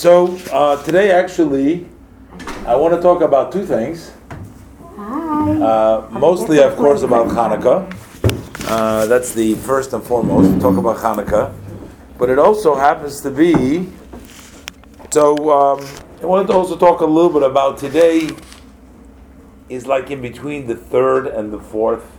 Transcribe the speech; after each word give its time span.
So 0.00 0.38
uh, 0.50 0.82
today, 0.82 1.10
actually, 1.10 1.86
I 2.64 2.74
want 2.74 2.94
to 2.94 3.02
talk 3.02 3.20
about 3.20 3.52
two 3.52 3.66
things. 3.66 4.12
Hi. 4.96 5.60
Uh, 5.60 6.08
mostly, 6.10 6.58
of 6.62 6.74
course, 6.76 7.02
about 7.02 7.28
Hanukkah. 7.28 7.84
Uh, 8.66 9.04
that's 9.04 9.34
the 9.34 9.56
first 9.56 9.92
and 9.92 10.02
foremost. 10.02 10.54
We 10.54 10.58
talk 10.58 10.78
about 10.78 10.96
Hanukkah, 10.96 11.52
but 12.16 12.30
it 12.30 12.38
also 12.38 12.74
happens 12.74 13.20
to 13.20 13.30
be. 13.30 13.90
So 15.10 15.34
um, 15.50 15.86
I 16.22 16.24
wanted 16.24 16.46
to 16.46 16.54
also 16.54 16.78
talk 16.78 17.02
a 17.02 17.04
little 17.04 17.38
bit 17.38 17.42
about 17.42 17.76
today. 17.76 18.30
Is 19.68 19.86
like 19.86 20.10
in 20.10 20.22
between 20.22 20.66
the 20.66 20.76
third 20.76 21.26
and 21.26 21.52
the 21.52 21.60
fourth. 21.60 22.16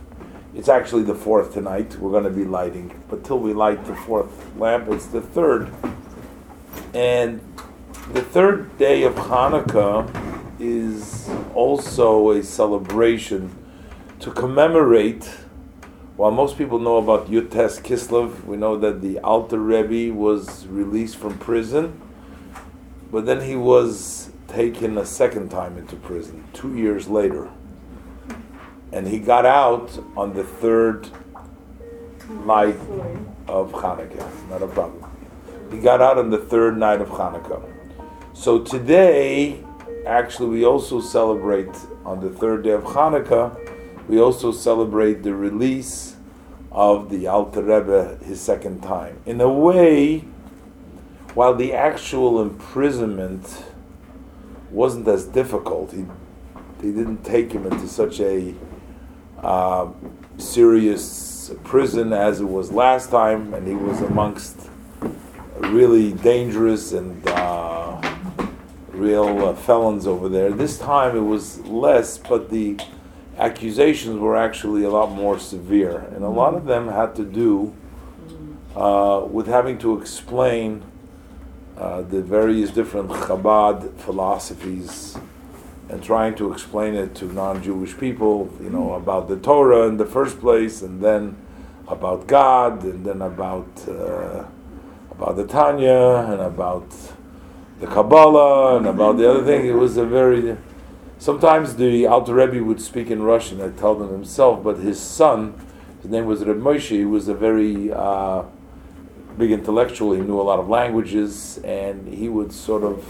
It's 0.54 0.68
actually 0.68 1.02
the 1.02 1.16
fourth 1.16 1.52
tonight. 1.52 1.96
We're 1.98 2.12
going 2.12 2.22
to 2.22 2.30
be 2.30 2.44
lighting, 2.44 3.02
but 3.08 3.24
till 3.24 3.40
we 3.40 3.52
light 3.52 3.84
the 3.86 3.96
fourth 3.96 4.54
lamp, 4.56 4.86
it's 4.86 5.06
the 5.06 5.20
third. 5.20 5.74
And 6.94 7.40
the 8.10 8.20
third 8.20 8.76
day 8.78 9.04
of 9.04 9.14
Hanukkah 9.14 10.10
is 10.60 11.30
also 11.54 12.32
a 12.32 12.42
celebration 12.42 13.56
to 14.18 14.30
commemorate. 14.32 15.24
While 16.16 16.32
most 16.32 16.58
people 16.58 16.78
know 16.78 16.98
about 16.98 17.30
Yud 17.30 17.50
Tes 17.50 17.80
Kislev, 17.80 18.44
we 18.44 18.56
know 18.56 18.76
that 18.76 19.00
the 19.00 19.18
Alter 19.20 19.58
Rebbe 19.58 20.14
was 20.14 20.66
released 20.66 21.16
from 21.16 21.38
prison, 21.38 22.00
but 23.10 23.24
then 23.24 23.40
he 23.40 23.56
was 23.56 24.30
taken 24.48 24.98
a 24.98 25.06
second 25.06 25.50
time 25.50 25.78
into 25.78 25.96
prison, 25.96 26.44
two 26.52 26.76
years 26.76 27.08
later. 27.08 27.48
And 28.92 29.08
he 29.08 29.18
got 29.20 29.46
out 29.46 29.98
on 30.16 30.34
the 30.34 30.44
third 30.44 31.08
night 32.44 32.76
of 33.48 33.72
Hanukkah. 33.72 34.50
Not 34.50 34.62
a 34.62 34.66
problem. 34.66 35.10
He 35.70 35.78
got 35.78 36.02
out 36.02 36.18
on 36.18 36.28
the 36.28 36.38
third 36.38 36.76
night 36.76 37.00
of 37.00 37.08
Hanukkah. 37.08 37.71
So 38.34 38.60
today, 38.60 39.62
actually, 40.06 40.48
we 40.48 40.64
also 40.64 41.00
celebrate 41.00 41.74
on 42.04 42.20
the 42.20 42.30
third 42.30 42.64
day 42.64 42.70
of 42.70 42.82
Hanukkah. 42.82 43.56
We 44.08 44.18
also 44.20 44.52
celebrate 44.52 45.22
the 45.22 45.34
release 45.34 46.16
of 46.72 47.10
the 47.10 47.26
Alter 47.26 47.62
Rebbe 47.62 48.18
his 48.24 48.40
second 48.40 48.82
time. 48.82 49.20
In 49.26 49.40
a 49.40 49.48
way, 49.48 50.20
while 51.34 51.54
the 51.54 51.74
actual 51.74 52.40
imprisonment 52.40 53.64
wasn't 54.70 55.06
as 55.08 55.26
difficult, 55.26 55.92
he, 55.92 56.06
they 56.78 56.90
didn't 56.90 57.24
take 57.24 57.52
him 57.52 57.66
into 57.66 57.86
such 57.86 58.18
a 58.20 58.54
uh, 59.42 59.90
serious 60.38 61.52
prison 61.64 62.14
as 62.14 62.40
it 62.40 62.48
was 62.48 62.72
last 62.72 63.10
time, 63.10 63.52
and 63.52 63.68
he 63.68 63.74
was 63.74 64.00
amongst 64.00 64.68
really 65.58 66.12
dangerous 66.12 66.92
and 66.92 67.26
uh, 67.28 68.11
real 69.02 69.46
uh, 69.46 69.54
felons 69.54 70.06
over 70.06 70.28
there. 70.28 70.50
This 70.50 70.78
time 70.78 71.16
it 71.16 71.26
was 71.34 71.58
less, 71.66 72.18
but 72.18 72.50
the 72.50 72.78
accusations 73.36 74.18
were 74.18 74.36
actually 74.36 74.84
a 74.84 74.90
lot 74.90 75.10
more 75.10 75.38
severe, 75.38 75.98
and 76.14 76.22
a 76.24 76.28
lot 76.28 76.54
of 76.54 76.64
them 76.66 76.88
had 76.88 77.14
to 77.16 77.24
do 77.24 77.74
uh, 78.76 79.26
with 79.28 79.46
having 79.46 79.78
to 79.78 80.00
explain 80.00 80.82
uh, 81.76 82.02
the 82.02 82.22
various 82.22 82.70
different 82.70 83.10
Chabad 83.10 83.96
philosophies 83.98 85.18
and 85.88 86.02
trying 86.02 86.34
to 86.36 86.52
explain 86.52 86.94
it 86.94 87.14
to 87.16 87.24
non-Jewish 87.24 87.98
people, 87.98 88.50
you 88.62 88.70
know, 88.70 88.94
about 88.94 89.28
the 89.28 89.36
Torah 89.36 89.88
in 89.88 89.96
the 89.96 90.06
first 90.06 90.38
place, 90.40 90.80
and 90.82 91.02
then 91.02 91.36
about 91.88 92.26
God, 92.26 92.84
and 92.84 93.04
then 93.04 93.20
about 93.20 93.68
uh, 93.88 94.44
about 95.10 95.36
the 95.36 95.46
Tanya, 95.46 96.26
and 96.30 96.40
about 96.40 96.88
the 97.82 97.88
Kabbalah, 97.88 98.76
and 98.76 98.86
about 98.86 99.16
the 99.16 99.28
other 99.28 99.44
thing. 99.44 99.66
It 99.66 99.74
was 99.74 99.96
a 99.96 100.06
very 100.06 100.56
sometimes 101.18 101.74
the 101.74 102.06
Alter 102.06 102.34
Rebbe 102.34 102.62
would 102.64 102.80
speak 102.80 103.10
in 103.10 103.22
Russian. 103.22 103.60
I 103.60 103.70
told 103.70 104.00
him 104.00 104.08
himself, 104.08 104.62
but 104.62 104.78
his 104.78 105.00
son, 105.00 105.54
his 106.00 106.10
name 106.10 106.26
was 106.26 106.44
Reb 106.44 106.58
Moshe. 106.58 106.90
He 106.90 107.04
was 107.04 107.26
a 107.26 107.34
very 107.34 107.92
uh, 107.92 108.44
big 109.36 109.50
intellectual. 109.50 110.12
He 110.12 110.20
knew 110.20 110.40
a 110.40 110.42
lot 110.42 110.60
of 110.60 110.68
languages, 110.68 111.58
and 111.64 112.06
he 112.06 112.28
would 112.28 112.52
sort 112.52 112.84
of 112.84 113.04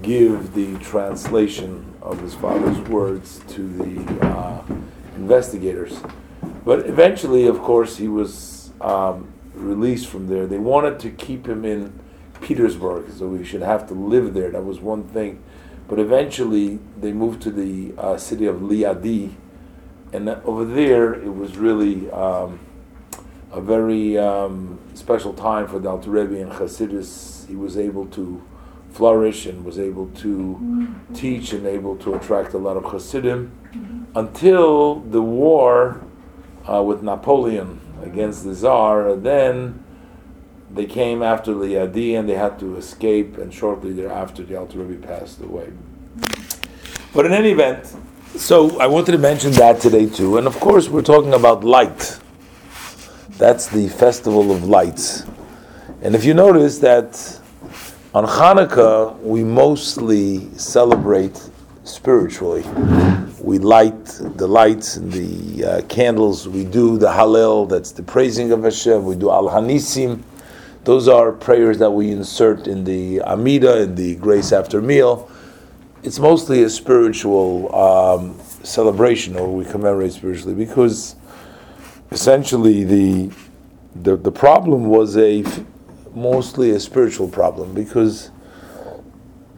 give 0.00 0.54
the 0.54 0.78
translation 0.78 1.94
of 2.00 2.18
his 2.22 2.34
father's 2.34 2.78
words 2.88 3.42
to 3.48 3.68
the 3.68 4.26
uh, 4.26 4.62
investigators. 5.16 6.00
But 6.64 6.86
eventually, 6.86 7.46
of 7.46 7.58
course, 7.58 7.98
he 7.98 8.08
was 8.08 8.72
um, 8.80 9.30
released 9.52 10.06
from 10.06 10.26
there. 10.28 10.46
They 10.46 10.58
wanted 10.58 10.98
to 11.00 11.10
keep 11.10 11.46
him 11.46 11.66
in 11.66 12.07
Petersburg, 12.40 13.10
so 13.10 13.28
we 13.28 13.44
should 13.44 13.62
have 13.62 13.86
to 13.88 13.94
live 13.94 14.34
there. 14.34 14.50
That 14.50 14.64
was 14.64 14.80
one 14.80 15.04
thing. 15.04 15.42
But 15.88 15.98
eventually, 15.98 16.78
they 17.00 17.12
moved 17.12 17.42
to 17.42 17.50
the 17.50 17.94
uh, 17.96 18.16
city 18.16 18.46
of 18.46 18.56
Liadi, 18.56 19.34
and 20.12 20.28
over 20.28 20.64
there, 20.64 21.14
it 21.14 21.34
was 21.34 21.56
really 21.56 22.10
um, 22.10 22.60
a 23.52 23.60
very 23.60 24.18
um, 24.18 24.78
special 24.94 25.32
time 25.32 25.66
for 25.66 25.78
the 25.78 25.88
Alter 25.88 26.10
Rebbe 26.10 26.40
and 26.40 26.52
Hasidus. 26.52 27.46
He 27.46 27.56
was 27.56 27.78
able 27.78 28.06
to 28.06 28.42
flourish 28.90 29.46
and 29.46 29.64
was 29.64 29.78
able 29.78 30.08
to 30.08 30.88
teach 31.14 31.52
and 31.52 31.66
able 31.66 31.96
to 31.96 32.14
attract 32.14 32.54
a 32.54 32.58
lot 32.58 32.76
of 32.76 32.84
Hasidim 32.84 33.52
until 34.14 35.00
the 35.00 35.22
war 35.22 36.02
uh, 36.70 36.82
with 36.82 37.02
Napoleon 37.02 37.80
against 38.02 38.44
the 38.44 38.54
Tsar. 38.54 39.14
Then 39.16 39.84
they 40.70 40.86
came 40.86 41.22
after 41.22 41.52
Liadi 41.52 42.18
and 42.18 42.28
they 42.28 42.34
had 42.34 42.58
to 42.60 42.76
escape, 42.76 43.38
and 43.38 43.52
shortly 43.52 43.92
thereafter, 43.92 44.42
the 44.42 44.56
Alter 44.56 44.78
Rebbe 44.78 45.06
passed 45.06 45.40
away. 45.40 45.72
But 47.14 47.26
in 47.26 47.32
any 47.32 47.52
event, 47.52 47.94
so 48.36 48.78
I 48.78 48.86
wanted 48.86 49.12
to 49.12 49.18
mention 49.18 49.52
that 49.52 49.80
today 49.80 50.06
too, 50.06 50.36
and 50.38 50.46
of 50.46 50.58
course, 50.60 50.88
we're 50.88 51.02
talking 51.02 51.34
about 51.34 51.64
light. 51.64 52.18
That's 53.38 53.66
the 53.66 53.88
festival 53.88 54.52
of 54.52 54.64
lights. 54.64 55.24
And 56.02 56.14
if 56.14 56.24
you 56.24 56.34
notice 56.34 56.78
that 56.78 57.40
on 58.14 58.26
Hanukkah, 58.26 59.18
we 59.20 59.42
mostly 59.44 60.48
celebrate 60.56 61.40
spiritually. 61.84 62.62
We 63.40 63.58
light 63.58 64.04
the 64.36 64.46
lights 64.46 64.96
and 64.96 65.10
the 65.12 65.64
uh, 65.64 65.82
candles. 65.82 66.48
We 66.48 66.64
do 66.64 66.98
the 66.98 67.08
Hallel, 67.08 67.68
that's 67.68 67.92
the 67.92 68.02
praising 68.02 68.52
of 68.52 68.62
Hashem. 68.62 69.04
We 69.04 69.16
do 69.16 69.30
Al 69.30 69.48
Hanisim. 69.48 70.22
Those 70.88 71.06
are 71.06 71.32
prayers 71.32 71.76
that 71.80 71.90
we 71.90 72.10
insert 72.12 72.66
in 72.66 72.84
the 72.84 73.20
Amida, 73.20 73.82
in 73.82 73.94
the 73.94 74.14
grace 74.14 74.52
after 74.52 74.80
meal. 74.80 75.30
It's 76.02 76.18
mostly 76.18 76.62
a 76.62 76.70
spiritual 76.70 77.76
um, 77.76 78.40
celebration, 78.62 79.36
or 79.36 79.54
we 79.54 79.66
commemorate 79.66 80.14
spiritually, 80.14 80.54
because 80.54 81.14
essentially 82.10 82.84
the 82.84 83.30
the, 83.96 84.16
the 84.16 84.32
problem 84.32 84.86
was 84.86 85.18
a 85.18 85.44
mostly 86.14 86.70
a 86.70 86.80
spiritual 86.80 87.28
problem 87.28 87.74
because 87.74 88.30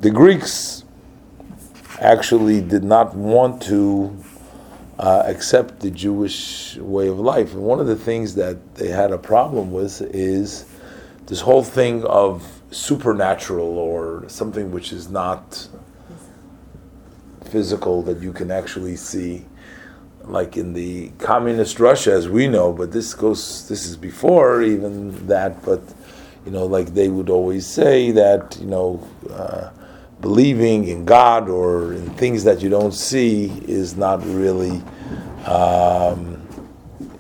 the 0.01 0.11
Greeks 0.11 0.85
actually 2.01 2.61
did 2.61 2.83
not 2.83 3.15
want 3.15 3.63
to 3.63 4.13
uh, 4.99 5.23
accept 5.27 5.79
the 5.79 5.93
Jewish 5.93 6.77
way 6.79 7.07
of 7.07 7.21
life. 7.21 7.53
And 7.53 7.63
one 7.63 7.79
of 7.79 7.87
the 7.87 7.95
things 7.95 8.35
that 8.35 8.75
they 8.75 8.89
had 8.89 9.13
a 9.13 9.19
problem 9.19 9.71
with 9.71 10.03
is 10.13 10.65
this 11.31 11.41
whole 11.41 11.65
thing 11.65 12.05
of 12.05 12.61
supernatural 12.71 13.79
or 13.79 14.29
something 14.29 14.71
which 14.71 14.93
is 14.93 15.09
not 15.09 15.67
physical 17.47 18.03
that 18.03 18.21
you 18.21 18.33
can 18.33 18.51
actually 18.51 18.97
see 18.97 19.47
like 20.25 20.59
in 20.59 20.75
the 20.75 21.09
communist 21.19 21.81
Russia 21.81 22.13
as 22.13 22.29
we 22.29 22.47
know 22.47 22.73
but 22.73 22.93
this 22.93 23.15
goes 23.15 23.67
this 23.69 23.87
is 23.87 23.97
before 23.97 24.63
even 24.63 25.27
that 25.27 25.65
but 25.65 25.83
you 26.45 26.53
know, 26.53 26.67
like 26.67 26.95
they 26.95 27.09
would 27.09 27.29
always 27.29 27.67
say 27.67 28.11
that, 28.13 28.57
you 28.61 28.67
know, 28.67 29.07
uh, 29.31 29.71
believing 30.21 30.89
in 30.89 31.05
God 31.05 31.49
or 31.49 31.93
in 31.95 32.11
things 32.11 32.45
that 32.45 32.63
you 32.63 32.69
don't 32.69 32.93
see 32.93 33.47
is 33.67 33.97
not 33.97 34.25
really 34.25 34.83
um, 35.47 36.41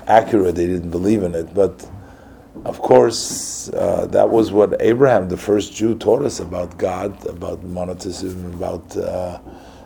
accurate. 0.06 0.54
They 0.54 0.66
didn't 0.66 0.90
believe 0.90 1.22
in 1.22 1.34
it. 1.34 1.54
But 1.54 1.88
of 2.64 2.80
course, 2.80 3.70
uh, 3.70 4.06
that 4.10 4.28
was 4.28 4.52
what 4.52 4.80
Abraham, 4.80 5.28
the 5.28 5.36
first 5.36 5.74
Jew, 5.74 5.94
taught 5.94 6.22
us 6.22 6.40
about 6.40 6.76
God, 6.76 7.26
about 7.26 7.62
monotheism, 7.64 8.52
about 8.54 8.96
uh, 8.96 9.38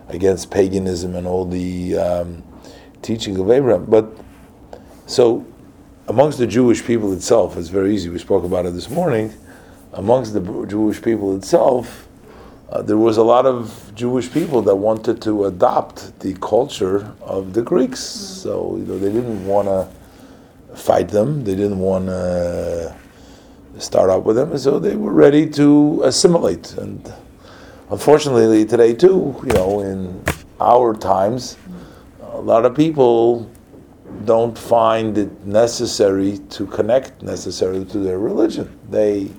against 0.09 0.51
paganism 0.51 1.15
and 1.15 1.27
all 1.27 1.45
the 1.45 1.97
um, 1.97 2.43
teaching 3.03 3.39
of 3.39 3.51
Abraham. 3.51 3.85
But 3.85 4.11
so 5.07 5.47
amongst 6.09 6.39
the 6.39 6.47
Jewish 6.47 6.85
people 6.85 7.13
itself, 7.13 7.57
it's 7.57 7.69
very 7.69 7.95
easy. 7.95 8.09
We 8.09 8.19
spoke 8.19 8.45
about 8.45 8.67
it 8.67 8.75
this 8.75 8.91
morning. 8.91 9.33
Amongst 9.93 10.33
the 10.33 10.67
Jewish 10.67 11.01
people 11.01 11.37
itself, 11.37 12.09
uh, 12.71 12.83
there 12.83 12.97
was 12.97 13.17
a 13.17 13.23
lot 13.23 13.47
of 13.47 13.93
Jewish 13.95 14.33
people 14.33 14.61
that 14.63 14.75
wanted 14.75 15.23
to 15.23 15.45
adopt 15.45 16.19
the 16.21 16.35
culture 16.35 17.15
of 17.21 17.53
the 17.53 17.63
Greeks. 17.63 18.01
So 18.01 18.77
you 18.77 18.85
know, 18.85 18.99
they 18.99 19.13
didn't 19.13 19.47
want 19.47 19.69
to 19.69 19.89
fight 20.75 21.09
them. 21.09 21.45
They 21.45 21.55
didn't 21.55 21.79
want 21.79 22.07
to 22.07 22.95
start 23.79 24.11
out 24.11 24.25
with 24.25 24.37
them, 24.37 24.57
so 24.59 24.79
they 24.79 24.97
were 24.97 25.13
ready 25.13 25.49
to 25.51 26.03
assimilate. 26.05 26.73
And 26.75 27.13
unfortunately, 27.91 28.65
today 28.65 28.95
too, 28.95 29.35
you 29.45 29.53
know, 29.53 29.81
in 29.81 30.23
our 30.61 30.95
times, 30.95 31.57
a 32.23 32.41
lot 32.41 32.65
of 32.65 32.75
people 32.75 33.51
don't 34.25 34.57
find 34.57 35.19
it 35.19 35.45
necessary 35.45 36.39
to 36.51 36.67
connect 36.67 37.23
necessarily 37.23 37.85
to 37.87 37.99
their 37.99 38.19
religion. 38.19 38.79
They, 38.91 39.31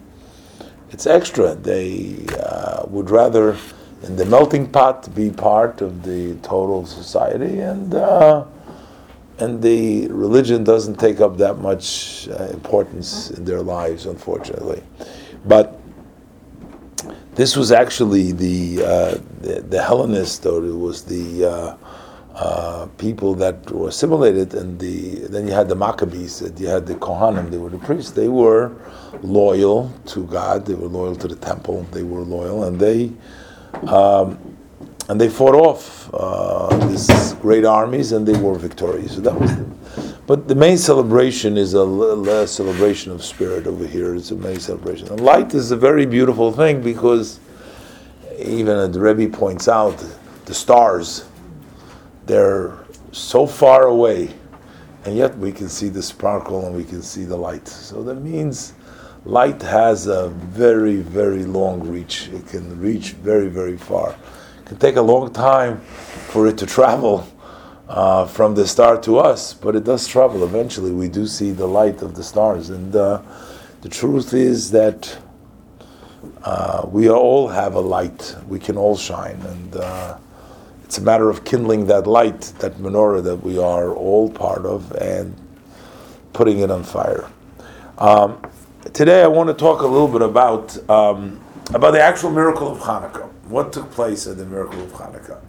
it's 0.91 1.07
extra. 1.07 1.55
They 1.55 2.25
uh, 2.39 2.85
would 2.87 3.09
rather, 3.09 3.57
in 4.03 4.15
the 4.15 4.25
melting 4.25 4.69
pot, 4.69 5.13
be 5.15 5.29
part 5.29 5.81
of 5.81 6.03
the 6.03 6.35
total 6.35 6.85
society, 6.85 7.59
and 7.59 7.93
uh, 7.95 8.45
and 9.39 9.61
the 9.61 10.07
religion 10.07 10.63
doesn't 10.63 10.99
take 10.99 11.19
up 11.19 11.37
that 11.37 11.57
much 11.57 12.27
uh, 12.29 12.45
importance 12.45 13.31
in 13.31 13.45
their 13.45 13.61
lives, 13.61 14.05
unfortunately. 14.05 14.81
But 15.45 15.79
this 17.35 17.55
was 17.55 17.71
actually 17.71 18.31
the 18.31 18.83
uh, 18.83 19.17
the, 19.41 19.61
the 19.61 19.81
Hellenist, 19.81 20.45
or 20.45 20.65
it 20.65 20.75
was 20.75 21.03
the 21.03 21.45
uh, 21.45 21.77
uh, 22.35 22.87
people 22.97 23.33
that 23.35 23.69
were 23.71 23.89
assimilated, 23.89 24.53
and 24.53 24.79
the 24.79 25.27
then 25.27 25.47
you 25.47 25.53
had 25.53 25.67
the 25.67 25.75
Maccabees, 25.75 26.41
you 26.57 26.67
had 26.67 26.85
the 26.85 26.95
Kohanim, 26.95 27.51
they 27.51 27.57
were 27.57 27.69
the 27.69 27.77
priests. 27.77 28.11
They 28.11 28.29
were 28.29 28.71
loyal 29.21 29.91
to 30.07 30.25
God, 30.27 30.65
they 30.65 30.75
were 30.75 30.87
loyal 30.87 31.15
to 31.17 31.27
the 31.27 31.35
temple, 31.35 31.83
they 31.91 32.03
were 32.03 32.21
loyal, 32.21 32.63
and 32.63 32.79
they 32.79 33.11
um, 33.87 34.39
and 35.09 35.21
they 35.21 35.29
fought 35.29 35.55
off 35.55 36.09
uh, 36.13 36.75
these 36.87 37.33
great 37.35 37.65
armies, 37.65 38.11
and 38.11 38.27
they 38.27 38.39
were 38.39 38.55
victorious. 38.55 39.15
So 39.15 39.21
that 39.21 39.39
was. 39.39 39.55
The, 39.55 40.15
but 40.27 40.47
the 40.47 40.55
main 40.55 40.77
celebration 40.77 41.55
is 41.55 41.75
a, 41.75 42.47
celebration 42.47 43.11
of 43.11 43.23
spirit 43.23 43.67
over 43.67 43.85
here. 43.85 44.15
It's 44.15 44.31
a 44.31 44.35
main 44.35 44.59
celebration. 44.59 45.07
And 45.09 45.19
light 45.19 45.53
is 45.53 45.69
a 45.71 45.77
very 45.77 46.07
beautiful 46.07 46.51
thing 46.51 46.81
because 46.81 47.39
even 48.39 48.91
the 48.91 48.99
Rebbe 48.99 49.35
points 49.35 49.67
out 49.67 50.03
the 50.45 50.53
stars 50.53 51.25
they're 52.25 52.73
so 53.11 53.45
far 53.45 53.83
away, 53.83 54.33
and 55.05 55.15
yet 55.15 55.37
we 55.37 55.51
can 55.51 55.69
see 55.69 55.89
the 55.89 56.01
sparkle 56.01 56.65
and 56.65 56.75
we 56.75 56.83
can 56.83 57.03
see 57.03 57.23
the 57.23 57.37
light. 57.37 57.67
So 57.67 58.01
that 58.03 58.15
means 58.15 58.73
light 59.25 59.61
has 59.61 60.07
a 60.07 60.29
very, 60.29 60.97
very 60.97 61.43
long 61.45 61.87
reach. 61.87 62.29
It 62.29 62.47
can 62.47 62.79
reach 62.79 63.11
very, 63.11 63.47
very 63.47 63.77
far. 63.77 64.15
It 64.65 64.69
can 64.69 64.77
take 64.79 64.95
a 64.95 65.01
long 65.01 65.31
time 65.31 65.79
for 66.31 66.47
it 66.47 66.57
to 66.57 66.65
travel 66.65 67.27
uh, 67.87 68.25
from 68.25 68.55
the 68.55 68.67
star 68.67 68.99
to 69.01 69.19
us, 69.19 69.53
but 69.53 69.75
it 69.75 69.83
does 69.83 70.07
travel. 70.07 70.43
Eventually, 70.43 70.89
we 70.89 71.07
do 71.07 71.27
see 71.27 71.51
the 71.51 71.67
light 71.67 72.01
of 72.01 72.15
the 72.15 72.23
stars. 72.23 72.71
And 72.71 72.95
uh, 72.95 73.21
the 73.81 73.89
truth 73.89 74.33
is 74.33 74.71
that 74.71 75.19
uh, 76.41 76.87
we 76.89 77.11
all 77.11 77.47
have 77.47 77.75
a 77.75 77.79
light. 77.79 78.35
We 78.47 78.57
can 78.57 78.75
all 78.75 78.97
shine. 78.97 79.39
And 79.41 79.75
uh, 79.75 80.17
it's 80.83 80.97
a 80.97 81.01
matter 81.01 81.29
of 81.29 81.45
kindling 81.45 81.85
that 81.85 82.07
light, 82.07 82.41
that 82.57 82.73
menorah 82.77 83.23
that 83.23 83.43
we 83.43 83.59
are 83.59 83.93
all 83.93 84.31
part 84.31 84.65
of, 84.65 84.91
and 84.93 85.35
putting 86.33 86.57
it 86.61 86.71
on 86.71 86.83
fire. 86.83 87.29
Um, 87.99 88.41
today, 88.93 89.21
I 89.21 89.27
want 89.27 89.47
to 89.47 89.53
talk 89.53 89.81
a 89.81 89.87
little 89.87 90.07
bit 90.07 90.23
about 90.23 90.89
um, 90.89 91.39
about 91.71 91.91
the 91.91 92.01
actual 92.01 92.31
miracle 92.31 92.71
of 92.71 92.79
Hanukkah. 92.79 93.29
What 93.47 93.71
took 93.71 93.91
place 93.91 94.27
at 94.27 94.37
the 94.37 94.45
miracle 94.45 94.81
of 94.81 94.91
Hanukkah, 94.93 95.39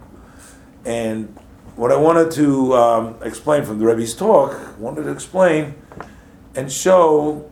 and 0.85 1.35
what 1.75 1.91
I 1.91 1.95
wanted 1.95 2.31
to 2.31 2.73
um, 2.73 3.15
explain 3.21 3.63
from 3.63 3.79
the 3.79 3.85
Rebbe's 3.85 4.15
talk, 4.15 4.53
I 4.53 4.71
wanted 4.79 5.03
to 5.03 5.11
explain 5.11 5.75
and 6.55 6.71
show 6.71 7.51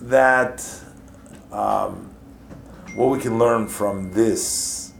that 0.00 0.64
um, 1.52 2.14
what 2.94 3.10
we 3.10 3.18
can 3.18 3.38
learn 3.38 3.68
from 3.68 4.12
this 4.12 4.92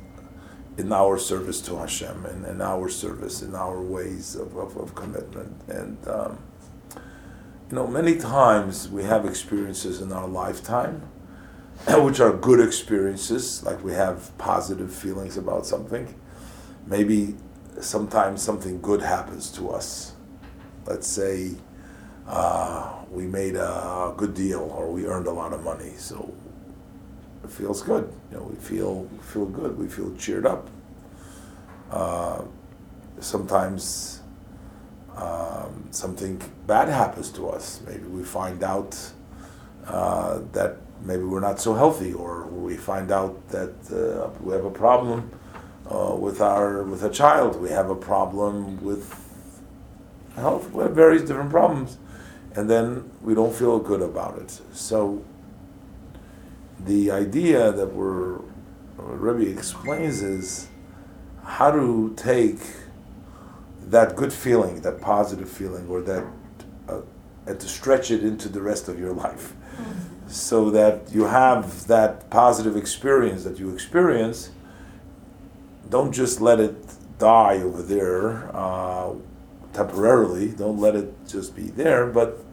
in 0.79 0.93
our 0.93 1.19
service 1.19 1.61
to 1.63 1.77
Hashem 1.77 2.27
and 2.27 2.45
in 2.47 2.61
our 2.61 2.89
service, 2.89 3.43
in 3.43 3.55
our 3.55 3.81
ways 3.81 4.37
of, 4.37 4.57
of, 4.57 4.77
of 4.77 4.95
commitment. 4.95 5.53
And, 5.69 5.97
um, 6.07 6.39
you 7.71 7.77
know, 7.77 7.87
many 7.87 8.17
times 8.17 8.89
we 8.89 9.03
have 9.05 9.25
experiences 9.25 10.01
in 10.01 10.13
our 10.13 10.29
lifetime 10.29 11.03
which 11.99 12.21
are 12.21 12.33
good 12.33 12.61
experiences, 12.61 13.63
like 13.65 13.83
we 13.85 13.93
have 13.93 14.37
positive 14.39 14.93
feelings 14.93 15.37
about 15.37 15.67
something. 15.67 16.15
Maybe 16.87 17.35
sometimes 17.81 18.43
something 18.43 18.81
good 18.81 19.03
happens 19.03 19.51
to 19.53 19.71
us. 19.71 20.15
Let's 20.87 21.07
say 21.07 21.55
uh, 22.27 22.93
we 23.11 23.27
made 23.27 23.57
a 23.57 24.15
good 24.17 24.35
deal 24.35 24.61
or 24.61 24.91
we 24.91 25.07
earned 25.07 25.27
a 25.27 25.33
lot 25.33 25.53
of 25.53 25.63
money. 25.63 25.93
So 25.97 26.33
it 27.45 27.51
feels 27.51 27.83
good. 27.83 28.13
You 28.31 28.39
know, 28.39 28.45
we 28.45 28.57
feel 28.57 29.09
feel 29.23 29.47
good. 29.47 29.79
We 29.79 29.89
feel 29.89 30.15
cheered 30.17 30.47
up. 30.47 30.69
Uh, 31.91 32.43
sometimes 33.21 34.23
um, 35.17 35.87
something 35.91 36.41
bad 36.67 36.89
happens 36.89 37.31
to 37.33 37.49
us. 37.49 37.81
Maybe 37.87 38.05
we 38.05 38.23
find 38.23 38.63
out 38.63 38.99
uh, 39.87 40.41
that 40.53 40.79
maybe 41.03 41.23
we're 41.23 41.41
not 41.41 41.61
so 41.61 41.75
healthy, 41.75 42.13
or 42.13 42.47
we 42.47 42.77
find 42.77 43.11
out 43.11 43.49
that 43.49 43.75
uh, 43.91 44.31
we 44.41 44.53
have 44.55 44.65
a 44.65 44.71
problem 44.71 45.31
uh, 45.91 46.15
with 46.19 46.41
our 46.41 46.83
with 46.83 47.03
a 47.05 47.11
child. 47.11 47.61
We 47.61 47.71
have 47.71 47.91
a 47.91 47.97
problem 47.97 48.83
with 48.83 49.15
health. 50.35 50.73
We 50.73 50.83
have 50.83 50.93
various 50.93 51.23
different 51.23 51.51
problems, 51.51 51.99
and 52.55 52.69
then 52.69 53.11
we 53.23 53.35
don't 53.35 53.55
feel 53.55 53.79
good 53.79 54.03
about 54.03 54.39
it. 54.39 54.61
So 54.73 55.25
the 56.85 57.11
idea 57.11 57.73
that 57.73 57.93
we're 57.95 58.41
Rebbe 58.99 59.51
explains 59.51 60.23
is 60.23 60.69
how 61.45 61.71
to 61.71 62.15
take 62.17 62.59
that 63.83 64.17
good 64.17 64.33
feeling, 64.33 64.81
that 64.81 65.01
positive 65.01 65.49
feeling, 65.49 65.87
or 65.89 66.01
that 66.03 66.25
uh, 66.89 67.01
and 67.47 67.61
to 67.61 67.69
stretch 67.69 68.11
it 68.11 68.25
into 68.25 68.49
the 68.49 68.61
rest 68.61 68.89
of 68.89 68.99
your 68.99 69.13
life, 69.13 69.55
mm-hmm. 69.77 70.16
So 70.27 70.71
that 70.71 71.13
you 71.13 71.25
have 71.25 71.87
that 71.87 72.31
positive 72.31 72.77
experience 72.77 73.45
that 73.45 73.59
you 73.59 73.73
experience. 73.73 74.51
Don't 75.89 76.13
just 76.13 76.41
let 76.41 76.59
it 76.59 76.77
die 77.19 77.59
over 77.59 77.83
there 77.83 78.55
uh, 78.55 79.15
temporarily. 79.73 80.49
Don't 80.49 80.79
let 80.79 80.97
it 80.97 81.13
just 81.29 81.55
be 81.55 81.69
there, 81.69 82.07
but 82.07 82.45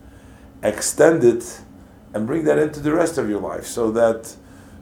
extend 0.61 1.23
it 1.23 1.61
and 2.13 2.27
bring 2.27 2.43
that 2.45 2.59
into 2.59 2.79
the 2.79 2.93
rest 2.93 3.17
of 3.17 3.29
your 3.29 3.41
life 3.41 3.65
so 3.65 3.91
that 3.91 4.35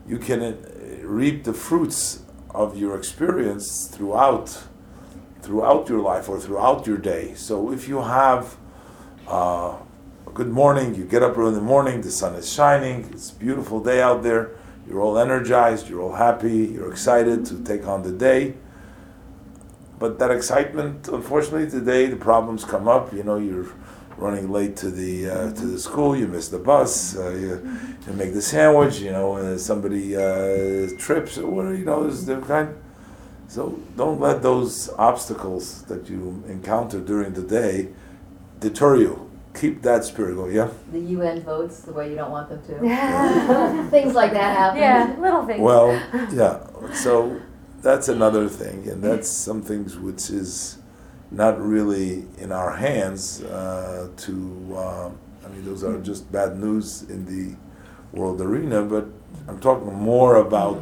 you 0.08 0.18
can 0.18 0.42
uh, 0.42 0.56
reap 1.04 1.44
the 1.44 1.54
fruits 1.54 2.24
of 2.50 2.78
your 2.78 2.98
experience 2.98 3.88
throughout 3.88 4.64
throughout 5.42 5.90
your 5.90 6.00
life 6.00 6.30
or 6.30 6.40
throughout 6.40 6.86
your 6.86 6.98
day. 6.98 7.34
So 7.34 7.72
if 7.72 7.88
you 7.88 8.02
have 8.02 8.58
uh, 9.28 9.76
good 10.34 10.50
morning, 10.50 10.96
you 10.96 11.04
get 11.04 11.22
up 11.22 11.38
early 11.38 11.50
in 11.50 11.56
the 11.56 11.62
morning, 11.62 12.00
the 12.02 12.10
sun 12.10 12.36
is 12.36 12.52
shining, 12.52 13.10
it's 13.12 13.32
a 13.32 13.36
beautiful 13.36 13.84
day 13.84 14.02
out 14.02 14.24
there, 14.24 14.52
you're 14.88 15.02
all 15.02 15.18
energized, 15.18 15.90
you're 15.90 16.02
all 16.02 16.16
happy, 16.16 16.68
you're 16.68 16.90
excited 16.90 17.46
to 17.46 17.62
take 17.64 17.86
on 17.86 18.04
the 18.04 18.12
day. 18.12 18.54
But 20.00 20.20
that 20.20 20.32
excitement, 20.32 21.10
unfortunately, 21.10 21.70
today 21.70 22.08
the 22.08 22.16
problems 22.16 22.64
come 22.64 22.88
up. 22.88 23.14
You 23.14 23.24
know, 23.24 23.36
you're 23.36 23.68
running 24.18 24.52
late 24.52 24.76
to 24.78 24.90
the 24.90 25.30
uh, 25.30 25.52
to 25.52 25.66
the 25.66 25.78
school, 25.78 26.16
you 26.16 26.28
miss 26.28 26.48
the 26.48 26.58
bus, 26.58 27.16
uh, 27.18 27.30
you, 27.32 27.80
you, 28.08 28.14
make 28.14 28.34
the 28.34 28.42
sandwich, 28.42 29.00
you 29.00 29.12
know, 29.12 29.36
and 29.36 29.60
somebody 29.60 30.16
uh, 30.16 30.90
trips 30.98 31.38
or 31.38 31.48
whatever, 31.48 31.76
you 31.76 31.86
know, 31.86 32.04
there's 32.04 32.22
different 32.22 32.48
kind. 32.48 32.76
So 33.48 33.80
don't 33.98 34.20
let 34.20 34.42
those 34.42 34.90
obstacles 34.98 35.84
that 35.84 36.10
you 36.10 36.44
encounter 36.48 37.00
during 37.00 37.34
the 37.34 37.44
day 37.44 37.90
deter 38.60 38.96
you. 38.96 39.31
Keep 39.54 39.82
that 39.82 40.06
spirit 40.06 40.36
going, 40.36 40.56
yeah? 40.56 40.70
The 40.92 41.00
UN 41.00 41.42
votes 41.42 41.82
the 41.82 41.92
way 41.92 42.10
you 42.10 42.16
don't 42.16 42.32
want 42.32 42.50
them 42.50 42.64
to. 42.64 42.86
Yeah. 42.86 43.90
things 43.90 44.14
like 44.14 44.32
that 44.32 44.58
happen. 44.58 44.80
Yeah, 44.80 45.16
little 45.20 45.46
things. 45.46 45.60
Well, 45.60 45.92
yeah. 46.32 46.66
So 46.94 47.42
that's 47.82 48.08
another 48.08 48.48
thing, 48.48 48.88
and 48.88 49.04
that's 49.04 49.30
some 49.30 49.62
things 49.62 49.98
which 49.98 50.30
is 50.30 50.78
not 51.32 51.60
really 51.62 52.26
in 52.38 52.52
our 52.52 52.76
hands 52.76 53.42
uh, 53.44 54.10
to. 54.18 54.74
Uh, 54.76 55.12
I 55.44 55.48
mean, 55.50 55.66
those 55.66 55.84
are 55.84 56.00
just 56.00 56.32
bad 56.32 56.58
news 56.58 57.04
in 57.04 57.26
the 57.26 57.58
world 58.14 58.40
arena, 58.42 58.84
but 58.84 59.08
I'm 59.48 59.60
talking 59.60 59.94
more 59.94 60.36
about 60.38 60.82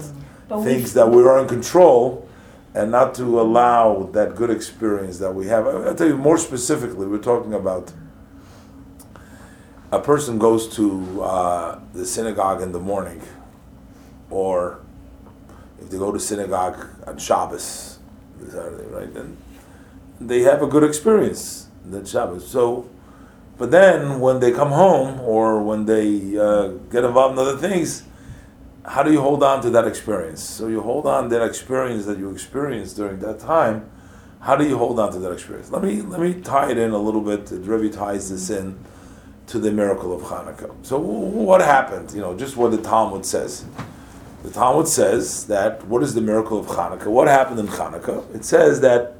mm. 0.50 0.64
things 0.64 0.94
that 0.94 1.10
we 1.10 1.24
are 1.24 1.40
in 1.40 1.48
control 1.48 2.28
and 2.74 2.92
not 2.92 3.16
to 3.16 3.42
allow 3.42 4.10
that 4.14 4.36
good 4.36 4.50
experience 4.50 5.18
that 5.20 5.34
we 5.34 5.48
have. 5.48 5.68
I'll 5.68 5.96
tell 5.96 6.08
you 6.08 6.18
more 6.18 6.38
specifically, 6.38 7.08
we're 7.08 7.18
talking 7.18 7.54
about 7.54 7.92
a 9.92 10.00
person 10.00 10.38
goes 10.38 10.68
to 10.76 11.24
uh, 11.24 11.80
the 11.94 12.06
synagogue 12.06 12.62
in 12.62 12.72
the 12.72 12.80
morning, 12.80 13.22
or 14.30 14.80
if 15.82 15.90
they 15.90 15.98
go 15.98 16.12
to 16.12 16.20
synagogue 16.20 16.86
on 17.08 17.18
Shabbos, 17.18 18.00
right? 18.40 19.10
And 19.16 19.38
they 20.22 20.42
have 20.42 20.62
a 20.62 20.68
good 20.68 20.84
experience 20.84 21.68
that 21.86 22.08
Shabbos. 22.08 22.48
So 22.48 22.90
But 23.60 23.72
then 23.72 24.22
when 24.22 24.40
they 24.40 24.52
come 24.54 24.72
home 24.72 25.20
or 25.20 25.62
when 25.62 25.86
they 25.86 26.38
uh, 26.38 26.70
get 26.90 27.04
involved 27.04 27.38
in 27.38 27.46
other 27.46 27.58
things, 27.58 28.04
how 28.86 29.04
do 29.04 29.12
you 29.12 29.20
hold 29.22 29.44
on 29.44 29.62
to 29.64 29.70
that 29.72 29.86
experience? 29.86 30.42
So 30.42 30.68
you 30.68 30.82
hold 30.82 31.06
on 31.06 31.24
to 31.24 31.30
that 31.38 31.46
experience 31.46 32.06
that 32.06 32.18
you 32.18 32.32
experienced 32.32 32.96
during 32.96 33.20
that 33.20 33.40
time. 33.40 33.90
How 34.40 34.56
do 34.56 34.66
you 34.66 34.78
hold 34.78 34.98
on 34.98 35.12
to 35.12 35.20
that 35.20 35.34
experience? 35.34 35.70
Let 35.70 35.84
me 35.84 36.02
let 36.02 36.22
me 36.22 36.40
tie 36.42 36.72
it 36.72 36.78
in 36.78 36.92
a 36.92 36.98
little 36.98 37.20
bit. 37.20 37.52
Rebbe 37.52 37.94
ties 37.94 38.30
this 38.30 38.50
in 38.50 38.80
to 39.50 39.58
the 39.58 39.72
miracle 39.72 40.14
of 40.14 40.22
Hanukkah. 40.22 40.72
So 40.86 41.00
what 41.00 41.62
happened? 41.62 42.12
You 42.12 42.22
know, 42.22 42.38
just 42.38 42.56
what 42.56 42.70
the 42.70 42.78
Talmud 42.78 43.26
says. 43.26 43.66
The 44.44 44.52
Talmud 44.52 44.88
says 44.88 45.48
that 45.48 45.84
what 45.88 46.04
is 46.04 46.14
the 46.14 46.22
miracle 46.22 46.60
of 46.60 46.68
Hanukkah? 46.68 47.08
What 47.08 47.28
happened 47.28 47.60
in 47.60 47.68
Hanukkah? 47.68 48.36
It 48.36 48.46
says 48.46 48.80
that 48.82 49.16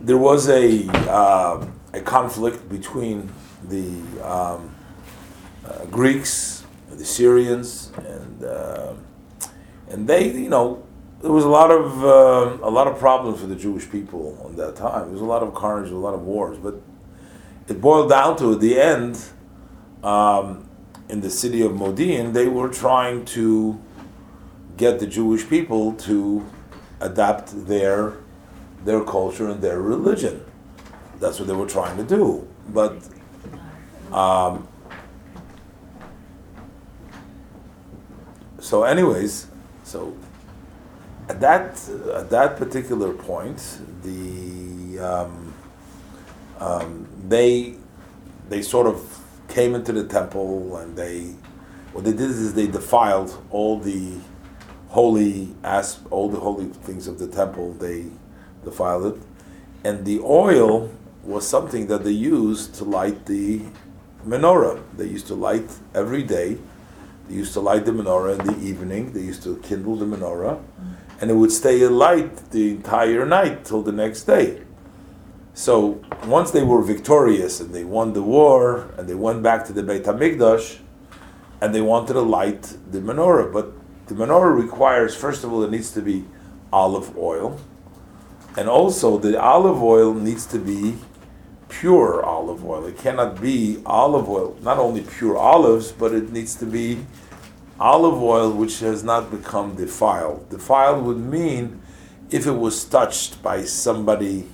there 0.00 0.18
was 0.18 0.48
a 0.48 0.86
uh, 1.10 1.66
a 1.92 2.00
conflict 2.00 2.68
between 2.68 3.28
the 3.64 4.00
um, 4.24 4.72
uh, 5.64 5.84
Greeks, 5.86 6.64
the 6.90 7.04
Syrians, 7.04 7.90
and 8.06 8.44
uh, 8.44 8.92
and 9.88 10.06
they, 10.06 10.32
you 10.32 10.48
know, 10.48 10.86
there 11.22 11.32
was 11.32 11.44
a 11.44 11.48
lot 11.48 11.72
of 11.72 12.04
uh, 12.04 12.64
a 12.64 12.70
lot 12.70 12.86
of 12.86 13.00
problems 13.00 13.40
for 13.40 13.48
the 13.48 13.56
Jewish 13.56 13.90
people 13.90 14.40
on 14.44 14.54
that 14.56 14.76
time. 14.76 15.02
There 15.02 15.12
was 15.12 15.22
a 15.22 15.24
lot 15.24 15.42
of 15.42 15.52
carnage, 15.54 15.90
a 15.90 15.96
lot 15.96 16.14
of 16.14 16.22
wars, 16.22 16.56
but 16.56 16.80
it 17.70 17.80
boiled 17.80 18.10
down 18.10 18.36
to 18.38 18.52
at 18.52 18.60
the 18.60 18.80
end. 18.80 19.18
Um, 20.02 20.66
in 21.08 21.20
the 21.20 21.30
city 21.30 21.62
of 21.62 21.72
Modi'in, 21.72 22.32
they 22.32 22.46
were 22.46 22.68
trying 22.68 23.24
to 23.26 23.80
get 24.76 25.00
the 25.00 25.06
Jewish 25.06 25.48
people 25.48 25.92
to 25.94 26.46
adapt 27.00 27.66
their 27.66 28.16
their 28.84 29.02
culture 29.04 29.48
and 29.48 29.60
their 29.60 29.80
religion. 29.80 30.42
That's 31.18 31.38
what 31.38 31.48
they 31.48 31.54
were 31.54 31.66
trying 31.66 31.96
to 31.98 32.04
do. 32.04 32.48
But 32.68 32.96
um, 34.12 34.66
so, 38.58 38.84
anyways, 38.84 39.48
so 39.84 40.16
at 41.28 41.40
that 41.40 41.88
at 42.14 42.30
that 42.30 42.56
particular 42.56 43.12
point, 43.12 43.80
the 44.02 44.98
um, 45.00 45.49
um, 46.60 47.08
they 47.28 47.74
they 48.48 48.62
sort 48.62 48.86
of 48.86 49.18
came 49.48 49.74
into 49.74 49.92
the 49.92 50.04
temple 50.04 50.76
and 50.76 50.96
they 50.96 51.34
what 51.92 52.04
they 52.04 52.12
did 52.12 52.30
is 52.30 52.54
they 52.54 52.68
defiled 52.68 53.42
all 53.50 53.78
the 53.78 54.16
holy 54.88 55.48
as 55.64 56.00
all 56.10 56.28
the 56.28 56.38
holy 56.38 56.66
things 56.66 57.08
of 57.08 57.18
the 57.18 57.26
temple. 57.26 57.72
They 57.72 58.06
defiled 58.64 59.16
it, 59.16 59.22
and 59.84 60.04
the 60.04 60.20
oil 60.20 60.92
was 61.24 61.46
something 61.48 61.86
that 61.88 62.04
they 62.04 62.12
used 62.12 62.74
to 62.76 62.84
light 62.84 63.26
the 63.26 63.60
menorah. 64.26 64.82
They 64.96 65.06
used 65.06 65.26
to 65.28 65.34
light 65.34 65.68
every 65.94 66.22
day. 66.22 66.58
They 67.28 67.34
used 67.34 67.52
to 67.54 67.60
light 67.60 67.84
the 67.84 67.92
menorah 67.92 68.38
in 68.38 68.46
the 68.46 68.58
evening. 68.60 69.12
They 69.12 69.20
used 69.20 69.42
to 69.44 69.56
kindle 69.58 69.96
the 69.96 70.06
menorah, 70.06 70.62
and 71.20 71.30
it 71.30 71.34
would 71.34 71.52
stay 71.52 71.82
alight 71.82 72.50
the 72.50 72.70
entire 72.70 73.26
night 73.26 73.64
till 73.64 73.82
the 73.82 73.92
next 73.92 74.24
day. 74.24 74.62
So 75.54 76.02
once 76.26 76.50
they 76.52 76.62
were 76.62 76.82
victorious 76.82 77.60
and 77.60 77.74
they 77.74 77.84
won 77.84 78.12
the 78.12 78.22
war 78.22 78.92
and 78.96 79.08
they 79.08 79.14
went 79.14 79.42
back 79.42 79.64
to 79.66 79.72
the 79.72 79.82
Beit 79.82 80.04
Hamikdash, 80.04 80.78
and 81.60 81.74
they 81.74 81.80
wanted 81.80 82.14
to 82.14 82.22
light 82.22 82.62
the 82.90 82.98
menorah, 82.98 83.52
but 83.52 83.72
the 84.06 84.14
menorah 84.14 84.54
requires 84.56 85.14
first 85.14 85.44
of 85.44 85.52
all 85.52 85.62
it 85.62 85.70
needs 85.70 85.90
to 85.92 86.00
be 86.00 86.24
olive 86.72 87.16
oil, 87.16 87.60
and 88.56 88.68
also 88.68 89.18
the 89.18 89.40
olive 89.40 89.82
oil 89.82 90.14
needs 90.14 90.46
to 90.46 90.58
be 90.58 90.96
pure 91.68 92.24
olive 92.24 92.64
oil. 92.64 92.86
It 92.86 92.98
cannot 92.98 93.40
be 93.40 93.82
olive 93.86 94.28
oil, 94.28 94.56
not 94.62 94.78
only 94.78 95.02
pure 95.02 95.36
olives, 95.36 95.92
but 95.92 96.12
it 96.12 96.32
needs 96.32 96.54
to 96.56 96.66
be 96.66 97.04
olive 97.78 98.20
oil 98.20 98.52
which 98.52 98.80
has 98.80 99.04
not 99.04 99.30
become 99.30 99.76
defiled. 99.76 100.48
Defiled 100.50 101.04
would 101.04 101.18
mean 101.18 101.80
if 102.30 102.46
it 102.46 102.52
was 102.52 102.84
touched 102.84 103.42
by 103.42 103.64
somebody 103.64 104.46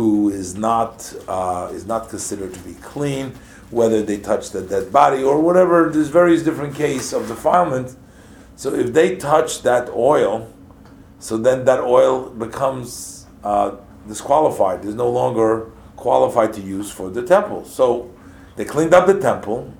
who 0.00 0.30
is 0.30 0.54
not 0.54 0.94
uh, 1.28 1.70
is 1.74 1.84
not 1.84 2.08
considered 2.08 2.54
to 2.54 2.60
be 2.60 2.72
clean, 2.92 3.26
whether 3.70 4.00
they 4.02 4.16
touch 4.16 4.48
the 4.48 4.62
dead 4.62 4.90
body 4.90 5.22
or 5.22 5.38
whatever. 5.38 5.90
There's 5.92 6.08
various 6.08 6.42
different 6.42 6.74
case 6.74 7.12
of 7.12 7.28
defilement. 7.28 7.94
So 8.56 8.74
if 8.74 8.94
they 8.94 9.16
touch 9.16 9.60
that 9.62 9.90
oil, 9.90 10.50
so 11.18 11.36
then 11.36 11.66
that 11.66 11.80
oil 11.80 12.30
becomes 12.30 13.26
uh, 13.44 13.76
disqualified. 14.08 14.86
Is 14.86 14.94
no 14.94 15.10
longer 15.10 15.70
qualified 15.96 16.54
to 16.54 16.62
use 16.62 16.90
for 16.90 17.10
the 17.10 17.22
temple. 17.22 17.66
So 17.66 18.10
they 18.56 18.64
cleaned 18.64 18.94
up 18.94 19.06
the 19.06 19.20
temple, 19.20 19.74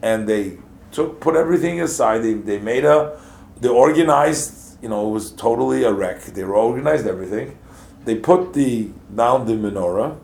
and 0.00 0.26
they 0.26 0.44
took 0.90 1.20
put 1.20 1.36
everything 1.36 1.82
aside. 1.82 2.20
They, 2.22 2.32
they 2.32 2.58
made 2.58 2.86
a 2.86 3.20
they 3.60 3.68
organized. 3.68 4.54
You 4.82 4.88
know, 4.88 5.06
it 5.08 5.12
was 5.12 5.32
totally 5.32 5.84
a 5.84 5.92
wreck. 5.92 6.22
They 6.22 6.44
organized 6.44 7.06
everything 7.06 7.58
they 8.06 8.14
put 8.14 8.54
the 8.54 8.90
down 9.14 9.46
the 9.46 9.52
menorah, 9.52 10.16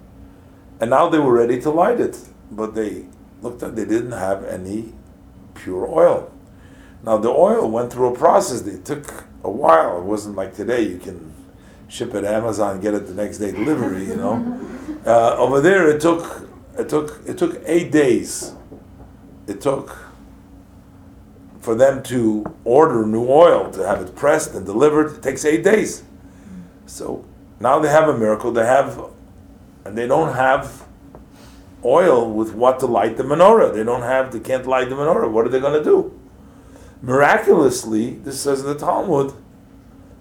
and 0.81 0.91
now 0.91 1.09
they 1.09 1.19
were 1.19 1.33
ready 1.33 1.61
to 1.61 1.71
light 1.71 2.01
it, 2.01 2.17
but 2.51 2.75
they 2.75 3.07
looked 3.43 3.63
at 3.63 3.77
they 3.77 3.85
didn't 3.85 4.13
have 4.13 4.45
any 4.45 4.93
pure 5.55 5.87
oil. 5.87 6.33
Now 7.03 7.19
the 7.19 7.29
oil 7.29 7.69
went 7.69 7.93
through 7.93 8.15
a 8.15 8.17
process. 8.17 8.65
It 8.67 8.85
took 8.85 9.25
a 9.43 9.51
while. 9.51 9.99
It 9.99 10.05
wasn't 10.05 10.37
like 10.37 10.55
today 10.55 10.83
you 10.83 10.99
can 10.99 11.35
ship 11.89 12.15
it 12.15 12.25
Amazon 12.25 12.81
get 12.81 12.95
it 12.95 13.07
the 13.07 13.15
next 13.15 13.39
day 13.39 13.51
delivery. 13.51 14.05
You 14.05 14.17
know, 14.17 14.61
uh, 15.07 15.37
over 15.37 15.61
there 15.61 15.91
it 15.91 16.01
took 16.01 16.49
it 16.79 16.89
took 16.89 17.21
it 17.27 17.37
took 17.37 17.61
eight 17.67 17.91
days. 17.91 18.55
It 19.49 19.61
took 19.61 19.99
for 21.59 21.75
them 21.75 22.03
to 22.05 22.45
order 22.65 23.05
new 23.07 23.29
oil 23.29 23.73
to 23.73 23.87
have 23.87 24.01
it 24.01 24.15
pressed 24.15 24.55
and 24.55 24.65
delivered. 24.65 25.17
It 25.17 25.23
takes 25.23 25.45
eight 25.45 25.65
days. 25.65 26.05
So 26.87 27.25
now 27.63 27.79
they 27.79 27.89
have 27.89 28.09
a 28.09 28.19
miracle. 28.19 28.51
They 28.51 28.67
have, 28.67 29.01
and 29.85 29.97
they 29.97 30.09
don't 30.09 30.35
have 30.35 30.85
oil 31.85 32.29
with 32.29 32.55
what 32.55 32.81
to 32.81 32.87
light 32.87 33.17
the 33.17 33.23
menorah. 33.23 33.73
They 33.73 33.85
don't 33.85 34.03
have. 34.03 34.33
They 34.33 34.41
can't 34.41 34.67
light 34.67 34.89
the 34.89 34.97
menorah. 34.97 35.31
What 35.31 35.47
are 35.47 35.49
they 35.49 35.61
going 35.61 35.79
to 35.79 35.85
do? 35.85 36.19
Miraculously, 37.01 38.17
this 38.17 38.41
says 38.41 38.61
in 38.63 38.67
the 38.67 38.75
Talmud, 38.75 39.33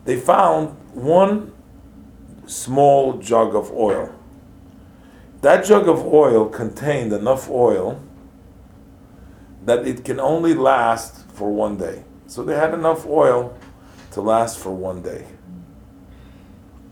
they 0.05 0.19
found 0.19 0.77
one 0.93 1.51
small 2.45 3.17
jug 3.17 3.55
of 3.55 3.71
oil. 3.71 4.13
That 5.41 5.65
jug 5.65 5.89
of 5.89 6.05
oil 6.05 6.47
contained 6.47 7.11
enough 7.11 7.49
oil 7.49 7.99
that 9.65 9.87
it 9.87 10.05
can 10.05 10.19
only 10.19 10.53
last 10.53 11.27
for 11.31 11.51
one 11.51 11.77
day. 11.77 12.03
So 12.27 12.43
they 12.43 12.55
had 12.55 12.75
enough 12.75 13.07
oil 13.07 13.57
to 14.11 14.21
last 14.21 14.59
for 14.59 14.71
one 14.71 15.01
day 15.01 15.25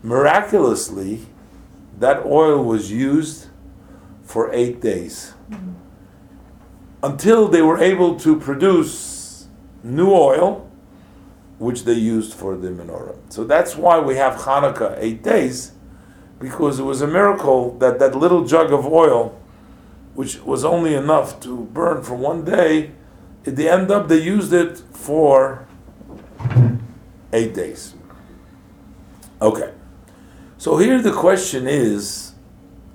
miraculously, 0.02 1.26
that 1.98 2.24
oil 2.24 2.64
was 2.64 2.90
used 2.90 3.48
for 4.22 4.52
eight 4.52 4.80
days 4.80 5.34
mm-hmm. 5.50 5.72
until 7.02 7.48
they 7.48 7.62
were 7.62 7.78
able 7.78 8.18
to 8.20 8.38
produce 8.38 9.48
new 9.82 10.10
oil, 10.10 10.70
which 11.58 11.84
they 11.84 11.94
used 11.94 12.32
for 12.32 12.56
the 12.56 12.68
menorah. 12.68 13.16
So 13.28 13.44
that's 13.44 13.76
why 13.76 13.98
we 13.98 14.16
have 14.16 14.34
Hanukkah 14.40 14.96
eight 14.98 15.22
days, 15.22 15.72
because 16.38 16.78
it 16.78 16.84
was 16.84 17.02
a 17.02 17.06
miracle 17.06 17.76
that 17.78 17.98
that 17.98 18.14
little 18.14 18.46
jug 18.46 18.72
of 18.72 18.86
oil, 18.86 19.38
which 20.14 20.40
was 20.40 20.64
only 20.64 20.94
enough 20.94 21.38
to 21.40 21.64
burn 21.66 22.02
for 22.02 22.14
one 22.14 22.44
day, 22.44 22.92
at 23.46 23.56
the 23.56 23.68
end 23.68 23.90
up 23.90 24.08
they 24.08 24.20
used 24.20 24.52
it 24.52 24.78
for 24.92 25.66
eight 27.32 27.54
days. 27.54 27.94
Okay. 29.42 29.72
So 30.60 30.76
here 30.76 31.00
the 31.00 31.10
question 31.10 31.66
is, 31.66 32.34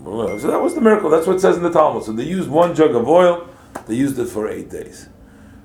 so 0.03 0.38
that 0.38 0.62
was 0.62 0.75
the 0.75 0.81
miracle. 0.81 1.10
That's 1.10 1.25
what 1.25 1.38
it 1.38 1.39
says 1.39 1.57
in 1.57 1.63
the 1.63 1.72
Talmud. 1.72 2.03
So 2.03 2.12
they 2.12 2.24
used 2.24 2.48
one 2.48 2.75
jug 2.75 2.93
of 2.93 3.07
oil. 3.07 3.50
They 3.88 3.95
used 3.95 4.19
it 4.19 4.27
for 4.27 4.48
eight 4.48 4.69
days. 4.69 5.10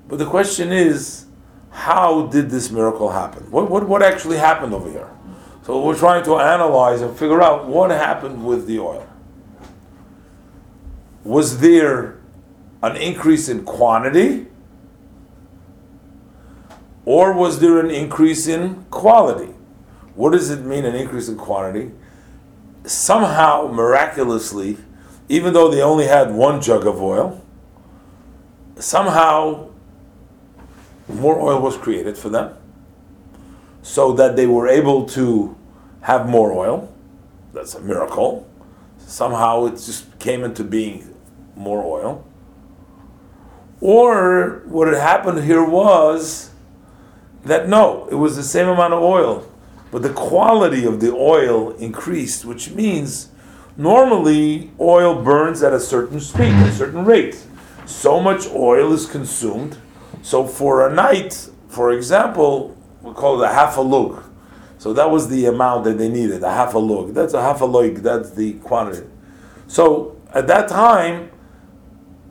But 0.09 0.19
the 0.19 0.25
question 0.25 0.73
is, 0.73 1.27
how 1.69 2.29
did 2.29 2.49
this 2.49 2.71
miracle 2.71 3.11
happen? 3.11 3.51
What, 3.51 3.71
what, 3.71 3.87
what 3.87 4.03
actually 4.03 4.39
happened 4.39 4.73
over 4.73 4.91
here? 4.91 5.11
So 5.63 5.85
we're 5.85 5.99
trying 5.99 6.25
to 6.25 6.39
analyze 6.39 7.03
and 7.03 7.15
figure 7.15 7.43
out 7.43 7.69
what 7.69 7.91
happened 7.91 8.47
with 8.47 8.67
the 8.67 8.79
oil. 8.79 9.07
Was 11.23 11.59
there 11.61 12.19
an 12.83 12.97
increase 12.97 13.47
in 13.51 13.63
quantity? 13.67 14.47
Or 17.05 17.35
was 17.35 17.61
there 17.61 17.79
an 17.79 17.91
increase 17.91 18.47
in 18.47 18.87
quality? 18.89 19.55
What 20.15 20.33
does 20.33 20.51
it 20.51 20.65
mean, 20.65 20.85
an 20.85 20.95
increase 20.95 21.29
in 21.29 21.37
quantity? 21.37 21.93
Somehow, 22.85 23.71
miraculously, 23.73 24.79
even 25.29 25.53
though 25.53 25.71
they 25.71 25.83
only 25.83 26.07
had 26.07 26.33
one 26.33 26.61
jug 26.61 26.87
of 26.87 27.01
oil, 27.01 27.41
somehow 28.77 29.69
more 31.09 31.41
oil 31.41 31.61
was 31.61 31.77
created 31.77 32.17
for 32.17 32.29
them 32.29 32.57
so 33.83 34.13
that 34.13 34.37
they 34.37 34.47
were 34.47 34.69
able 34.69 35.07
to 35.07 35.57
have 36.03 36.29
more 36.29 36.53
oil. 36.53 36.93
That's 37.53 37.75
a 37.75 37.81
miracle. 37.81 38.47
somehow 38.99 39.67
it 39.67 39.73
just 39.73 40.19
came 40.21 40.45
into 40.45 40.63
being 40.63 41.15
more 41.57 41.83
oil. 41.83 42.25
Or 43.81 44.63
what 44.67 44.87
had 44.87 44.99
happened 44.99 45.43
here 45.43 45.65
was 45.65 46.51
that 47.45 47.69
no, 47.69 48.07
it 48.11 48.15
was 48.15 48.37
the 48.37 48.43
same 48.43 48.69
amount 48.69 48.93
of 48.93 49.03
oil, 49.03 49.50
but 49.91 50.03
the 50.03 50.13
quality 50.13 50.85
of 50.85 51.01
the 51.01 51.13
oil 51.13 51.71
increased, 51.73 52.45
which 52.45 52.71
means 52.71 53.29
normally 53.77 54.71
oil 54.79 55.23
burns 55.23 55.63
at 55.63 55.73
a 55.73 55.81
certain 55.81 56.21
speed, 56.21 56.53
a 56.53 56.73
certain 56.73 57.05
rate. 57.05 57.45
So 57.87 58.21
much 58.21 58.47
oil 58.49 58.93
is 58.93 59.07
consumed. 59.07 59.79
So 60.23 60.47
for 60.47 60.87
a 60.87 60.95
night, 60.95 61.49
for 61.69 61.93
example, 61.93 62.77
we 63.03 63.13
call 63.15 63.43
it 63.43 63.47
a 63.47 63.53
half 63.53 63.77
a 63.77 63.81
lug. 63.81 64.23
So 64.79 64.93
that 64.93 65.11
was 65.11 65.29
the 65.29 65.47
amount 65.47 65.85
that 65.85 65.99
they 65.99 66.09
needed, 66.09 66.43
a 66.43 66.53
half 66.53 66.75
a 66.75 66.79
lug. 66.79 67.15
That's 67.15 67.35
a 67.35 67.43
half 67.43 67.61
a 67.61 67.65
lug, 67.65 67.97
that's 67.97 68.31
the 68.31 68.55
quantity. 68.55 69.07
So 69.67 70.17
at 70.33 70.47
that 70.47 70.69
time, 70.69 71.31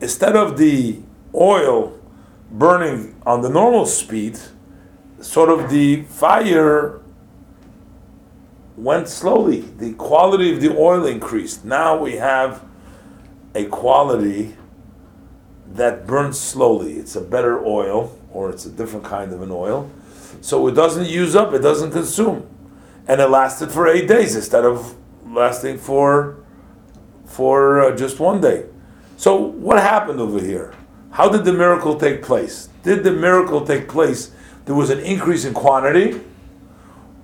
instead 0.00 0.34
of 0.34 0.56
the 0.56 1.00
oil 1.34 1.98
burning 2.50 3.20
on 3.24 3.42
the 3.42 3.50
normal 3.50 3.86
speed, 3.86 4.38
sort 5.20 5.48
of 5.50 5.70
the 5.70 6.02
fire 6.02 6.99
went 8.80 9.08
slowly. 9.08 9.60
The 9.60 9.92
quality 9.94 10.52
of 10.52 10.60
the 10.60 10.74
oil 10.76 11.06
increased. 11.06 11.64
Now 11.64 11.98
we 11.98 12.16
have 12.16 12.64
a 13.54 13.66
quality 13.66 14.56
that 15.72 16.06
burns 16.06 16.40
slowly. 16.40 16.94
It's 16.94 17.14
a 17.14 17.20
better 17.20 17.64
oil, 17.64 18.18
or 18.32 18.50
it's 18.50 18.66
a 18.66 18.70
different 18.70 19.04
kind 19.04 19.32
of 19.32 19.42
an 19.42 19.50
oil. 19.50 19.90
So 20.40 20.66
it 20.66 20.72
doesn't 20.72 21.08
use 21.08 21.36
up, 21.36 21.52
it 21.52 21.60
doesn't 21.60 21.92
consume. 21.92 22.48
And 23.06 23.20
it 23.20 23.28
lasted 23.28 23.70
for 23.70 23.86
eight 23.86 24.08
days 24.08 24.34
instead 24.34 24.64
of 24.64 24.96
lasting 25.26 25.78
for, 25.78 26.44
for 27.26 27.82
uh, 27.82 27.96
just 27.96 28.18
one 28.18 28.40
day. 28.40 28.66
So 29.16 29.36
what 29.36 29.78
happened 29.78 30.20
over 30.20 30.40
here? 30.40 30.74
How 31.10 31.28
did 31.28 31.44
the 31.44 31.52
miracle 31.52 31.98
take 31.98 32.22
place? 32.22 32.68
Did 32.82 33.04
the 33.04 33.12
miracle 33.12 33.66
take 33.66 33.88
place? 33.88 34.32
There 34.64 34.74
was 34.74 34.90
an 34.90 35.00
increase 35.00 35.44
in 35.44 35.52
quantity, 35.52 36.20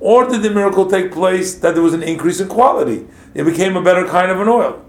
or 0.01 0.29
did 0.29 0.43
the 0.43 0.51
miracle 0.51 0.89
take 0.89 1.13
place 1.13 1.55
that 1.57 1.75
there 1.75 1.83
was 1.83 1.95
an 1.95 2.03
increase 2.03 2.41
in 2.41 2.49
quality? 2.49 3.07
It 3.35 3.45
became 3.45 3.77
a 3.77 3.83
better 3.83 4.07
kind 4.07 4.31
of 4.31 4.41
an 4.41 4.49
oil. 4.49 4.83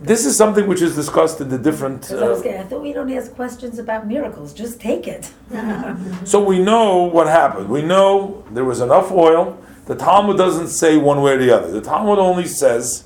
This 0.00 0.24
is 0.24 0.36
something 0.36 0.68
which 0.68 0.82
is 0.82 0.94
discussed 0.94 1.40
in 1.40 1.48
the 1.48 1.58
different. 1.58 2.12
I, 2.12 2.28
was 2.28 2.44
Uh, 2.44 2.50
I 2.50 2.64
thought 2.64 2.82
we 2.82 2.92
don't 2.92 3.10
ask 3.10 3.34
questions 3.34 3.78
about 3.78 4.06
miracles. 4.06 4.52
Just 4.52 4.80
take 4.80 5.08
it. 5.08 5.32
so 6.24 6.42
we 6.42 6.62
know 6.62 7.04
what 7.04 7.26
happened. 7.26 7.68
We 7.68 7.82
know 7.82 8.44
there 8.52 8.64
was 8.64 8.80
enough 8.80 9.10
oil. 9.10 9.58
The 9.86 9.96
Talmud 9.96 10.36
doesn't 10.36 10.68
say 10.68 10.96
one 10.96 11.22
way 11.22 11.32
or 11.32 11.38
the 11.38 11.50
other. 11.50 11.70
The 11.72 11.80
Talmud 11.80 12.18
only 12.18 12.46
says 12.46 13.04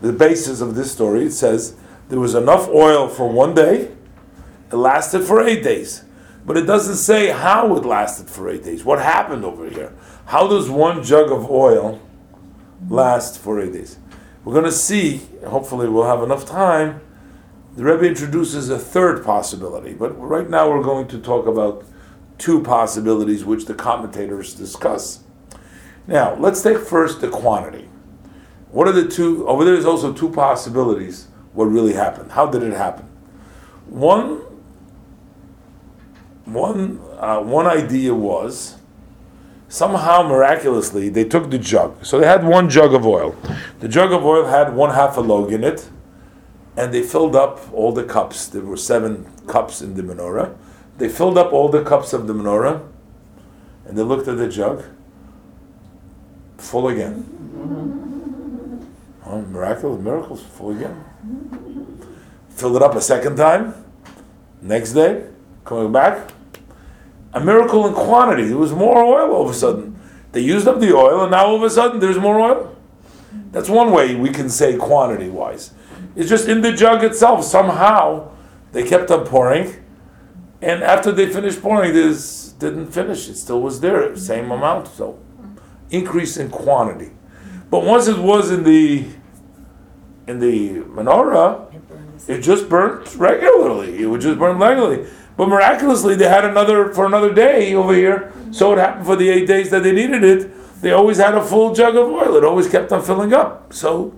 the 0.00 0.12
basis 0.12 0.60
of 0.60 0.74
this 0.74 0.90
story. 0.90 1.26
It 1.26 1.32
says 1.32 1.76
there 2.08 2.20
was 2.20 2.34
enough 2.34 2.68
oil 2.68 3.08
for 3.08 3.28
one 3.28 3.54
day. 3.54 3.92
It 4.70 4.76
lasted 4.76 5.24
for 5.24 5.46
eight 5.46 5.62
days. 5.62 6.02
But 6.44 6.56
it 6.56 6.66
doesn't 6.66 6.96
say 6.96 7.28
how 7.28 7.76
it 7.76 7.84
lasted 7.84 8.28
for 8.28 8.48
eight 8.48 8.64
days. 8.64 8.84
What 8.84 8.98
happened 8.98 9.44
over 9.44 9.68
here? 9.68 9.92
How 10.26 10.48
does 10.48 10.68
one 10.68 11.02
jug 11.02 11.30
of 11.30 11.48
oil 11.50 12.00
last 12.88 13.38
for 13.38 13.60
eight 13.60 13.72
days? 13.72 13.98
We're 14.44 14.54
going 14.54 14.64
to 14.64 14.72
see, 14.72 15.22
hopefully, 15.46 15.88
we'll 15.88 16.08
have 16.08 16.22
enough 16.22 16.44
time. 16.44 17.00
The 17.76 17.84
Rebbe 17.84 18.06
introduces 18.06 18.70
a 18.70 18.78
third 18.78 19.24
possibility, 19.24 19.94
but 19.94 20.10
right 20.10 20.50
now 20.50 20.68
we're 20.70 20.82
going 20.82 21.06
to 21.08 21.20
talk 21.20 21.46
about 21.46 21.84
two 22.38 22.60
possibilities 22.62 23.44
which 23.44 23.66
the 23.66 23.74
commentators 23.74 24.52
discuss. 24.52 25.20
Now, 26.08 26.34
let's 26.34 26.60
take 26.60 26.78
first 26.78 27.20
the 27.20 27.28
quantity. 27.28 27.88
What 28.70 28.88
are 28.88 28.92
the 28.92 29.06
two? 29.06 29.46
Over 29.46 29.64
there 29.64 29.74
is 29.74 29.86
also 29.86 30.12
two 30.12 30.30
possibilities 30.30 31.28
what 31.52 31.66
really 31.66 31.92
happened. 31.92 32.32
How 32.32 32.46
did 32.46 32.62
it 32.62 32.72
happen? 32.72 33.06
One 33.86 34.42
one 36.44 37.00
uh, 37.18 37.40
one 37.40 37.66
idea 37.66 38.14
was 38.14 38.76
somehow 39.68 40.22
miraculously 40.22 41.08
they 41.08 41.24
took 41.24 41.50
the 41.50 41.58
jug. 41.58 42.04
So 42.04 42.18
they 42.18 42.26
had 42.26 42.44
one 42.44 42.68
jug 42.68 42.94
of 42.94 43.06
oil. 43.06 43.36
The 43.80 43.88
jug 43.88 44.12
of 44.12 44.24
oil 44.24 44.46
had 44.46 44.74
one 44.74 44.90
half 44.94 45.16
a 45.16 45.20
log 45.20 45.52
in 45.52 45.64
it, 45.64 45.88
and 46.76 46.92
they 46.92 47.02
filled 47.02 47.36
up 47.36 47.72
all 47.72 47.92
the 47.92 48.04
cups. 48.04 48.46
There 48.46 48.62
were 48.62 48.76
seven 48.76 49.26
cups 49.46 49.80
in 49.80 49.94
the 49.94 50.02
menorah. 50.02 50.56
They 50.98 51.08
filled 51.08 51.38
up 51.38 51.52
all 51.52 51.68
the 51.68 51.82
cups 51.82 52.12
of 52.12 52.26
the 52.26 52.34
menorah, 52.34 52.86
and 53.86 53.96
they 53.96 54.02
looked 54.02 54.28
at 54.28 54.36
the 54.36 54.48
jug, 54.48 54.84
full 56.58 56.88
again. 56.88 57.28
Oh, 59.24 59.40
miracle, 59.40 59.96
miracles, 59.96 60.42
full 60.42 60.76
again. 60.76 61.04
Filled 62.50 62.76
it 62.76 62.82
up 62.82 62.94
a 62.94 63.00
second 63.00 63.36
time. 63.36 63.74
Next 64.60 64.92
day, 64.92 65.31
coming 65.64 65.92
back, 65.92 66.32
a 67.32 67.40
miracle 67.40 67.86
in 67.86 67.94
quantity. 67.94 68.44
There 68.44 68.56
was 68.56 68.72
more 68.72 69.02
oil 69.02 69.34
all 69.34 69.44
of 69.44 69.50
a 69.50 69.54
sudden. 69.54 69.98
They 70.32 70.40
used 70.40 70.66
up 70.66 70.80
the 70.80 70.94
oil, 70.94 71.22
and 71.22 71.30
now 71.30 71.46
all 71.46 71.56
of 71.56 71.62
a 71.62 71.70
sudden 71.70 72.00
there's 72.00 72.18
more 72.18 72.40
oil. 72.40 72.76
That's 73.50 73.68
one 73.68 73.90
way 73.90 74.14
we 74.14 74.30
can 74.30 74.48
say 74.48 74.76
quantity 74.76 75.28
wise. 75.28 75.72
It's 76.16 76.28
just 76.28 76.48
in 76.48 76.60
the 76.60 76.72
jug 76.72 77.04
itself. 77.04 77.44
Somehow 77.44 78.30
they 78.72 78.82
kept 78.82 79.10
on 79.10 79.26
pouring, 79.26 79.74
and 80.60 80.82
after 80.82 81.12
they 81.12 81.26
finished 81.32 81.60
pouring, 81.60 81.92
this 81.92 82.52
didn't 82.52 82.92
finish. 82.92 83.28
It 83.28 83.36
still 83.36 83.60
was 83.60 83.80
there, 83.80 84.16
same 84.16 84.50
amount. 84.50 84.88
So 84.88 85.18
increase 85.90 86.36
in 86.36 86.50
quantity. 86.50 87.12
But 87.70 87.84
once 87.84 88.06
it 88.06 88.18
was 88.18 88.50
in 88.50 88.64
the 88.64 89.06
in 90.26 90.38
the 90.38 90.82
menorah, 90.82 91.72
it 92.28 92.40
just 92.40 92.68
burnt 92.68 93.14
regularly. 93.16 94.02
It 94.02 94.06
would 94.06 94.20
just 94.20 94.38
burn 94.38 94.58
regularly. 94.58 95.08
But 95.36 95.48
miraculously, 95.48 96.14
they 96.14 96.28
had 96.28 96.44
another 96.44 96.92
for 96.92 97.06
another 97.06 97.32
day 97.32 97.74
over 97.74 97.94
here. 97.94 98.32
So 98.50 98.72
it 98.72 98.78
happened 98.78 99.06
for 99.06 99.16
the 99.16 99.30
eight 99.30 99.46
days 99.46 99.70
that 99.70 99.82
they 99.82 99.92
needed 99.92 100.22
it. 100.22 100.80
They 100.82 100.92
always 100.92 101.18
had 101.18 101.34
a 101.34 101.44
full 101.44 101.74
jug 101.74 101.96
of 101.96 102.08
oil. 102.08 102.36
It 102.36 102.44
always 102.44 102.68
kept 102.68 102.92
on 102.92 103.02
filling 103.02 103.32
up. 103.32 103.72
So 103.72 104.14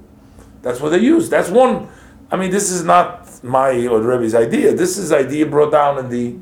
that's 0.62 0.80
what 0.80 0.90
they 0.90 0.98
used. 0.98 1.30
That's 1.30 1.50
one. 1.50 1.88
I 2.30 2.36
mean, 2.36 2.50
this 2.50 2.70
is 2.70 2.84
not 2.84 3.44
my 3.44 3.86
or 3.86 4.00
the 4.00 4.08
Rebbe's 4.08 4.34
idea. 4.34 4.74
This 4.74 4.98
is 4.98 5.12
idea 5.12 5.46
brought 5.46 5.70
down 5.70 5.98
in 5.98 6.08
the 6.08 6.36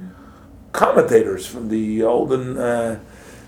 commentators 0.72 1.46
from 1.46 1.68
the 1.68 2.02
olden 2.02 2.56
uh, 2.56 2.98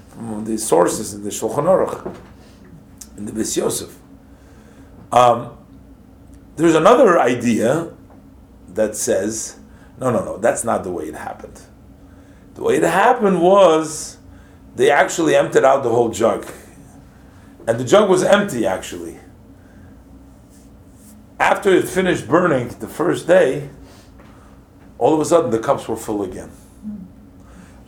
from 0.09 0.45
the 0.45 0.59
sources 0.59 1.15
in 1.15 1.25
the 1.25 1.31
Shulchan 1.31 1.65
Aruch, 1.65 2.17
in 3.17 3.25
the 3.25 3.33
Beis 3.33 3.57
Yosef. 3.57 3.97
Um, 5.11 5.57
there's 6.57 6.75
another 6.75 7.19
idea 7.19 7.93
that 8.69 8.97
says, 8.97 9.59
no, 9.99 10.11
no, 10.11 10.25
no, 10.25 10.39
that's 10.39 10.65
not 10.65 10.85
the 10.85 10.91
way 10.91 11.05
it 11.05 11.15
happened. 11.15 11.61
The 12.55 12.63
way 12.63 12.77
it 12.77 12.83
happened 12.83 13.41
was 13.41 14.19
they 14.75 14.91
actually 14.91 15.37
emptied 15.37 15.65
out 15.65 15.83
the 15.83 15.91
whole 15.91 16.11
jug. 16.11 16.47
And 17.67 17.79
the 17.79 17.85
jug 17.85 18.09
was 18.11 18.23
empty, 18.23 18.67
actually. 18.67 19.19
After 21.39 21.71
it 21.71 21.89
finished 21.89 22.29
burning 22.29 22.69
the 22.69 22.89
first 22.89 23.27
day, 23.27 23.71
all 24.99 25.15
of 25.15 25.21
a 25.21 25.25
sudden 25.25 25.51
the 25.51 25.59
cups 25.59 25.89
were 25.89 25.97
full 25.97 26.23
again. 26.23 26.51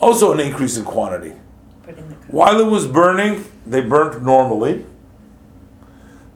Also, 0.00 0.32
an 0.32 0.40
increase 0.40 0.76
in 0.76 0.84
quantity. 0.84 1.34
In. 1.86 1.94
While 2.28 2.60
it 2.60 2.66
was 2.66 2.86
burning, 2.86 3.44
they 3.64 3.80
burnt 3.80 4.22
normally. 4.22 4.84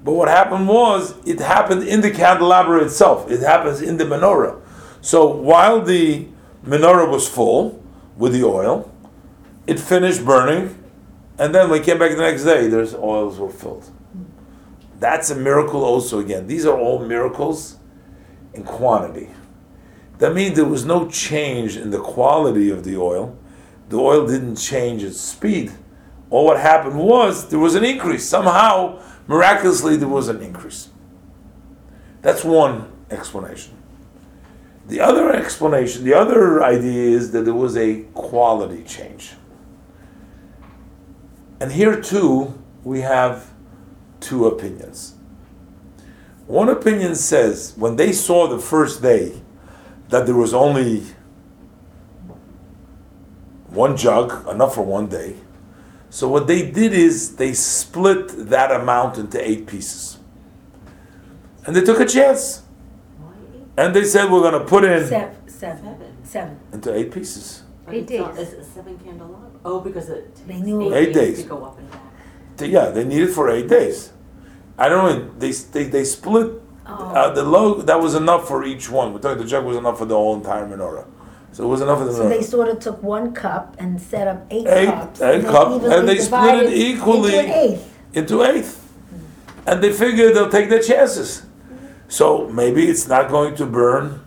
But 0.05 0.13
what 0.13 0.29
happened 0.29 0.69
was, 0.69 1.15
it 1.27 1.41
happened 1.41 1.83
in 1.83 2.01
the 2.01 2.11
candelabra 2.11 2.85
itself. 2.85 3.31
It 3.31 3.41
happens 3.41 3.83
in 3.83 3.97
the 3.97 4.05
menorah. 4.05 4.60
So 5.01 5.27
while 5.27 5.81
the 5.81 6.29
menorah 6.65 7.11
was 7.11 7.29
full 7.29 7.83
with 8.17 8.33
the 8.33 8.45
oil, 8.45 8.93
it 9.67 9.79
finished 9.79 10.25
burning, 10.25 10.77
and 11.39 11.55
then 11.55 11.71
we 11.71 11.81
came 11.81 11.99
back 11.99 12.11
the 12.11 12.19
next 12.19 12.45
day, 12.45 12.69
there's 12.69 12.95
oils 12.95 13.39
were 13.39 13.51
filled. 13.51 13.91
That's 14.99 15.31
a 15.31 15.35
miracle 15.35 15.83
also 15.83 16.19
again. 16.19 16.47
These 16.47 16.67
are 16.67 16.79
all 16.79 16.99
miracles 16.99 17.79
in 18.53 18.65
quantity. 18.65 19.31
That 20.19 20.35
means 20.35 20.57
there 20.57 20.67
was 20.67 20.85
no 20.85 21.09
change 21.09 21.79
in 21.79 21.91
the 21.91 22.01
quality 22.01 22.69
of 22.69 22.85
the 22.85 22.99
oil. 22.99 23.39
The 23.89 23.97
oil 23.97 24.27
didn't 24.27 24.57
change 24.57 25.03
its 25.03 25.19
speed. 25.19 25.73
All 26.29 26.45
what 26.45 26.61
happened 26.61 26.99
was 26.99 27.49
there 27.49 27.59
was 27.59 27.75
an 27.75 27.85
increase. 27.85 28.29
Somehow, 28.29 29.01
miraculously, 29.27 29.97
there 29.97 30.09
was 30.09 30.29
an 30.29 30.43
increase. 30.43 30.91
That's 32.21 32.45
one 32.45 32.93
explanation. 33.11 33.80
The 34.91 35.01
other 35.01 35.33
explanation, 35.33 36.03
the 36.03 36.15
other 36.15 36.65
idea 36.65 37.17
is 37.17 37.31
that 37.31 37.43
there 37.43 37.55
was 37.55 37.77
a 37.77 38.01
quality 38.13 38.83
change. 38.83 39.35
And 41.61 41.71
here 41.71 42.01
too, 42.01 42.61
we 42.83 43.03
have 43.03 43.53
two 44.19 44.47
opinions. 44.47 45.15
One 46.49 46.69
opinion 46.69 47.15
says 47.15 47.73
when 47.77 47.95
they 47.95 48.13
saw 48.13 48.49
the 48.49 48.59
first 48.59 49.01
day 49.01 49.41
that 50.09 50.27
there 50.27 50.35
was 50.35 50.53
only 50.53 51.05
one 53.69 53.97
jug, 53.97 54.49
enough 54.49 54.75
for 54.75 54.83
one 54.83 55.07
day. 55.07 55.37
So 56.09 56.27
what 56.27 56.49
they 56.49 56.69
did 56.69 56.93
is 56.93 57.37
they 57.37 57.53
split 57.53 58.49
that 58.49 58.73
amount 58.73 59.19
into 59.19 59.39
eight 59.41 59.69
pieces. 59.69 60.19
and 61.65 61.77
they 61.77 61.83
took 61.83 62.01
a 62.01 62.07
chance? 62.07 62.65
And 63.77 63.95
they 63.95 64.05
said 64.05 64.31
we're 64.31 64.41
going 64.41 64.61
to 64.61 64.65
put 64.69 64.85
in 64.85 65.07
Seven, 65.07 65.49
seven, 65.49 65.97
seven. 66.25 66.61
into 66.73 66.95
eight 66.95 67.11
pieces. 67.13 67.63
Like 67.87 67.97
Eight 67.97 68.11
it's 68.11 68.21
not- 68.21 68.37
days. 68.37 68.49
Is 68.49 68.55
it 68.55 68.65
seven 68.75 68.99
candle 68.99 69.35
up? 69.35 69.61
Oh, 69.65 69.81
because 69.81 70.09
it 70.09 70.35
They 70.47 70.55
takes 70.55 70.67
knew- 70.67 70.95
Eight 70.95 71.13
days. 71.15 71.43
to 71.43 71.49
go 71.49 71.65
up 71.65 71.79
and 71.79 71.91
back. 71.91 72.01
They- 72.57 72.69
yeah, 72.69 72.91
they 72.91 73.05
need 73.05 73.23
it 73.23 73.29
for 73.31 73.49
eight 73.51 73.69
days. 73.69 74.13
I 74.79 74.89
don't 74.89 75.05
know. 75.05 75.31
They 75.39 75.53
they, 75.53 75.85
they 75.85 76.05
split 76.05 76.53
Oh. 76.87 76.93
uh, 76.93 77.31
the 77.35 77.43
low. 77.43 77.75
That 77.83 78.01
was 78.01 78.15
enough 78.15 78.49
for 78.49 78.65
each 78.65 78.91
one. 78.91 79.13
We're 79.13 79.21
talking 79.21 79.39
the 79.39 79.45
jug 79.45 79.65
was 79.65 79.77
enough 79.77 79.99
for 79.99 80.07
the 80.07 80.15
whole 80.17 80.35
entire 80.35 80.67
menorah, 80.67 81.05
so 81.53 81.65
it 81.65 81.67
was 81.69 81.81
enough 81.83 81.99
for 81.99 82.05
the 82.07 82.13
So 82.15 82.29
they 82.29 82.43
sort 82.43 82.69
of 82.69 82.81
took 82.81 83.03
one 83.03 83.33
cup 83.33 83.77
and 83.79 84.01
set 84.01 84.27
up 84.27 84.47
eight, 84.51 84.67
Eight- 84.67 84.87
cups. 84.87 85.21
eight 85.21 85.43
they 85.43 85.49
cup, 85.51 85.69
evenly 85.73 85.97
and 85.97 86.09
they 86.09 86.19
split 86.19 86.55
it 86.55 86.61
divided 86.71 86.73
equally. 86.73 87.37
Into 87.37 87.45
an 87.53 87.59
eighth. 87.59 87.99
into 88.15 88.43
eighth. 88.43 88.93
And 89.67 89.83
they 89.85 89.93
figure 89.93 90.33
they'll 90.33 90.49
take 90.49 90.71
their 90.71 90.83
chances. 90.83 91.43
So 92.11 92.49
maybe 92.49 92.89
it's 92.89 93.07
not 93.07 93.31
going 93.31 93.55
to 93.55 93.67
burn 93.67 94.21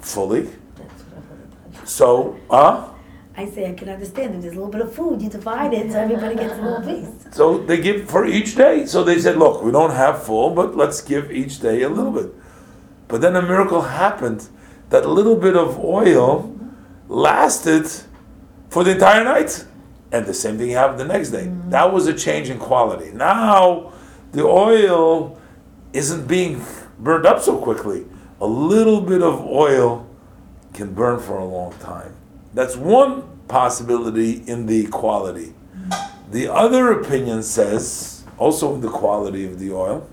fully. 0.00 0.42
That's 0.42 1.02
what 1.04 1.16
I 1.16 1.26
heard 1.26 1.74
about. 1.74 1.88
So, 1.88 2.40
uh, 2.50 2.88
I 3.36 3.46
say 3.46 3.70
I 3.70 3.74
can 3.74 3.88
understand 3.88 4.34
if 4.34 4.42
there's 4.42 4.54
a 4.54 4.56
little 4.56 4.72
bit 4.72 4.80
of 4.80 4.92
food, 4.92 5.22
you 5.22 5.30
divide 5.30 5.72
it 5.72 5.92
so 5.92 6.00
everybody 6.00 6.34
gets 6.34 6.58
a 6.58 6.62
little 6.62 6.82
piece. 6.82 7.34
so 7.34 7.58
they 7.58 7.80
give 7.80 8.10
for 8.10 8.26
each 8.26 8.56
day. 8.56 8.84
So 8.84 9.04
they 9.04 9.20
said, 9.20 9.36
look, 9.38 9.62
we 9.62 9.70
don't 9.70 9.92
have 9.92 10.24
full, 10.24 10.50
but 10.50 10.76
let's 10.76 11.00
give 11.00 11.30
each 11.30 11.60
day 11.60 11.82
a 11.82 11.88
little 11.88 12.10
bit. 12.10 12.34
But 13.06 13.20
then 13.20 13.36
a 13.36 13.42
miracle 13.42 13.82
happened 13.82 14.48
that 14.90 15.08
little 15.08 15.36
bit 15.36 15.56
of 15.56 15.78
oil 15.78 16.54
lasted 17.08 17.88
for 18.70 18.82
the 18.82 18.90
entire 18.90 19.22
night. 19.22 19.64
And 20.10 20.26
the 20.26 20.34
same 20.34 20.58
thing 20.58 20.70
happened 20.70 20.98
the 20.98 21.04
next 21.04 21.30
day. 21.30 21.48
That 21.68 21.92
was 21.92 22.08
a 22.08 22.14
change 22.14 22.50
in 22.50 22.58
quality. 22.58 23.12
Now 23.12 23.92
the 24.32 24.44
oil 24.44 25.40
isn't 25.92 26.26
being 26.26 26.64
burned 27.00 27.26
up 27.26 27.40
so 27.40 27.58
quickly. 27.58 28.06
A 28.40 28.46
little 28.46 29.00
bit 29.00 29.22
of 29.22 29.44
oil 29.44 30.06
can 30.72 30.94
burn 30.94 31.20
for 31.20 31.38
a 31.38 31.44
long 31.44 31.72
time. 31.74 32.14
That's 32.54 32.76
one 32.76 33.24
possibility 33.48 34.42
in 34.46 34.66
the 34.66 34.86
quality. 34.86 35.54
The 36.30 36.52
other 36.52 36.92
opinion 36.92 37.42
says, 37.42 38.24
also 38.38 38.74
in 38.74 38.80
the 38.80 38.90
quality 38.90 39.44
of 39.44 39.58
the 39.58 39.72
oil, 39.72 40.08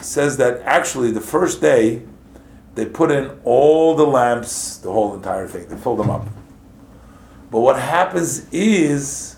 says 0.00 0.36
that 0.36 0.60
actually 0.62 1.10
the 1.10 1.20
first 1.20 1.60
day 1.60 2.02
they 2.76 2.86
put 2.86 3.10
in 3.10 3.38
all 3.42 3.96
the 3.96 4.06
lamps, 4.06 4.76
the 4.76 4.92
whole 4.92 5.14
entire 5.14 5.48
thing, 5.48 5.66
they 5.68 5.76
filled 5.76 5.98
them 5.98 6.10
up. 6.10 6.26
But 7.50 7.60
what 7.60 7.78
happens 7.80 8.48
is 8.52 9.35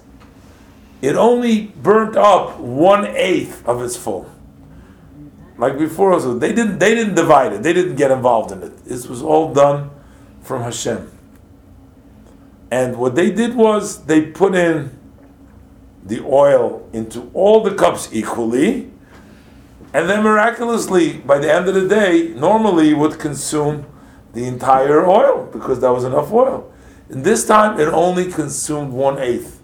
it 1.01 1.17
only 1.17 1.67
burnt 1.83 2.17
up 2.17 2.59
one 2.59 3.07
eighth 3.07 3.67
of 3.67 3.83
its 3.83 3.97
full. 3.97 4.31
Like 5.57 5.79
before, 5.79 6.13
also 6.13 6.39
they 6.39 6.53
didn't 6.53 6.79
they 6.79 6.95
didn't 6.95 7.15
divide 7.15 7.53
it. 7.53 7.63
They 7.63 7.73
didn't 7.73 7.97
get 7.97 8.11
involved 8.11 8.53
in 8.53 8.63
it. 8.63 8.85
This 8.85 9.09
was 9.09 9.23
all 9.23 9.53
done 9.53 9.91
from 10.41 10.63
Hashem. 10.63 11.11
And 12.71 12.97
what 12.97 13.15
they 13.15 13.31
did 13.31 13.55
was 13.55 14.05
they 14.05 14.23
put 14.23 14.55
in 14.55 14.97
the 16.05 16.25
oil 16.25 16.89
into 16.93 17.31
all 17.35 17.63
the 17.63 17.75
cups 17.75 18.09
equally, 18.13 18.91
and 19.93 20.09
then 20.09 20.23
miraculously, 20.23 21.19
by 21.19 21.39
the 21.39 21.53
end 21.53 21.67
of 21.69 21.75
the 21.75 21.89
day, 21.89 22.29
normally 22.37 22.95
would 22.95 23.19
consume 23.19 23.87
the 24.33 24.45
entire 24.45 25.07
oil 25.07 25.49
because 25.53 25.81
that 25.81 25.91
was 25.91 26.05
enough 26.05 26.31
oil. 26.33 26.71
And 27.09 27.25
this 27.25 27.47
time 27.47 27.81
it 27.81 27.89
only 27.89 28.31
consumed 28.31 28.93
one 28.93 29.19
eighth. 29.19 29.58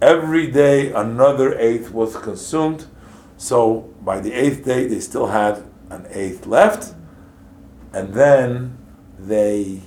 Every 0.00 0.50
day 0.50 0.92
another 0.92 1.58
eighth 1.58 1.90
was 1.90 2.16
consumed. 2.16 2.86
So 3.36 3.92
by 4.02 4.20
the 4.20 4.32
eighth 4.32 4.64
day 4.64 4.86
they 4.86 5.00
still 5.00 5.28
had 5.28 5.64
an 5.90 6.06
eighth 6.10 6.46
left, 6.46 6.94
and 7.92 8.14
then 8.14 8.78
they 9.18 9.80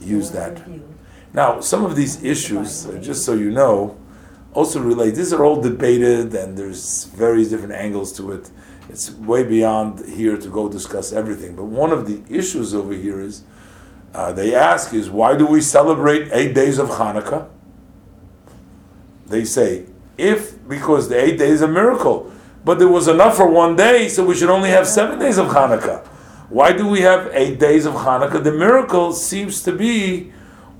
used 0.00 0.32
that. 0.32 0.62
Now, 1.32 1.60
some 1.60 1.84
of 1.84 1.96
these 1.96 2.22
issues, 2.24 2.86
uh, 2.86 2.98
just 2.98 3.24
so 3.24 3.34
you 3.34 3.50
know, 3.50 3.96
also 4.52 4.80
relate. 4.80 5.14
These 5.14 5.32
are 5.32 5.44
all 5.44 5.60
debated, 5.60 6.34
and 6.34 6.56
there's 6.56 7.04
various 7.04 7.50
different 7.50 7.74
angles 7.74 8.12
to 8.14 8.32
it. 8.32 8.50
It's 8.88 9.12
way 9.12 9.44
beyond 9.44 10.06
here 10.06 10.36
to 10.36 10.48
go 10.48 10.68
discuss 10.68 11.12
everything. 11.12 11.54
But 11.54 11.66
one 11.66 11.92
of 11.92 12.06
the 12.06 12.22
issues 12.34 12.74
over 12.74 12.92
here 12.92 13.20
is 13.20 13.44
uh, 14.12 14.32
they 14.32 14.54
ask 14.54 14.92
is 14.92 15.08
why 15.08 15.36
do 15.36 15.46
we 15.46 15.60
celebrate 15.60 16.28
eight 16.32 16.54
days 16.54 16.78
of 16.78 16.88
Hanukkah? 16.88 17.48
They 19.30 19.44
say 19.44 19.86
if 20.18 20.68
because 20.68 21.08
the 21.08 21.18
eight 21.18 21.38
days 21.38 21.54
is 21.54 21.62
a 21.62 21.68
miracle, 21.68 22.30
but 22.64 22.78
there 22.78 22.88
was 22.88 23.08
enough 23.08 23.36
for 23.36 23.48
one 23.48 23.76
day, 23.76 24.08
so 24.08 24.24
we 24.24 24.34
should 24.34 24.50
only 24.50 24.70
have 24.70 24.86
seven 24.86 25.18
days 25.18 25.38
of 25.38 25.46
Hanukkah. 25.48 26.06
Why 26.50 26.72
do 26.72 26.86
we 26.86 27.00
have 27.02 27.30
eight 27.32 27.58
days 27.60 27.86
of 27.86 27.94
Hanukkah? 27.94 28.42
The 28.42 28.52
miracle 28.52 29.12
seems 29.12 29.62
to 29.62 29.72
be 29.72 30.32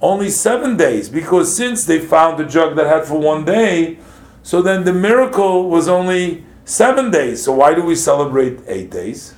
only 0.03 0.31
seven 0.31 0.77
days 0.77 1.09
because 1.09 1.57
since 1.57 1.85
they 1.85 2.01
found 2.01 2.39
the 2.39 2.45
jug 2.45 2.75
that 2.77 2.87
had 2.87 3.05
for 3.05 3.19
one 3.19 3.45
day, 3.45 3.99
so 4.43 4.61
then 4.61 4.85
the 4.85 4.93
miracle 4.93 5.71
was 5.71 5.87
only 5.87 6.45
seven 6.65 7.11
days. 7.11 7.45
So 7.45 7.53
why 7.53 7.75
do 7.75 7.83
we 7.83 7.95
celebrate 7.95 8.59
eight 8.67 8.91
days? 8.91 9.35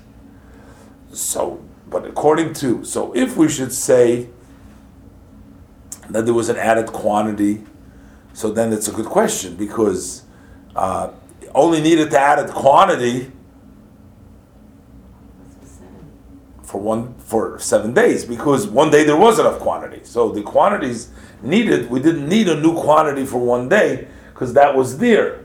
So, 1.12 1.62
but 1.90 2.06
according 2.06 2.54
to, 2.54 2.82
so 2.84 3.12
if 3.14 3.36
we 3.36 3.50
should 3.50 3.74
say 3.74 4.28
that 6.08 6.24
there 6.24 6.34
was 6.34 6.48
an 6.48 6.56
added 6.56 6.86
quantity, 6.86 7.64
so 8.32 8.50
then 8.50 8.72
it's 8.72 8.88
a 8.88 8.92
good 8.92 9.06
question 9.06 9.56
because 9.56 10.22
uh, 10.74 11.12
only 11.54 11.80
needed 11.80 12.10
to 12.10 12.18
add 12.18 12.38
a 12.38 12.50
quantity 12.50 13.30
for 16.62 16.80
one 16.80 17.14
for 17.18 17.58
seven 17.58 17.92
days 17.92 18.24
because 18.24 18.66
one 18.66 18.90
day 18.90 19.04
there 19.04 19.16
was 19.16 19.38
enough 19.38 19.58
quantity. 19.58 20.00
So 20.04 20.32
the 20.32 20.42
quantities 20.42 21.10
needed, 21.42 21.90
we 21.90 22.00
didn't 22.00 22.28
need 22.28 22.48
a 22.48 22.58
new 22.58 22.74
quantity 22.74 23.26
for 23.26 23.38
one 23.38 23.68
day 23.68 24.08
because 24.32 24.54
that 24.54 24.74
was 24.74 24.96
there. 24.98 25.44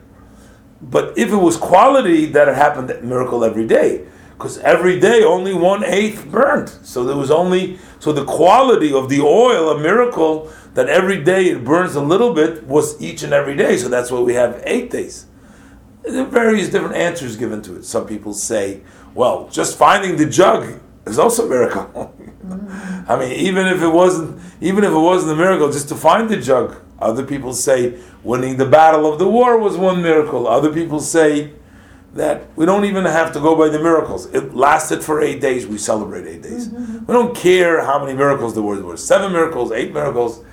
But 0.82 1.18
if 1.18 1.32
it 1.32 1.36
was 1.36 1.58
quality, 1.58 2.28
that 2.28 2.48
it 2.48 2.56
happened 2.56 3.04
miracle 3.04 3.44
every 3.44 3.68
day. 3.68 4.06
Because 4.38 4.60
every 4.60 5.00
day 5.00 5.24
only 5.24 5.54
one 5.54 5.84
eighth 5.84 6.30
burned. 6.30 6.70
So 6.70 7.04
there 7.04 7.18
was 7.18 7.32
only 7.32 7.80
so 8.00 8.12
the 8.12 8.24
quality 8.24 8.94
of 8.94 9.10
the 9.10 9.22
oil, 9.22 9.70
a 9.72 9.80
miracle 9.80 10.52
that 10.76 10.88
every 10.90 11.24
day 11.24 11.46
it 11.46 11.64
burns 11.64 11.96
a 11.96 12.02
little 12.02 12.34
bit 12.36 12.64
was 12.66 13.02
each 13.02 13.24
and 13.24 13.34
every 13.34 13.56
day. 13.56 13.78
So 13.78 13.90
that's 13.90 14.12
why 14.12 14.20
we 14.20 14.36
have 14.36 14.62
eight 14.64 14.92
days. 14.92 15.26
There 16.04 16.22
are 16.22 16.26
various 16.26 16.70
different 16.70 16.96
answers 16.96 17.36
given 17.36 17.64
to 17.64 17.78
it. 17.78 17.84
Some 17.84 18.06
people 18.06 18.34
say, 18.34 18.82
well, 19.16 19.50
just 19.50 19.76
finding 19.76 20.18
the 20.18 20.28
jug 20.28 20.80
is 21.08 21.18
also 21.18 21.48
a 21.48 21.50
miracle. 21.50 22.16
I 23.10 23.18
mean, 23.18 23.32
even 23.32 23.66
if 23.66 23.82
it 23.82 23.90
wasn't, 23.90 24.40
even 24.62 24.84
if 24.84 24.92
it 24.92 24.98
wasn't 24.98 25.32
a 25.32 25.36
miracle, 25.36 25.72
just 25.72 25.90
to 25.90 25.96
find 25.96 26.30
the 26.30 26.38
jug. 26.38 26.76
Other 27.00 27.26
people 27.26 27.54
say 27.54 28.00
winning 28.24 28.58
the 28.58 28.66
battle 28.66 29.12
of 29.12 29.20
the 29.20 29.28
war 29.28 29.58
was 29.58 29.78
one 29.78 30.02
miracle. 30.02 30.48
Other 30.48 30.72
people 30.72 31.00
say 31.00 31.54
that 32.18 32.56
we 32.56 32.66
don't 32.66 32.86
even 32.86 33.06
have 33.06 33.32
to 33.34 33.40
go 33.40 33.56
by 33.56 33.70
the 33.70 33.80
miracles. 33.80 34.26
It 34.34 34.54
lasted 34.54 35.04
for 35.04 35.22
eight 35.22 35.40
days. 35.40 35.66
We 35.66 35.78
celebrate 35.78 36.28
eight 36.28 36.42
days. 36.42 36.70
We 36.70 37.14
don't 37.14 37.36
care 37.36 37.86
how 37.86 38.00
many 38.00 38.14
miracles 38.14 38.54
there 38.54 38.64
were. 38.64 38.76
There 38.76 38.86
were 38.86 38.98
seven 38.98 39.32
miracles, 39.32 39.72
eight 39.72 39.94
miracles. 39.94 40.44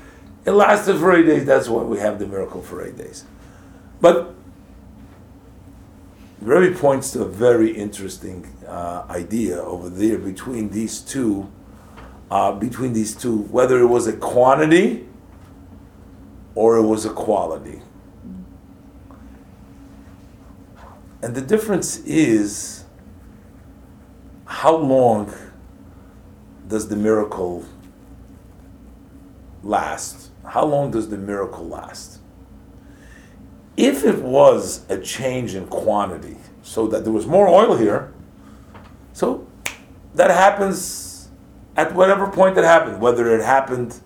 It 0.45 0.53
lasted 0.53 0.99
for 0.99 1.15
eight 1.17 1.27
days. 1.27 1.47
That's 1.47 1.69
why 1.69 1.83
we 1.83 1.99
have 1.99 2.19
the 2.19 2.27
miracle 2.27 2.63
for 2.63 2.85
eight 2.87 2.97
days. 2.99 3.25
But 4.01 4.35
the 6.41 6.47
Rebbe 6.47 6.79
points 6.79 7.11
to 7.13 7.23
a 7.23 7.29
very 7.29 7.71
interesting 7.71 8.55
uh, 8.69 9.07
idea 9.09 9.63
over 9.63 9.89
there 9.89 10.19
between 10.19 10.69
these 10.69 11.01
two, 11.01 11.51
uh, 12.31 12.53
between 12.53 12.93
these 12.93 13.15
two, 13.15 13.39
whether 13.45 13.81
it 13.81 13.87
was 13.87 14.07
a 14.07 14.13
quantity 14.13 15.09
or 16.55 16.77
it 16.77 16.83
was 16.83 17.07
a 17.07 17.11
quality. 17.11 17.81
And 21.25 21.35
the 21.35 21.41
difference 21.41 22.01
is 22.01 22.85
how 24.45 24.77
long 24.77 25.33
does 26.69 26.89
the 26.89 26.97
miracle 26.97 27.65
last? 29.63 30.29
How 30.45 30.67
long 30.67 30.91
does 30.91 31.09
the 31.09 31.17
miracle 31.17 31.67
last? 31.67 32.19
If 33.75 34.05
it 34.05 34.19
was 34.19 34.85
a 34.91 34.99
change 34.99 35.55
in 35.55 35.67
quantity, 35.69 36.37
so 36.63 36.87
that 36.89 37.05
there 37.05 37.13
was 37.15 37.27
more 37.27 37.49
oil 37.49 37.75
here, 37.79 38.13
so 39.15 39.47
that 40.17 40.31
happens 40.31 41.31
at 41.75 41.95
whatever 41.95 42.27
point 42.31 42.59
it 42.59 42.65
happened, 42.65 43.01
whether 43.01 43.35
it 43.35 43.43
happened 43.43 43.99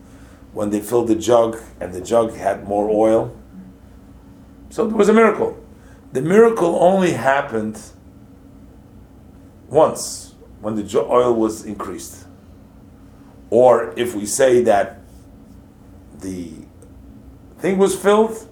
when 0.53 0.71
they 0.71 0.79
filled 0.79 1.09
the 1.09 1.17
jug 1.17 1.59
and 1.81 1.93
the 1.93 2.01
jug 2.01 2.37
had 2.37 2.69
more 2.69 2.89
oil. 2.89 3.37
So 4.71 4.87
there 4.87 4.97
was 4.97 5.09
a 5.09 5.13
miracle. 5.13 5.58
The 6.13 6.23
miracle 6.23 6.77
only 6.81 7.13
happened 7.13 7.81
once 9.69 10.35
when 10.61 10.75
the 10.75 10.99
oil 10.99 11.35
was 11.35 11.65
increased. 11.65 12.27
Or 13.51 13.93
if 13.97 14.15
we 14.15 14.27
say 14.27 14.63
that 14.63 15.01
the 16.21 16.51
thing 17.59 17.79
was 17.79 17.95
filled, 17.95 18.49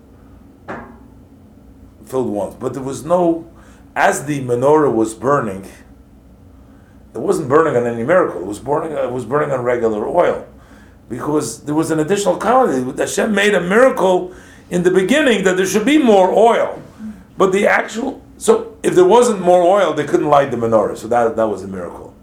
filled 2.04 2.28
once, 2.28 2.54
but 2.54 2.74
there 2.74 2.82
was 2.82 3.04
no 3.04 3.50
as 3.96 4.26
the 4.26 4.44
menorah 4.44 4.94
was 4.94 5.14
burning, 5.14 5.64
it 7.14 7.18
wasn't 7.18 7.48
burning 7.48 7.74
on 7.76 7.86
any 7.86 8.04
miracle. 8.04 8.42
It 8.42 8.46
was 8.46 8.58
burning. 8.58 8.92
It 8.92 9.10
was 9.10 9.24
burning 9.24 9.50
on 9.50 9.62
regular 9.64 10.06
oil, 10.06 10.46
because 11.08 11.64
there 11.64 11.74
was 11.74 11.90
an 11.90 11.98
additional 11.98 12.36
quality. 12.36 12.84
Hashem 12.98 13.34
made 13.34 13.54
a 13.54 13.60
miracle 13.60 14.34
in 14.68 14.82
the 14.82 14.90
beginning 14.90 15.44
that 15.44 15.56
there 15.56 15.64
should 15.64 15.86
be 15.86 15.96
more 15.96 16.30
oil, 16.30 16.82
but 17.36 17.52
the 17.52 17.66
actual 17.66 18.22
so 18.38 18.76
if 18.82 18.94
there 18.94 19.04
wasn't 19.04 19.40
more 19.40 19.62
oil, 19.62 19.94
they 19.94 20.04
couldn't 20.04 20.28
light 20.28 20.50
the 20.50 20.56
menorah. 20.56 20.96
So 20.96 21.08
that 21.08 21.36
that 21.36 21.48
was 21.48 21.62
a 21.62 21.68
miracle. 21.68 22.14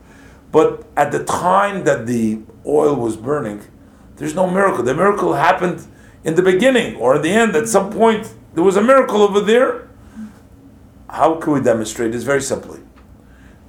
But 0.52 0.86
at 0.96 1.12
the 1.12 1.24
time 1.24 1.84
that 1.86 2.06
the 2.06 2.42
oil 2.66 2.96
was 2.96 3.18
burning, 3.18 3.62
there's 4.18 4.36
no 4.36 4.50
miracle. 4.50 4.84
The 4.84 4.94
miracle 4.94 5.34
happened 5.34 5.88
in 6.24 6.36
the 6.36 6.44
beginning 6.44 6.96
or 6.98 7.16
in 7.16 7.22
the 7.24 7.32
end. 7.32 7.56
At 7.56 7.68
some 7.68 7.92
point, 7.92 8.34
there 8.54 8.64
was 8.64 8.78
a 8.78 8.82
miracle 8.82 9.22
over 9.22 9.42
there. 9.42 9.90
How 11.10 11.36
can 11.36 11.54
we 11.54 11.62
demonstrate 11.62 12.12
this? 12.12 12.24
Very 12.24 12.42
simply. 12.42 12.80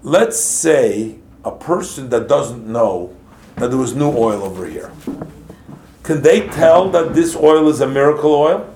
Let's 0.02 0.38
say 0.38 1.18
a 1.44 1.50
person 1.50 2.10
that 2.10 2.28
doesn't 2.28 2.66
know 2.66 3.16
that 3.56 3.68
there 3.68 3.78
was 3.78 3.94
new 3.94 4.10
oil 4.10 4.42
over 4.42 4.66
here. 4.66 4.92
Can 6.02 6.20
they 6.20 6.46
tell 6.48 6.90
that 6.90 7.14
this 7.14 7.34
oil 7.34 7.68
is 7.68 7.80
a 7.80 7.86
miracle 7.86 8.34
oil? 8.34 8.70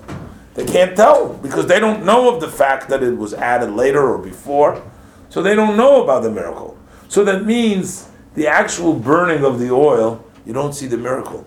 They 0.59 0.65
can't 0.65 0.93
tell 0.93 1.35
because 1.35 1.67
they 1.67 1.79
don't 1.79 2.03
know 2.03 2.35
of 2.35 2.41
the 2.41 2.49
fact 2.49 2.89
that 2.89 3.01
it 3.01 3.17
was 3.17 3.33
added 3.33 3.71
later 3.71 4.05
or 4.05 4.17
before. 4.17 4.83
So 5.29 5.41
they 5.41 5.55
don't 5.55 5.77
know 5.77 6.03
about 6.03 6.21
the 6.21 6.29
miracle. 6.29 6.77
So 7.07 7.23
that 7.23 7.45
means 7.45 8.09
the 8.35 8.47
actual 8.47 8.93
burning 8.93 9.45
of 9.45 9.57
the 9.57 9.71
oil, 9.71 10.21
you 10.45 10.51
don't 10.51 10.73
see 10.73 10.85
the 10.85 10.97
miracle. 10.97 11.45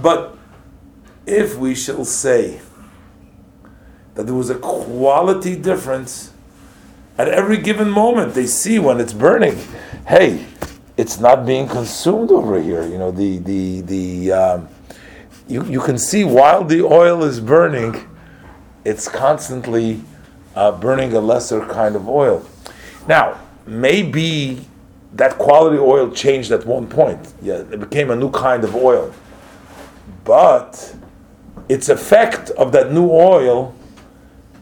But 0.00 0.38
if 1.26 1.58
we 1.58 1.74
shall 1.74 2.06
say 2.06 2.62
that 4.14 4.24
there 4.24 4.34
was 4.34 4.48
a 4.48 4.54
quality 4.54 5.54
difference 5.54 6.32
at 7.18 7.28
every 7.28 7.58
given 7.58 7.90
moment, 7.90 8.32
they 8.32 8.46
see 8.46 8.78
when 8.78 8.98
it's 8.98 9.12
burning, 9.12 9.58
hey, 10.06 10.46
it's 10.96 11.20
not 11.20 11.44
being 11.44 11.68
consumed 11.68 12.30
over 12.30 12.58
here. 12.58 12.86
You 12.86 12.96
know, 12.96 13.10
the 13.10 13.38
the 13.40 13.82
the 13.82 14.32
um, 14.32 14.68
you 15.46 15.64
you 15.66 15.80
can 15.80 15.98
see 15.98 16.24
while 16.24 16.64
the 16.64 16.82
oil 16.82 17.24
is 17.24 17.40
burning, 17.40 18.07
it's 18.88 19.06
constantly 19.06 20.02
uh, 20.56 20.72
burning 20.72 21.12
a 21.12 21.20
lesser 21.20 21.60
kind 21.66 21.94
of 21.94 22.08
oil. 22.08 22.42
Now, 23.06 23.38
maybe 23.66 24.66
that 25.12 25.36
quality 25.36 25.76
oil 25.76 26.10
changed 26.10 26.52
at 26.52 26.64
one 26.64 26.86
point. 26.86 27.34
Yeah, 27.42 27.56
it 27.56 27.80
became 27.80 28.10
a 28.10 28.16
new 28.16 28.30
kind 28.30 28.64
of 28.64 28.74
oil. 28.74 29.12
But 30.24 30.94
its 31.68 31.90
effect 31.90 32.48
of 32.50 32.72
that 32.72 32.90
new 32.90 33.10
oil, 33.10 33.74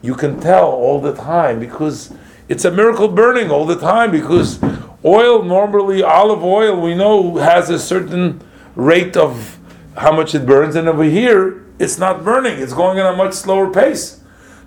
you 0.01 0.13
can 0.13 0.41
tell 0.41 0.65
all 0.71 0.99
the 0.99 1.13
time 1.13 1.61
because 1.61 2.13
it's 2.49 2.65
a 2.65 2.71
miracle 2.71 3.07
burning 3.07 3.49
all 3.49 3.65
the 3.65 3.79
time 3.79 4.11
because 4.11 4.59
oil, 5.05 5.41
normally 5.41 6.03
olive 6.03 6.43
oil, 6.43 6.81
we 6.81 6.95
know 6.95 7.37
has 7.37 7.69
a 7.69 7.79
certain 7.79 8.41
rate 8.75 9.15
of 9.15 9.57
how 9.95 10.11
much 10.11 10.35
it 10.35 10.45
burns, 10.45 10.75
and 10.75 10.89
over 10.89 11.05
here, 11.05 11.63
it's 11.79 11.97
not 11.97 12.25
burning, 12.25 12.59
it's 12.59 12.73
going 12.73 12.99
at 12.99 13.05
a 13.05 13.15
much 13.15 13.33
slower 13.33 13.71
pace. 13.71 14.16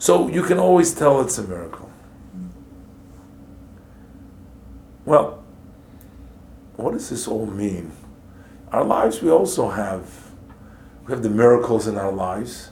So 0.00 0.28
you 0.28 0.42
can 0.42 0.58
always 0.58 0.94
tell 0.94 1.20
it's 1.20 1.36
a 1.36 1.42
miracle. 1.42 1.90
Well, 5.04 5.44
what 6.76 6.92
does 6.92 7.10
this 7.10 7.28
all 7.28 7.44
mean? 7.44 7.92
Our 8.72 8.82
lives, 8.82 9.20
we 9.20 9.30
also 9.30 9.68
have, 9.68 10.30
we 11.04 11.12
have 11.12 11.22
the 11.22 11.28
miracles 11.28 11.86
in 11.86 11.98
our 11.98 12.10
lives, 12.10 12.70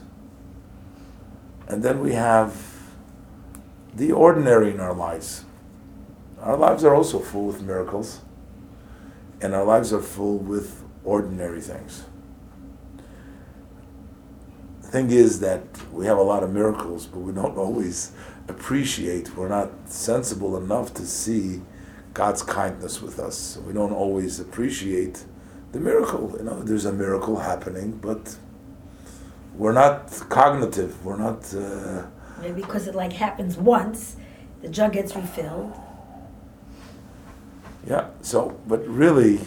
and 1.67 1.83
then 1.83 1.99
we 1.99 2.13
have 2.13 2.65
the 3.93 4.11
ordinary 4.11 4.71
in 4.71 4.79
our 4.79 4.95
lives. 4.95 5.45
Our 6.41 6.57
lives 6.57 6.83
are 6.83 6.95
also 6.95 7.19
full 7.19 7.45
with 7.45 7.61
miracles, 7.61 8.21
and 9.39 9.53
our 9.53 9.65
lives 9.65 9.93
are 9.93 10.01
full 10.01 10.39
with 10.39 10.83
ordinary 11.03 11.61
things. 11.61 12.05
Thing 14.89 15.11
is 15.11 15.39
that 15.41 15.61
we 15.91 16.07
have 16.07 16.17
a 16.17 16.23
lot 16.23 16.41
of 16.41 16.51
miracles, 16.51 17.05
but 17.05 17.19
we 17.19 17.31
don't 17.31 17.57
always 17.65 18.11
appreciate, 18.47 19.35
we're 19.37 19.47
not 19.47 19.69
sensible 19.87 20.57
enough 20.57 20.93
to 20.95 21.05
see 21.05 21.61
God's 22.15 22.41
kindness 22.41 22.99
with 23.01 23.19
us. 23.19 23.59
We 23.67 23.73
don't 23.73 23.93
always 23.93 24.39
appreciate 24.39 25.23
the 25.73 25.79
miracle. 25.79 26.33
You 26.37 26.43
know, 26.43 26.63
there's 26.63 26.85
a 26.85 26.91
miracle 26.91 27.37
happening, 27.37 27.99
but 28.01 28.35
we're 29.55 29.73
not 29.73 30.11
cognitive. 30.29 31.05
We're 31.05 31.17
not. 31.17 31.53
Uh, 31.53 32.07
Maybe 32.41 32.61
because 32.61 32.87
it 32.87 32.95
like 32.95 33.13
happens 33.13 33.57
once, 33.57 34.15
the 34.61 34.69
jug 34.69 34.93
gets 34.93 35.15
refilled. 35.15 35.71
Yeah. 37.87 38.07
So, 38.21 38.59
but 38.67 38.87
really, 38.87 39.39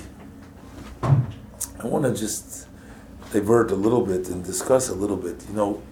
I 1.03 1.87
want 1.87 2.05
to 2.05 2.15
just 2.15 2.69
divert 3.33 3.71
a 3.71 3.75
little 3.75 4.05
bit 4.05 4.29
and 4.29 4.45
discuss 4.45 4.89
a 4.89 4.95
little 4.95 5.17
bit. 5.17 5.45
You 5.49 5.55
know, 5.55 5.83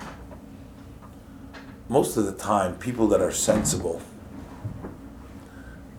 most 1.88 2.16
of 2.16 2.26
the 2.26 2.33
time, 2.33 2.76
people 2.76 3.09
that 3.09 3.20
are 3.20 3.33
sensible 3.33 4.00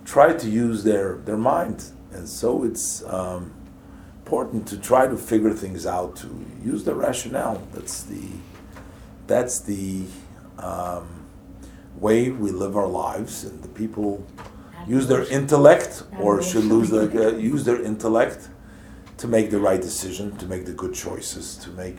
try 0.05 0.33
to 0.33 0.49
use 0.49 0.83
their 0.83 1.17
their 1.25 1.37
mind, 1.37 1.91
and 2.13 2.27
so 2.29 2.63
it's 2.63 3.03
um, 3.05 3.51
important 4.19 4.67
to 4.67 4.77
try 4.77 5.07
to 5.07 5.17
figure 5.17 5.53
things 5.53 5.85
out, 5.85 6.15
to 6.17 6.27
use 6.63 6.83
the 6.83 6.93
rationale. 6.93 7.61
That's 7.73 8.03
the 8.03 8.23
that's 9.27 9.59
the 9.59 10.05
um, 10.59 11.07
way 11.97 12.29
we 12.29 12.51
live 12.51 12.77
our 12.77 12.87
lives, 12.87 13.43
and 13.43 13.61
the 13.63 13.69
people 13.69 14.25
use 14.87 15.07
their 15.07 15.23
intellect 15.29 16.03
or 16.19 16.41
should 16.41 16.65
lose 16.65 16.89
their, 16.89 17.09
uh, 17.09 17.31
use 17.37 17.63
their 17.65 17.81
intellect 17.81 18.49
to 19.21 19.27
make 19.27 19.51
the 19.51 19.59
right 19.59 19.81
decision, 19.81 20.35
to 20.37 20.47
make 20.47 20.65
the 20.65 20.73
good 20.73 20.93
choices, 20.93 21.55
to 21.57 21.69
make 21.71 21.97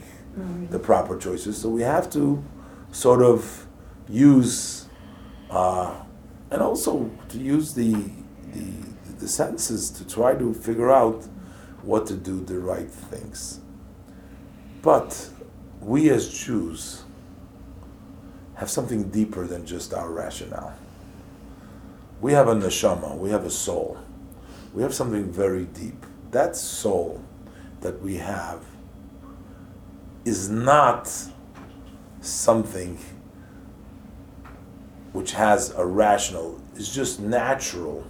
the 0.71 0.79
proper 0.79 1.17
choices. 1.17 1.57
So 1.57 1.69
we 1.69 1.83
have 1.83 2.11
to 2.11 2.43
sort 2.91 3.23
of 3.23 3.67
use, 4.09 4.87
uh, 5.49 5.95
and 6.51 6.61
also 6.61 7.11
to 7.29 7.39
use 7.39 7.75
the, 7.75 7.93
the 8.53 8.65
the 9.23 9.29
senses 9.29 9.89
to 9.89 10.05
try 10.05 10.35
to 10.35 10.53
figure 10.53 10.91
out 10.91 11.25
what 11.83 12.07
to 12.09 12.15
do 12.15 12.41
the 12.41 12.59
right 12.59 12.91
things. 12.91 13.61
But 14.83 15.31
we 15.81 16.11
as 16.11 16.29
Jews 16.45 17.05
have 18.55 18.69
something 18.69 19.11
deeper 19.11 19.47
than 19.47 19.65
just 19.65 19.95
our 19.95 20.11
rationale. 20.11 20.75
We 22.21 22.33
have 22.33 22.49
a 22.49 22.55
neshama, 22.57 23.17
we 23.17 23.31
have 23.31 23.45
a 23.45 23.51
soul. 23.51 23.97
We 24.75 24.83
have 24.83 24.93
something 24.93 25.31
very 25.31 25.67
deep. 25.67 26.05
That 26.33 26.57
soul 26.57 27.23
that 27.83 28.01
we 28.01 28.17
have 28.17 28.65
is 30.25 30.49
not 30.49 31.13
something 32.23 32.99
which 35.13 35.33
has 35.33 35.75
a 35.77 35.85
rational, 35.85 36.59
it's 36.75 36.93
just 36.93 37.21
natural. 37.21 38.07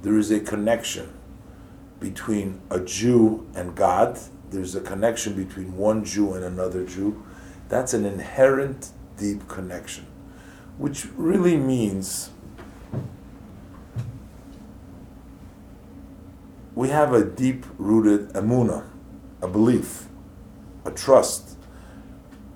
There 0.00 0.16
is 0.16 0.30
a 0.30 0.40
connection 0.40 1.12
between 1.98 2.62
a 2.70 2.80
Jew 2.80 3.46
and 3.54 3.76
God. 3.76 4.18
There's 4.48 4.74
a 4.74 4.80
connection 4.80 5.34
between 5.34 5.76
one 5.76 6.06
Jew 6.06 6.32
and 6.32 6.42
another 6.42 6.86
Jew. 6.86 7.22
That's 7.68 7.92
an 7.92 8.06
inherent 8.06 8.92
deep 9.18 9.46
connection, 9.46 10.06
which 10.78 11.06
really 11.16 11.58
means 11.58 12.30
we 16.74 16.88
have 16.88 17.12
a 17.12 17.24
deep 17.24 17.66
rooted 17.78 18.28
emuna, 18.30 18.86
a 19.42 19.48
belief, 19.48 20.06
a 20.84 20.90
trust, 20.90 21.56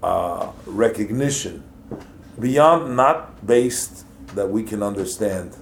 uh, 0.02 0.52
recognition, 0.66 1.64
beyond 2.38 2.96
not 2.96 3.46
based 3.46 4.04
that 4.34 4.50
we 4.50 4.62
can 4.62 4.82
understand, 4.82 5.56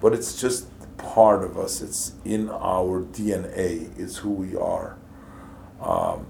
but 0.00 0.12
it's 0.12 0.40
just 0.40 0.66
part 0.98 1.42
of 1.42 1.58
us. 1.58 1.80
It's 1.80 2.12
in 2.24 2.48
our 2.50 3.02
DNA. 3.02 3.98
It's 3.98 4.18
who 4.18 4.30
we 4.30 4.56
are. 4.56 4.96
Um, 5.80 6.26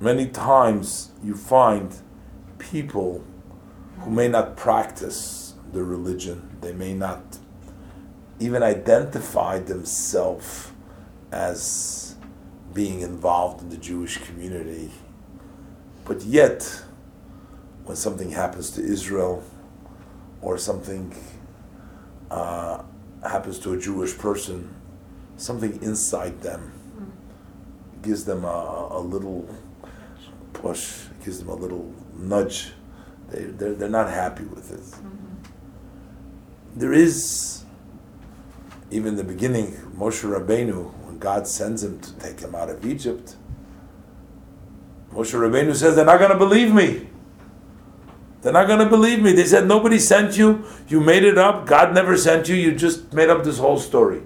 many 0.00 0.26
times 0.26 1.10
you 1.22 1.34
find 1.36 1.94
people 2.58 3.24
who 4.00 4.10
may 4.10 4.28
not 4.28 4.56
practice 4.56 5.54
the 5.72 5.82
religion, 5.82 6.56
they 6.60 6.72
may 6.72 6.94
not 6.94 7.38
even 8.40 8.62
identify 8.62 9.58
themselves 9.58 10.70
as 11.32 12.16
being 12.72 13.00
involved 13.00 13.62
in 13.62 13.68
the 13.70 13.76
Jewish 13.76 14.18
community, 14.18 14.90
but 16.04 16.22
yet, 16.22 16.82
when 17.84 17.96
something 17.96 18.30
happens 18.30 18.70
to 18.72 18.82
Israel 18.82 19.42
or 20.42 20.58
something 20.58 21.14
uh, 22.30 22.82
happens 23.22 23.58
to 23.60 23.72
a 23.72 23.78
Jewish 23.78 24.16
person, 24.18 24.74
something 25.36 25.80
inside 25.82 26.40
them 26.42 26.72
gives 28.04 28.24
them 28.24 28.44
a, 28.44 28.88
a 28.90 29.00
little 29.00 29.48
push, 30.52 31.06
gives 31.24 31.38
them 31.38 31.48
a 31.48 31.54
little 31.54 31.92
nudge. 32.16 32.72
They, 33.30 33.44
they're, 33.44 33.74
they're 33.74 33.88
not 33.88 34.10
happy 34.10 34.44
with 34.44 34.70
it. 34.72 35.00
there 36.76 36.92
is, 36.92 37.63
even 38.94 39.08
in 39.08 39.16
the 39.16 39.24
beginning, 39.24 39.72
Moshe 39.98 40.22
Rabbeinu, 40.22 40.92
when 41.04 41.18
God 41.18 41.48
sends 41.48 41.82
him 41.82 41.98
to 41.98 42.12
take 42.14 42.38
him 42.38 42.54
out 42.54 42.70
of 42.70 42.86
Egypt, 42.86 43.34
Moshe 45.12 45.34
Rabbeinu 45.34 45.74
says, 45.74 45.96
They're 45.96 46.04
not 46.04 46.20
going 46.20 46.30
to 46.30 46.38
believe 46.38 46.72
me. 46.72 47.08
They're 48.40 48.52
not 48.52 48.68
going 48.68 48.78
to 48.78 48.88
believe 48.88 49.20
me. 49.20 49.32
They 49.32 49.46
said, 49.46 49.66
Nobody 49.66 49.98
sent 49.98 50.36
you. 50.36 50.64
You 50.86 51.00
made 51.00 51.24
it 51.24 51.36
up. 51.36 51.66
God 51.66 51.92
never 51.92 52.16
sent 52.16 52.48
you. 52.48 52.54
You 52.54 52.72
just 52.72 53.12
made 53.12 53.30
up 53.30 53.42
this 53.42 53.58
whole 53.58 53.78
story. 53.80 54.22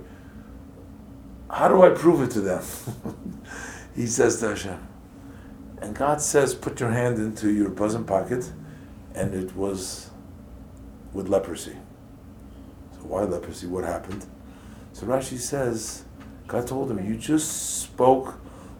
How 1.51 1.69
do 1.69 1.83
I 1.83 1.89
prove 1.89 2.21
it 2.21 2.31
to 2.33 2.43
them? 2.43 2.63
he 3.97 4.07
says 4.07 4.39
to 4.41 4.49
Hashem. 4.49 4.87
And 5.81 5.95
God 5.97 6.21
says, 6.21 6.55
Put 6.55 6.79
your 6.79 6.91
hand 6.91 7.17
into 7.17 7.51
your 7.51 7.71
bosom 7.71 8.05
pocket. 8.05 8.53
And 9.15 9.33
it 9.33 9.57
was 9.57 10.11
with 11.15 11.29
leprosy. 11.31 11.77
So, 12.93 12.99
why 13.05 13.23
leprosy? 13.23 13.67
What 13.67 13.85
happened? 13.85 14.27
So, 14.99 15.07
Rashi 15.07 15.39
says, 15.39 16.03
God 16.49 16.67
told 16.67 16.91
him, 16.91 17.07
You 17.07 17.17
just 17.17 17.83
spoke 17.83 18.35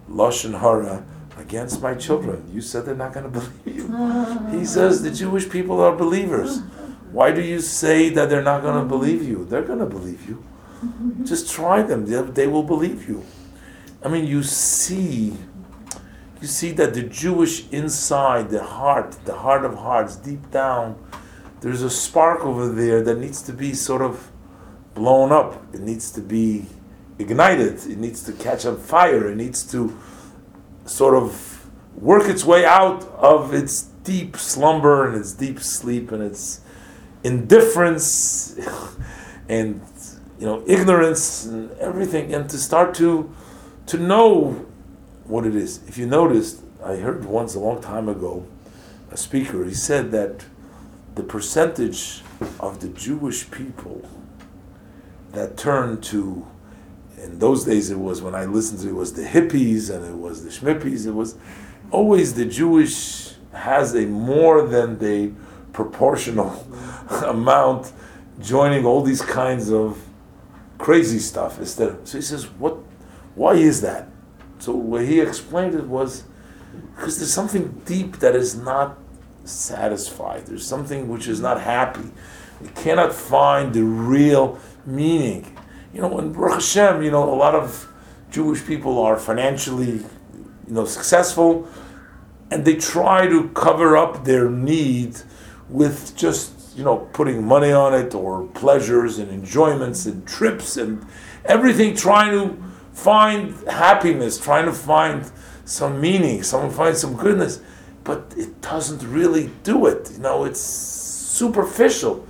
Lashon 0.09 0.59
Hara 0.59 1.05
against 1.37 1.81
my 1.81 1.93
children. 1.93 2.45
You 2.53 2.59
said 2.59 2.83
they're 2.83 2.93
not 2.93 3.13
going 3.13 3.23
to 3.31 3.39
believe 3.39 3.77
you. 3.77 4.49
He 4.59 4.65
says, 4.65 5.01
The 5.01 5.11
Jewish 5.11 5.49
people 5.49 5.79
are 5.79 5.95
believers. 5.95 6.59
Why 7.13 7.31
do 7.31 7.41
you 7.41 7.61
say 7.61 8.09
that 8.09 8.29
they're 8.29 8.43
not 8.43 8.63
going 8.63 8.77
to 8.77 8.83
believe 8.83 9.23
you? 9.23 9.45
They're 9.45 9.63
going 9.63 9.79
to 9.79 9.85
believe 9.85 10.27
you. 10.27 10.43
Just 11.23 11.49
try 11.49 11.83
them. 11.83 12.05
They, 12.05 12.21
they 12.21 12.47
will 12.47 12.63
believe 12.63 13.07
you. 13.07 13.23
I 14.03 14.09
mean, 14.09 14.27
you 14.27 14.43
see, 14.43 15.37
you 16.41 16.47
see 16.47 16.71
that 16.73 16.95
the 16.95 17.03
Jewish 17.03 17.69
inside, 17.69 18.49
the 18.49 18.61
heart, 18.61 19.13
the 19.23 19.35
heart 19.35 19.63
of 19.63 19.75
hearts, 19.75 20.17
deep 20.17 20.51
down, 20.51 21.01
there's 21.61 21.81
a 21.81 21.89
spark 21.89 22.43
over 22.43 22.67
there 22.67 23.01
that 23.03 23.17
needs 23.17 23.41
to 23.43 23.53
be 23.53 23.73
sort 23.73 24.01
of 24.01 24.29
blown 24.99 25.31
up. 25.31 25.73
It 25.73 25.79
needs 25.79 26.11
to 26.11 26.21
be 26.21 26.65
ignited. 27.17 27.75
It 27.87 27.97
needs 27.97 28.21
to 28.23 28.33
catch 28.33 28.65
on 28.65 28.77
fire. 28.77 29.31
It 29.31 29.37
needs 29.37 29.63
to 29.71 29.97
sort 30.85 31.15
of 31.15 31.65
work 31.95 32.27
its 32.27 32.43
way 32.43 32.65
out 32.65 33.03
of 33.17 33.53
its 33.53 33.83
deep 34.03 34.35
slumber 34.35 35.07
and 35.07 35.15
its 35.15 35.31
deep 35.33 35.59
sleep 35.61 36.11
and 36.11 36.21
its 36.21 36.61
indifference 37.23 38.59
and 39.49 39.81
you 40.37 40.45
know 40.45 40.63
ignorance 40.67 41.45
and 41.45 41.71
everything 41.79 42.33
and 42.33 42.49
to 42.49 42.57
start 42.57 42.93
to 42.95 43.33
to 43.85 43.97
know 43.97 44.65
what 45.25 45.45
it 45.45 45.55
is 45.55 45.81
if 45.87 45.97
you 45.97 46.05
noticed 46.05 46.63
i 46.83 46.95
heard 46.95 47.25
once 47.25 47.55
a 47.55 47.59
long 47.59 47.81
time 47.81 48.07
ago 48.07 48.47
a 49.11 49.17
speaker 49.17 49.65
he 49.65 49.73
said 49.73 50.11
that 50.11 50.45
the 51.15 51.23
percentage 51.23 52.21
of 52.61 52.79
the 52.79 52.87
jewish 52.87 53.51
people 53.51 54.07
that 55.31 55.57
turned 55.57 56.03
to 56.03 56.45
in 57.17 57.39
those 57.39 57.65
days 57.65 57.89
it 57.89 57.99
was 57.99 58.21
when 58.21 58.33
i 58.33 58.45
listened 58.45 58.79
to 58.79 58.89
it, 58.89 58.95
was 58.95 59.13
the 59.13 59.23
hippies 59.23 59.93
and 59.93 60.05
it 60.05 60.15
was 60.15 60.43
the 60.43 60.49
schmippies 60.49 61.05
it 61.05 61.11
was 61.11 61.35
always 61.91 62.33
the 62.35 62.45
jewish 62.45 63.33
has 63.53 63.95
a 63.95 64.05
more 64.05 64.65
than 64.67 64.97
the 64.99 65.31
proportional 65.73 66.65
amount 67.25 67.91
joining 68.39 68.85
all 68.85 69.01
these 69.01 69.21
kinds 69.21 69.71
of 69.71 70.05
crazy 70.77 71.19
stuff 71.19 71.59
instead. 71.59 71.89
Of, 71.89 72.07
so 72.07 72.17
he 72.17 72.21
says, 72.21 72.45
"What? 72.45 72.77
Why 73.35 73.53
is 73.53 73.81
that?" 73.81 74.07
So 74.59 74.73
what 74.73 75.05
he 75.05 75.19
explained 75.19 75.75
it 75.75 75.85
was 75.85 76.23
because 76.95 77.17
there's 77.17 77.33
something 77.33 77.81
deep 77.85 78.19
that 78.19 78.35
is 78.35 78.55
not 78.55 78.97
satisfied. 79.45 80.45
There's 80.47 80.65
something 80.65 81.07
which 81.07 81.27
is 81.27 81.39
not 81.39 81.61
happy. 81.61 82.11
We 82.61 82.67
cannot 82.69 83.13
find 83.13 83.73
the 83.73 83.83
real 83.83 84.59
meaning. 84.95 85.57
You 85.93 86.01
know, 86.01 86.19
in 86.19 86.33
Baruch 86.33 86.55
Hashem, 86.55 87.01
you 87.01 87.11
know, 87.11 87.33
a 87.33 87.35
lot 87.35 87.55
of 87.55 87.91
Jewish 88.31 88.65
people 88.65 88.99
are 88.99 89.17
financially, 89.17 89.93
you 90.67 90.73
know, 90.73 90.85
successful, 90.85 91.67
and 92.51 92.65
they 92.65 92.75
try 92.75 93.27
to 93.27 93.49
cover 93.49 93.97
up 93.97 94.25
their 94.25 94.49
need 94.49 95.17
with 95.69 96.15
just 96.15 96.75
you 96.75 96.83
know 96.83 96.97
putting 97.13 97.45
money 97.45 97.71
on 97.71 97.93
it 97.93 98.15
or 98.15 98.47
pleasures 98.47 99.19
and 99.19 99.29
enjoyments 99.31 100.05
and 100.05 100.27
trips 100.27 100.77
and 100.77 101.05
everything 101.45 101.95
trying 101.95 102.31
to 102.31 102.63
find 102.91 103.55
happiness 103.67 104.39
trying 104.39 104.65
to 104.65 104.73
find 104.73 105.31
some 105.65 106.01
meaning 106.01 106.41
someone 106.41 106.71
find 106.71 106.97
some 106.97 107.15
goodness. 107.15 107.61
But 108.03 108.33
it 108.37 108.61
doesn't 108.61 109.03
really 109.03 109.51
do 109.63 109.85
it. 109.85 110.09
You 110.11 110.19
know 110.19 110.45
it's 110.45 110.59
superficial. 110.59 112.25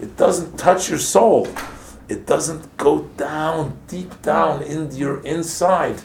It 0.00 0.16
doesn't 0.16 0.58
touch 0.58 0.90
your 0.90 0.98
soul 0.98 1.46
it 2.08 2.26
doesn't 2.26 2.76
go 2.76 3.02
down 3.16 3.78
deep 3.86 4.20
down 4.22 4.62
into 4.62 4.96
your 4.96 5.24
inside 5.24 6.00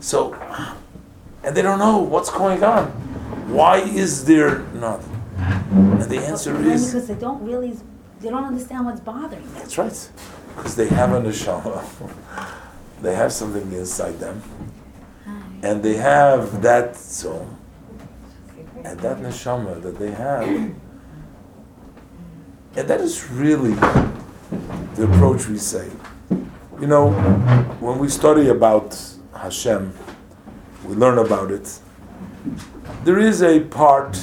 so 0.00 0.34
and 1.42 1.56
they 1.56 1.62
don't 1.62 1.78
know 1.78 1.98
what's 1.98 2.30
going 2.30 2.62
on 2.62 2.86
why 3.48 3.78
is 3.78 4.24
there 4.24 4.60
nothing 4.74 5.16
and 5.76 6.02
the 6.02 6.18
answer 6.18 6.54
Maybe 6.54 6.72
is 6.72 6.86
because 6.86 7.08
they 7.08 7.14
don't 7.14 7.44
really, 7.44 7.76
they 8.20 8.30
don't 8.30 8.44
understand 8.44 8.86
what's 8.86 9.00
bothering 9.00 9.42
them. 9.42 9.54
that's 9.54 9.76
right. 9.76 10.10
Because 10.56 10.74
they 10.74 10.88
have 10.88 11.12
a 11.12 11.20
neshama. 11.20 11.84
they 13.02 13.14
have 13.14 13.32
something 13.32 13.70
inside 13.72 14.18
them. 14.18 14.42
And 15.62 15.82
they 15.82 15.96
have 15.96 16.62
that 16.62 16.96
so 16.96 17.48
and 18.84 18.98
that 19.00 19.18
neshama 19.18 19.82
that 19.82 19.98
they 19.98 20.12
have. 20.12 20.46
And 22.76 22.88
that 22.88 23.00
is 23.00 23.28
really 23.30 23.74
the 24.96 25.04
approach 25.04 25.46
we 25.46 25.58
say. 25.58 25.90
You 26.80 26.86
know, 26.86 27.10
when 27.80 27.98
we 27.98 28.08
study 28.08 28.48
about 28.48 28.98
Hashem, 29.34 29.92
we 30.86 30.94
learn 30.94 31.18
about 31.18 31.50
it. 31.50 31.78
There 33.04 33.18
is 33.18 33.42
a 33.42 33.60
part 33.60 34.18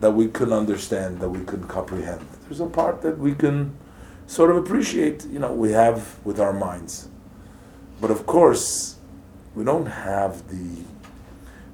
that 0.00 0.10
we 0.10 0.28
can 0.28 0.52
understand, 0.52 1.20
that 1.20 1.30
we 1.30 1.42
can 1.44 1.64
comprehend. 1.64 2.20
There's 2.42 2.60
a 2.60 2.66
part 2.66 3.00
that 3.02 3.18
we 3.18 3.34
can 3.34 3.76
sort 4.26 4.50
of 4.50 4.58
appreciate, 4.58 5.24
you 5.26 5.38
know, 5.38 5.52
we 5.52 5.72
have 5.72 6.16
with 6.24 6.38
our 6.38 6.52
minds. 6.52 7.08
But 8.00 8.10
of 8.10 8.26
course, 8.26 8.96
we 9.54 9.64
don't 9.64 9.86
have 9.86 10.46
the 10.48 10.84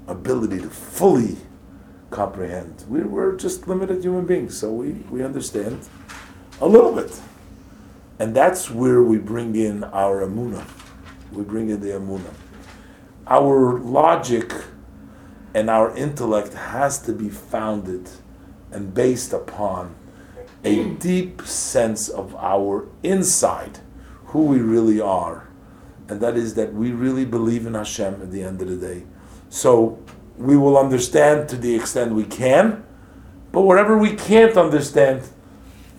ability 0.06 0.60
to 0.60 0.70
fully 0.70 1.36
comprehend. 2.10 2.84
We're, 2.88 3.36
just 3.36 3.66
limited 3.66 4.04
human 4.04 4.24
beings, 4.24 4.56
so 4.56 4.72
we, 4.72 4.92
we 5.10 5.24
understand 5.24 5.80
a 6.60 6.68
little 6.68 6.92
bit. 6.92 7.20
And 8.18 8.34
that's 8.34 8.70
where 8.70 9.02
we 9.02 9.18
bring 9.18 9.56
in 9.56 9.84
our 9.84 10.20
emuna. 10.26 10.64
We 11.32 11.42
bring 11.42 11.70
in 11.70 11.80
the 11.80 11.88
emuna. 11.88 12.32
Our 13.26 13.78
logic 13.78 14.52
and 15.54 15.68
our 15.70 15.96
intellect 15.96 16.54
has 16.54 17.00
to 17.02 17.12
be 17.12 17.28
founded 17.28 18.08
and 18.70 18.92
based 18.92 19.32
upon 19.32 19.94
a 20.64 20.90
deep 20.94 21.42
sense 21.42 22.08
of 22.08 22.34
our 22.36 22.88
inside, 23.02 23.78
who 24.26 24.44
we 24.44 24.58
really 24.58 25.00
are. 25.00 25.48
And 26.08 26.20
that 26.20 26.36
is 26.36 26.54
that 26.54 26.72
we 26.74 26.92
really 26.92 27.24
believe 27.24 27.66
in 27.66 27.74
Hashem 27.74 28.20
at 28.22 28.30
the 28.30 28.42
end 28.42 28.60
of 28.62 28.68
the 28.68 28.76
day. 28.76 29.04
So 29.48 29.98
we 30.36 30.56
will 30.56 30.76
understand 30.76 31.48
to 31.50 31.56
the 31.56 31.74
extent 31.74 32.12
we 32.12 32.24
can, 32.24 32.84
but 33.52 33.62
whatever 33.62 33.96
we 33.96 34.16
can't 34.16 34.56
understand, 34.56 35.22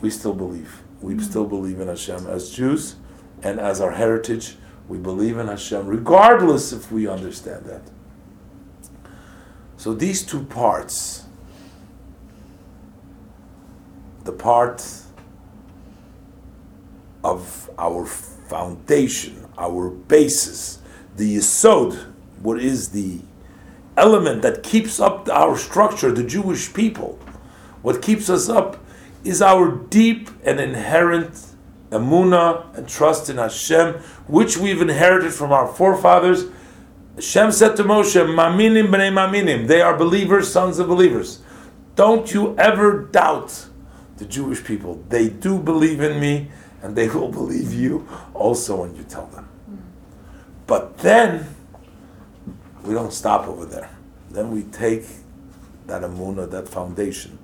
we 0.01 0.09
still 0.09 0.33
believe. 0.33 0.83
We 1.05 1.19
still 1.19 1.45
believe 1.45 1.79
in 1.79 1.87
Hashem 1.87 2.25
as 2.25 2.49
Jews 2.49 2.95
and 3.43 3.59
as 3.59 3.79
our 3.79 3.91
heritage. 3.91 4.55
We 4.87 4.97
believe 4.97 5.37
in 5.37 5.47
Hashem 5.47 5.85
regardless 5.85 6.73
if 6.73 6.91
we 6.91 7.07
understand 7.07 7.65
that. 7.65 7.83
So 9.77 9.93
these 9.93 10.25
two 10.25 10.43
parts, 10.45 11.25
the 14.23 14.31
part 14.31 14.83
of 17.23 17.69
our 17.77 18.07
foundation, 18.07 19.47
our 19.59 19.91
basis, 19.91 20.79
the 21.17 21.35
yisod, 21.35 22.13
what 22.41 22.59
is 22.59 22.89
the 22.89 23.19
element 23.95 24.41
that 24.41 24.63
keeps 24.63 24.99
up 24.99 25.29
our 25.29 25.55
structure, 25.55 26.11
the 26.11 26.23
Jewish 26.23 26.73
people, 26.73 27.19
what 27.83 28.01
keeps 28.01 28.27
us 28.27 28.49
up 28.49 28.83
is 29.25 29.41
our 29.41 29.71
deep 29.71 30.29
and 30.43 30.59
inherent 30.59 31.33
emuna 31.89 32.77
and 32.77 32.87
trust 32.87 33.29
in 33.29 33.37
Hashem, 33.37 33.95
which 34.27 34.57
we've 34.57 34.81
inherited 34.81 35.33
from 35.33 35.51
our 35.51 35.67
forefathers. 35.67 36.45
Hashem 37.15 37.51
said 37.51 37.75
to 37.77 37.83
Moshe, 37.83 38.13
Maminim 38.25 38.87
b'nei 38.87 39.11
maminim. 39.11 39.67
They 39.67 39.81
are 39.81 39.97
believers, 39.97 40.51
sons 40.51 40.79
of 40.79 40.87
believers. 40.87 41.39
Don't 41.95 42.33
you 42.33 42.55
ever 42.57 43.03
doubt 43.05 43.67
the 44.17 44.25
Jewish 44.25 44.63
people. 44.63 45.03
They 45.09 45.29
do 45.29 45.59
believe 45.59 46.01
in 46.01 46.19
me, 46.19 46.51
and 46.81 46.95
they 46.95 47.07
will 47.07 47.29
believe 47.29 47.73
you 47.73 48.07
also 48.33 48.81
when 48.81 48.95
you 48.95 49.03
tell 49.03 49.27
them. 49.27 49.47
But 50.67 50.97
then, 50.99 51.55
we 52.83 52.93
don't 52.93 53.13
stop 53.13 53.47
over 53.47 53.65
there. 53.65 53.89
Then 54.29 54.51
we 54.51 54.63
take 54.63 55.05
that 55.87 56.01
emuna, 56.01 56.49
that 56.51 56.67
foundation, 56.67 57.37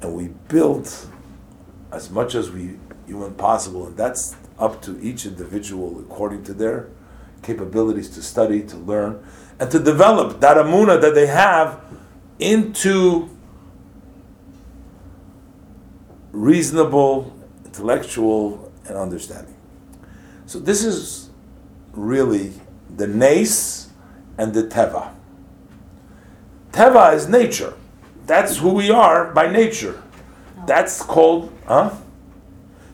and 0.00 0.14
we 0.14 0.28
build 0.48 0.90
as 1.92 2.10
much 2.10 2.34
as 2.34 2.50
we 2.50 2.78
human 3.06 3.34
possible, 3.34 3.86
and 3.86 3.96
that's 3.96 4.36
up 4.58 4.82
to 4.82 5.00
each 5.00 5.24
individual 5.24 5.98
according 6.00 6.44
to 6.44 6.52
their 6.52 6.88
capabilities 7.42 8.10
to 8.10 8.22
study, 8.22 8.62
to 8.62 8.76
learn, 8.76 9.24
and 9.58 9.70
to 9.70 9.78
develop 9.78 10.40
that 10.40 10.56
emuna 10.56 11.00
that 11.00 11.14
they 11.14 11.26
have 11.26 11.80
into 12.38 13.30
reasonable, 16.32 17.34
intellectual, 17.64 18.70
and 18.86 18.96
understanding. 18.96 19.54
So 20.46 20.58
this 20.58 20.84
is 20.84 21.30
really 21.92 22.52
the 22.96 23.06
nace 23.06 23.88
and 24.36 24.52
the 24.52 24.64
teva. 24.64 25.14
Teva 26.72 27.14
is 27.14 27.28
nature. 27.28 27.74
That's 28.28 28.58
who 28.58 28.74
we 28.74 28.90
are 28.90 29.32
by 29.32 29.50
nature. 29.50 30.02
Oh. 30.58 30.64
That's 30.66 31.00
called, 31.02 31.50
huh? 31.66 31.96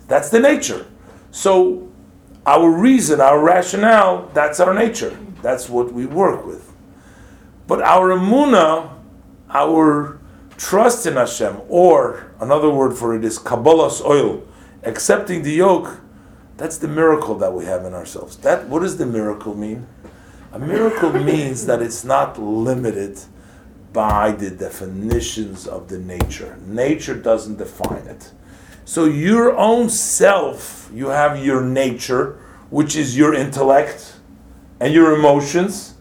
That's 0.06 0.30
the 0.30 0.38
nature. 0.38 0.86
So 1.32 1.90
our 2.46 2.70
reason, 2.70 3.20
our 3.20 3.40
rationale, 3.42 4.30
that's 4.32 4.60
our 4.60 4.72
nature. 4.72 5.18
That's 5.42 5.68
what 5.68 5.92
we 5.92 6.06
work 6.06 6.46
with. 6.46 6.72
But 7.66 7.82
our 7.82 8.10
emuna, 8.10 8.94
our 9.50 10.20
trust 10.56 11.04
in 11.04 11.14
Hashem, 11.14 11.62
or 11.68 12.32
another 12.38 12.70
word 12.70 12.96
for 12.96 13.16
it 13.16 13.24
is 13.24 13.36
Kabbalas 13.36 14.04
ol, 14.04 14.46
accepting 14.84 15.42
the 15.42 15.52
yoke, 15.52 15.98
that's 16.56 16.78
the 16.78 16.86
miracle 16.86 17.34
that 17.38 17.52
we 17.52 17.64
have 17.64 17.84
in 17.84 17.92
ourselves. 17.92 18.36
That 18.36 18.68
what 18.68 18.82
does 18.82 18.98
the 18.98 19.06
miracle 19.06 19.56
mean? 19.56 19.88
A 20.52 20.60
miracle 20.60 21.12
means 21.32 21.66
that 21.66 21.82
it's 21.82 22.04
not 22.04 22.38
limited 22.38 23.18
by 23.94 24.32
the 24.32 24.50
definitions 24.50 25.66
of 25.66 25.88
the 25.88 25.98
nature. 25.98 26.58
Nature 26.66 27.14
doesn't 27.14 27.56
define 27.56 28.06
it. 28.08 28.32
So 28.84 29.06
your 29.06 29.56
own 29.56 29.88
self, 29.88 30.90
you 30.92 31.08
have 31.08 31.42
your 31.42 31.62
nature, 31.62 32.40
which 32.70 32.96
is 32.96 33.16
your 33.16 33.32
intellect 33.32 34.16
and 34.80 34.92
your 34.92 35.14
emotions, 35.14 35.94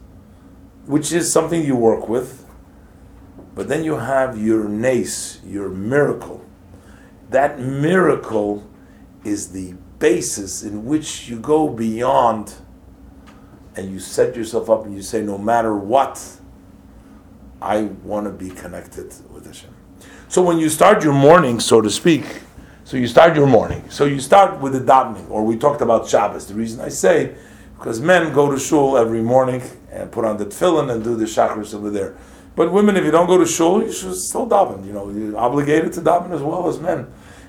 which 0.87 1.13
is 1.13 1.31
something 1.31 1.63
you 1.63 1.75
work 1.75 2.09
with. 2.09 2.45
But 3.55 3.69
then 3.69 3.83
you 3.83 3.97
have 3.97 4.41
your 4.41 4.67
nace, 4.67 5.39
your 5.45 5.69
miracle. 5.69 6.43
That 7.29 7.59
miracle 7.59 8.67
is 9.23 9.51
the 9.51 9.75
basis 9.99 10.63
in 10.63 10.85
which 10.85 11.29
you 11.29 11.39
go 11.39 11.69
beyond 11.69 12.55
and 13.75 13.91
you 13.91 13.99
set 13.99 14.35
yourself 14.35 14.69
up 14.69 14.85
and 14.85 14.95
you 14.95 15.03
say, 15.03 15.21
no 15.21 15.37
matter 15.37 15.77
what, 15.77 16.39
I 17.63 17.83
want 18.03 18.25
to 18.25 18.31
be 18.31 18.49
connected 18.49 19.13
with 19.31 19.45
Hashem. 19.45 19.69
So 20.27 20.41
when 20.41 20.57
you 20.57 20.67
start 20.67 21.01
your 21.01 21.13
morning, 21.13 21.61
so 21.61 21.79
to 21.79 21.89
speak, 21.89 22.25
so 22.83 22.97
you 22.97 23.07
start 23.07 23.37
your 23.37 23.47
morning. 23.47 23.89
So 23.89 24.03
you 24.03 24.19
start 24.19 24.59
with 24.59 24.73
the 24.73 24.81
davening, 24.81 25.29
or 25.29 25.45
we 25.45 25.57
talked 25.57 25.81
about 25.81 26.09
Shabbos. 26.09 26.45
The 26.45 26.55
reason 26.55 26.81
I 26.81 26.89
say, 26.89 27.35
because 27.77 28.01
men 28.01 28.33
go 28.33 28.51
to 28.51 28.59
shul 28.59 28.97
every 28.97 29.21
morning 29.21 29.61
and 29.91 30.11
put 30.11 30.25
on 30.25 30.35
the 30.37 30.45
tefillin 30.45 30.91
and 30.91 31.03
do 31.03 31.15
the 31.15 31.23
chakras 31.23 31.73
over 31.73 31.89
there. 31.89 32.17
But 32.55 32.73
women, 32.73 32.97
if 32.97 33.05
you 33.05 33.11
don't 33.11 33.27
go 33.27 33.37
to 33.37 33.45
shul, 33.45 33.81
you 33.81 33.93
should 33.93 34.15
still 34.15 34.47
daven. 34.47 34.85
You 34.85 34.91
know, 34.91 35.09
you're 35.09 35.37
obligated 35.37 35.93
to 35.93 36.01
daven 36.01 36.31
as 36.31 36.41
well 36.41 36.67
as 36.67 36.79
men. 36.79 37.07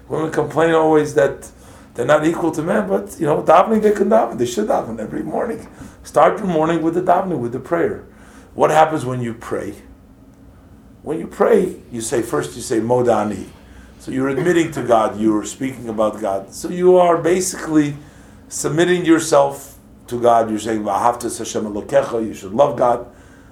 Women 0.09 0.31
complain 0.31 0.75
always 0.75 1.15
that 1.15 1.51
they're 1.95 2.07
not 2.07 2.25
equal 2.25 2.53
to 2.53 2.62
men, 2.62 2.89
but 2.89 3.17
you 3.19 3.27
know, 3.27 3.43
davening 3.43 3.83
they 3.83 3.93
can 3.93 4.09
daven. 4.09 4.39
They 4.39 4.47
should 4.47 4.69
daven 4.69 5.01
every 5.01 5.25
morning. 5.25 5.69
Start 6.05 6.39
your 6.39 6.47
morning 6.47 6.83
with 6.83 6.95
the 6.95 7.03
davening, 7.03 7.41
with 7.41 7.53
the 7.53 7.61
prayer. 7.61 8.05
What 8.55 8.71
happens 8.71 9.05
when 9.05 9.21
you 9.21 9.35
pray? 9.35 9.75
When 11.05 11.21
you 11.21 11.27
pray, 11.27 11.77
you 11.93 12.01
say 12.01 12.23
first 12.23 12.57
you 12.57 12.63
say 12.63 12.81
Modeh 12.81 13.15
Ani. 13.15 13.47
So 13.99 14.11
you're 14.11 14.31
admitting 14.31 14.73
to 14.73 14.83
God, 14.83 15.21
you're 15.21 15.45
speaking 15.45 15.91
about 15.91 16.19
God. 16.19 16.55
So 16.55 16.71
you 16.71 16.97
are 16.97 17.19
basically 17.21 17.99
submitting 18.49 19.05
yourself 19.05 19.79
to 20.07 20.19
God. 20.19 20.49
You're 20.49 20.59
saying 20.59 20.83
V'ahavtas 20.83 21.37
Hashem 21.37 21.65
Elokecha. 21.65 22.27
You 22.27 22.33
should 22.33 22.55
love 22.55 22.79
God. 22.79 23.07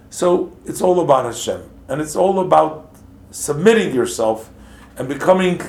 So 0.08 0.56
it's 0.64 0.80
all 0.80 1.00
about 1.00 1.26
Hashem, 1.26 1.68
and 1.88 2.00
it's 2.00 2.16
all 2.16 2.40
about 2.40 2.94
submitting 3.30 3.94
yourself 3.94 4.50
and 4.96 5.06
becoming 5.06 5.60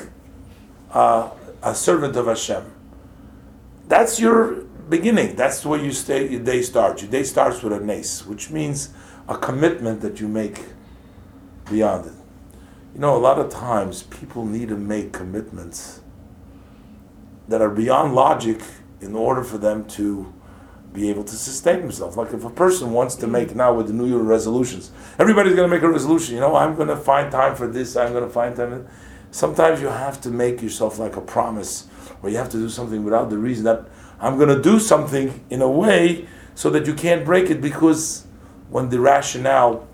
uh, 0.90 1.28
a 1.62 1.74
servant 1.74 2.16
of 2.16 2.28
Hashem. 2.28 2.64
That's 3.88 4.18
your 4.18 4.62
beginning. 4.88 5.36
That's 5.36 5.66
where 5.66 5.84
you 5.84 5.92
stay. 5.92 6.30
Your 6.30 6.40
day 6.42 6.62
starts. 6.62 7.02
Your 7.02 7.10
day 7.10 7.24
starts 7.24 7.62
with 7.62 7.74
a 7.74 7.80
nace, 7.80 8.24
which 8.24 8.48
means 8.50 8.88
a 9.28 9.36
commitment 9.36 10.00
that 10.00 10.18
you 10.18 10.28
make 10.28 10.60
beyond 11.70 12.06
it. 12.06 12.12
You 12.94 13.00
know, 13.00 13.16
a 13.16 13.18
lot 13.18 13.38
of 13.38 13.50
times 13.50 14.04
people 14.04 14.44
need 14.46 14.68
to 14.68 14.76
make 14.76 15.12
commitments 15.12 16.00
that 17.48 17.60
are 17.60 17.70
beyond 17.70 18.14
logic 18.14 18.60
in 19.00 19.14
order 19.14 19.42
for 19.42 19.58
them 19.58 19.86
to 19.86 20.32
be 20.92 21.10
able 21.10 21.24
to 21.24 21.34
sustain 21.34 21.80
themselves. 21.80 22.16
Like 22.16 22.32
if 22.32 22.44
a 22.44 22.50
person 22.50 22.92
wants 22.92 23.16
to 23.16 23.26
make 23.26 23.54
now 23.54 23.74
with 23.74 23.88
the 23.88 23.92
New 23.92 24.06
Year 24.06 24.18
resolutions, 24.18 24.92
everybody's 25.18 25.54
going 25.54 25.68
to 25.68 25.76
make 25.76 25.82
a 25.82 25.88
resolution. 25.88 26.36
You 26.36 26.40
know, 26.40 26.54
I'm 26.54 26.76
going 26.76 26.88
to 26.88 26.96
find 26.96 27.30
time 27.30 27.56
for 27.56 27.66
this. 27.66 27.96
I'm 27.96 28.12
going 28.12 28.24
to 28.24 28.30
find 28.30 28.54
time. 28.54 28.86
Sometimes 29.32 29.80
you 29.80 29.88
have 29.88 30.20
to 30.20 30.30
make 30.30 30.62
yourself 30.62 31.00
like 31.00 31.16
a 31.16 31.20
promise, 31.20 31.88
or 32.22 32.30
you 32.30 32.36
have 32.36 32.50
to 32.50 32.56
do 32.56 32.68
something 32.68 33.02
without 33.02 33.28
the 33.28 33.38
reason 33.38 33.64
that 33.64 33.88
I'm 34.20 34.36
going 34.36 34.56
to 34.56 34.62
do 34.62 34.78
something 34.78 35.44
in 35.50 35.60
a 35.60 35.68
way 35.68 36.28
so 36.54 36.70
that 36.70 36.86
you 36.86 36.94
can't 36.94 37.24
break 37.24 37.50
it 37.50 37.60
because 37.60 38.26
when 38.70 38.90
the 38.90 39.00
rationale 39.00 39.88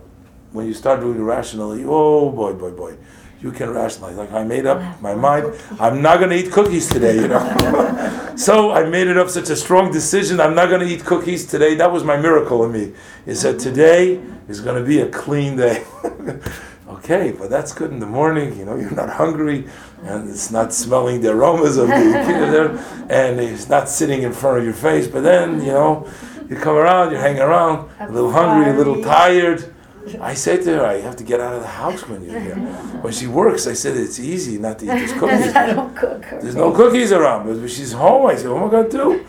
when 0.53 0.66
you 0.66 0.74
start 0.74 1.01
doing 1.01 1.18
it 1.18 1.22
rationally, 1.22 1.84
oh 1.86 2.30
boy, 2.30 2.53
boy, 2.55 2.70
boy, 2.70 2.96
you 3.40 3.53
can 3.53 3.70
rationalize. 3.70 4.16
Like 4.16 4.32
I 4.32 4.44
made 4.44 4.66
up 4.66 5.01
my 5.01 5.14
mind, 5.14 5.55
I'm 5.78 6.03
not 6.03 6.18
going 6.18 6.30
to 6.30 6.36
eat 6.36 6.53
cookies 6.53 6.88
today, 6.88 7.16
you 7.16 7.28
know. 7.28 8.32
so 8.36 8.70
I 8.72 8.88
made 8.88 9.07
it 9.07 9.16
up 9.16 9.28
such 9.28 9.48
a 9.51 9.57
strong 9.57 9.92
decision. 9.92 10.40
I'm 10.40 10.55
not 10.55 10.68
going 10.68 10.80
to 10.80 10.86
eat 10.86 11.05
cookies 11.05 11.46
today. 11.46 11.74
That 11.76 11.90
was 11.90 12.05
my 12.05 12.16
miracle 12.16 12.64
in 12.64 12.72
me. 12.72 12.92
It 13.26 13.36
said 13.36 13.59
today 13.59 14.20
is 14.48 14.61
going 14.61 14.82
to 14.82 14.86
be 14.86 15.01
a 15.01 15.09
clean 15.09 15.57
day. 15.57 15.84
okay, 16.88 17.32
but 17.32 17.48
that's 17.48 17.72
good 17.72 17.92
in 17.92 18.01
the 18.01 18.07
morning. 18.07 18.59
You 18.59 18.64
know, 18.64 18.76
you're 18.76 18.90
not 18.90 19.09
hungry, 19.09 19.68
and 20.03 20.28
it's 20.28 20.51
not 20.51 20.74
smelling 20.74 21.20
the 21.20 21.30
aromas 21.30 21.76
of 21.76 21.88
the 21.88 23.07
and 23.09 23.40
it's 23.40 23.68
not 23.68 23.88
sitting 23.88 24.22
in 24.22 24.32
front 24.32 24.59
of 24.59 24.64
your 24.64 24.74
face. 24.74 25.07
But 25.07 25.22
then, 25.22 25.61
you 25.61 25.72
know, 25.72 26.11
you 26.48 26.57
come 26.57 26.76
around, 26.76 27.12
you're 27.12 27.20
hanging 27.20 27.40
around, 27.40 27.88
a 28.01 28.11
little 28.11 28.32
hungry, 28.32 28.70
a 28.70 28.76
little 28.76 29.01
tired 29.03 29.72
I 30.20 30.34
say 30.34 30.57
to 30.62 30.70
her, 30.78 30.86
I 30.86 30.94
have 31.01 31.16
to 31.16 31.24
get 31.24 31.40
out 31.40 31.55
of 31.55 31.61
the 31.61 31.66
house 31.68 32.09
when 32.09 32.22
you're 32.24 32.40
here. 32.40 32.57
When 33.03 33.12
she 33.12 33.26
works, 33.26 33.66
I 33.66 33.74
said, 33.74 33.96
it's 33.96 34.18
easy 34.18 34.59
not 34.59 34.78
to 34.80 34.84
eat 34.86 34.88
those 34.88 35.12
cookies. 35.20 35.55
I 35.55 35.72
don't 35.74 35.94
cook. 35.94 36.22
There's 36.42 36.55
no 36.57 36.72
cookies 36.72 37.12
around, 37.12 37.46
but 37.46 37.57
when 37.57 37.68
she's 37.68 37.92
home, 37.92 38.26
I 38.26 38.36
said, 38.36 38.51
what 38.51 38.62
am 38.62 38.68
I 38.68 38.70
going 38.70 38.90
to 38.90 38.96
do? 38.96 39.26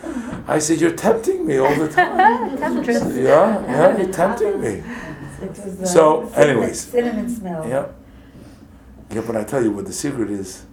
I 0.47 0.59
said, 0.59 0.79
you're 0.81 0.95
tempting 0.95 1.45
me 1.45 1.57
all 1.57 1.75
the 1.75 1.87
time. 1.91 2.57
Temptress. 2.57 3.03
yeah, 3.15 3.61
yeah, 3.65 3.97
you're 3.97 4.11
tempting 4.13 4.61
me. 4.61 4.83
Was, 5.41 5.59
uh, 5.59 5.85
So, 5.85 6.29
cinnamon- 6.29 6.49
anyways. 6.49 6.79
Cinnamon 6.81 7.29
smell. 7.29 7.67
Yeah. 7.67 7.87
Yeah, 9.11 9.21
but 9.27 9.35
I 9.35 9.43
tell 9.43 9.61
you 9.61 9.71
what 9.71 9.85
the 9.85 9.93
secret 9.93 10.29
is. 10.29 10.65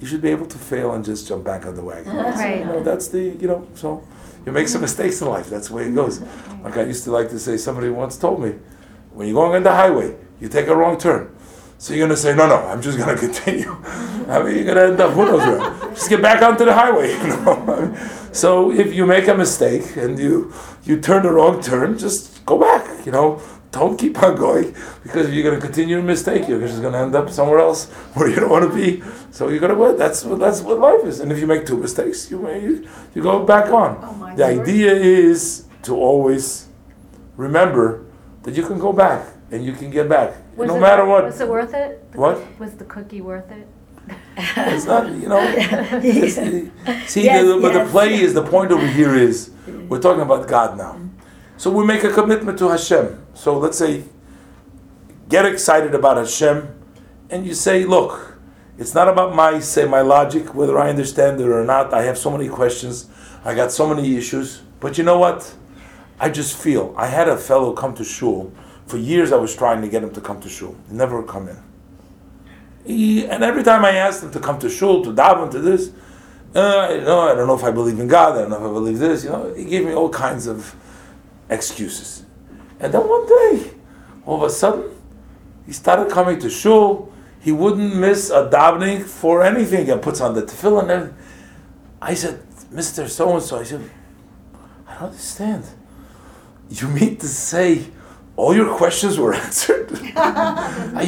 You 0.00 0.06
should 0.06 0.22
be 0.22 0.30
able 0.30 0.46
to 0.46 0.58
fail 0.58 0.92
and 0.94 1.04
just 1.04 1.26
jump 1.28 1.44
back 1.44 1.66
on 1.66 1.74
the 1.74 1.82
wagon. 1.82 2.14
Right. 2.16 2.58
You 2.60 2.64
know, 2.66 2.82
that's 2.82 3.08
the, 3.08 3.20
you 3.22 3.46
know, 3.48 3.66
so 3.74 4.02
you 4.44 4.52
make 4.52 4.68
some 4.68 4.80
mistakes 4.80 5.20
in 5.20 5.28
life. 5.28 5.48
That's 5.50 5.68
the 5.68 5.74
way 5.74 5.86
it 5.86 5.94
goes. 5.94 6.20
Like 6.62 6.76
I 6.76 6.82
used 6.84 7.04
to 7.04 7.10
like 7.10 7.28
to 7.30 7.38
say, 7.38 7.56
somebody 7.56 7.88
once 7.90 8.16
told 8.16 8.42
me, 8.42 8.54
when 9.16 9.26
you're 9.26 9.34
going 9.34 9.56
on 9.56 9.62
the 9.62 9.72
highway, 9.72 10.14
you 10.40 10.48
take 10.48 10.66
a 10.66 10.76
wrong 10.76 10.98
turn. 10.98 11.34
So 11.78 11.94
you're 11.94 12.06
gonna 12.06 12.18
say, 12.18 12.34
no, 12.36 12.46
no, 12.46 12.56
I'm 12.56 12.82
just 12.82 12.98
gonna 12.98 13.16
continue. 13.26 13.74
I 14.28 14.42
mean, 14.42 14.56
you're 14.56 14.66
gonna 14.66 14.92
end 14.92 15.00
up, 15.00 15.12
who 15.12 15.24
knows 15.24 15.40
where? 15.40 15.90
Just 15.94 16.10
get 16.10 16.20
back 16.20 16.42
onto 16.42 16.66
the 16.66 16.74
highway. 16.74 17.14
You 17.22 17.28
know? 17.28 17.96
so 18.32 18.70
if 18.70 18.92
you 18.92 19.06
make 19.06 19.28
a 19.28 19.34
mistake 19.34 19.96
and 19.96 20.18
you 20.18 20.52
you 20.84 21.00
turn 21.00 21.22
the 21.22 21.32
wrong 21.32 21.62
turn, 21.62 21.96
just 21.96 22.44
go 22.44 22.58
back. 22.58 23.06
You 23.06 23.12
know, 23.12 23.40
don't 23.70 23.98
keep 23.98 24.22
on 24.22 24.36
going 24.36 24.74
because 25.02 25.28
if 25.28 25.32
you're 25.34 25.48
gonna 25.48 25.60
continue 25.60 25.98
a 25.98 26.02
mistake, 26.02 26.46
you're 26.48 26.60
just 26.60 26.82
gonna 26.82 26.98
end 26.98 27.14
up 27.14 27.30
somewhere 27.30 27.60
else 27.60 27.86
where 28.14 28.28
you 28.28 28.36
don't 28.36 28.50
want 28.50 28.70
to 28.70 28.74
be. 28.76 29.02
So 29.30 29.48
you're 29.48 29.60
gonna? 29.60 29.96
That's 29.96 30.24
what 30.24 30.38
that's 30.38 30.60
what 30.60 30.78
life 30.78 31.04
is. 31.04 31.20
And 31.20 31.32
if 31.32 31.38
you 31.38 31.46
make 31.46 31.64
two 31.64 31.78
mistakes, 31.78 32.30
you 32.30 32.38
may, 32.38 32.60
you, 32.60 32.86
you 33.14 33.22
go 33.22 33.44
back 33.46 33.72
on. 33.72 33.98
Oh 34.02 34.36
the 34.36 34.44
idea 34.44 34.92
is 34.92 35.64
to 35.84 35.96
always 35.96 36.68
remember 37.36 38.05
that 38.46 38.54
you 38.54 38.64
can 38.64 38.78
go 38.78 38.92
back 38.92 39.26
and 39.50 39.64
you 39.64 39.72
can 39.72 39.90
get 39.90 40.08
back, 40.08 40.34
Was 40.56 40.68
no 40.68 40.76
it- 40.76 40.80
matter 40.80 41.04
what. 41.04 41.24
Was 41.24 41.40
it 41.40 41.48
worth 41.48 41.74
it? 41.74 42.12
The 42.12 42.18
What? 42.18 42.60
Was 42.60 42.74
the 42.74 42.84
cookie 42.84 43.20
worth 43.20 43.50
it? 43.50 43.66
It's 44.36 44.86
not, 44.86 45.10
you 45.10 45.28
know. 45.28 45.42
see, 47.06 47.24
Yes, 47.24 47.44
the, 47.44 47.58
but 47.60 47.72
the 47.72 47.84
play 47.90 48.14
is 48.14 48.34
the 48.34 48.42
point 48.44 48.70
over 48.70 48.86
here 48.86 49.14
is 49.16 49.50
we're 49.88 50.00
talking 50.00 50.22
about 50.22 50.46
God 50.46 50.78
now. 50.78 51.00
So 51.56 51.70
we 51.70 51.84
make 51.84 52.04
a 52.04 52.12
commitment 52.12 52.56
to 52.60 52.68
Hashem. 52.68 53.26
So 53.34 53.58
let's 53.58 53.76
say, 53.78 54.04
get 55.28 55.44
excited 55.44 55.94
about 55.94 56.16
Hashem, 56.18 56.68
and 57.30 57.44
you 57.46 57.54
say, 57.54 57.84
look, 57.84 58.38
it's 58.78 58.94
not 58.94 59.08
about 59.08 59.34
my 59.34 59.58
say 59.58 59.86
my 59.86 60.02
logic, 60.02 60.54
whether 60.54 60.78
I 60.78 60.88
understand 60.90 61.40
it 61.40 61.48
or 61.48 61.64
not. 61.64 61.92
I 61.92 62.02
have 62.02 62.16
so 62.16 62.30
many 62.30 62.48
questions. 62.48 63.06
I 63.44 63.54
got 63.54 63.72
so 63.72 63.92
many 63.92 64.16
issues. 64.16 64.62
But 64.78 64.98
you 64.98 65.04
know 65.04 65.18
what? 65.18 65.52
I 66.18 66.30
just 66.30 66.56
feel. 66.56 66.94
I 66.96 67.06
had 67.06 67.28
a 67.28 67.36
fellow 67.36 67.72
come 67.72 67.94
to 67.94 68.04
shul. 68.04 68.52
For 68.86 68.96
years, 68.96 69.32
I 69.32 69.36
was 69.36 69.54
trying 69.54 69.82
to 69.82 69.88
get 69.88 70.02
him 70.02 70.12
to 70.14 70.20
come 70.20 70.40
to 70.40 70.48
shul. 70.48 70.76
He 70.88 70.94
never 70.94 71.22
come 71.22 71.48
in. 71.48 71.58
He, 72.84 73.26
and 73.26 73.42
every 73.42 73.62
time 73.62 73.84
I 73.84 73.92
asked 73.92 74.22
him 74.22 74.30
to 74.32 74.40
come 74.40 74.58
to 74.60 74.70
shul, 74.70 75.02
to 75.04 75.12
daven, 75.12 75.50
to 75.50 75.60
this, 75.60 75.92
Uh, 76.54 76.88
you 76.90 77.02
know, 77.02 77.20
I 77.20 77.34
don't 77.34 77.46
know 77.46 77.54
if 77.54 77.64
I 77.64 77.70
believe 77.70 78.00
in 78.00 78.08
God. 78.08 78.36
I 78.36 78.42
don't 78.42 78.50
know 78.50 78.56
if 78.56 78.70
I 78.70 78.72
believe 78.72 78.98
this. 78.98 79.24
You 79.24 79.30
know, 79.30 79.52
he 79.52 79.64
gave 79.64 79.84
me 79.84 79.92
all 79.92 80.08
kinds 80.08 80.46
of 80.46 80.74
excuses. 81.50 82.24
And 82.80 82.94
then 82.94 83.02
one 83.06 83.26
day, 83.26 83.72
all 84.24 84.36
of 84.36 84.42
a 84.42 84.50
sudden, 84.50 84.88
he 85.66 85.72
started 85.72 86.08
coming 86.08 86.38
to 86.38 86.48
shul. 86.48 87.12
He 87.40 87.52
wouldn't 87.52 87.96
miss 87.96 88.30
a 88.30 88.48
davening 88.48 89.04
for 89.04 89.42
anything. 89.42 89.90
And 89.90 90.00
puts 90.00 90.20
on 90.22 90.34
the 90.34 90.42
tefillin. 90.42 90.88
And. 90.88 91.14
I 92.00 92.14
said, 92.14 92.40
Mister 92.70 93.08
So 93.08 93.34
and 93.34 93.42
So. 93.42 93.58
I 93.58 93.64
said, 93.64 93.90
I 94.88 94.94
don't 94.94 95.08
understand. 95.10 95.64
You 96.70 96.88
mean 96.88 97.16
to 97.18 97.28
say 97.28 97.86
all 98.36 98.54
your 98.54 98.76
questions 98.76 99.18
were 99.18 99.34
answered? 99.46 99.90
you 100.00 100.12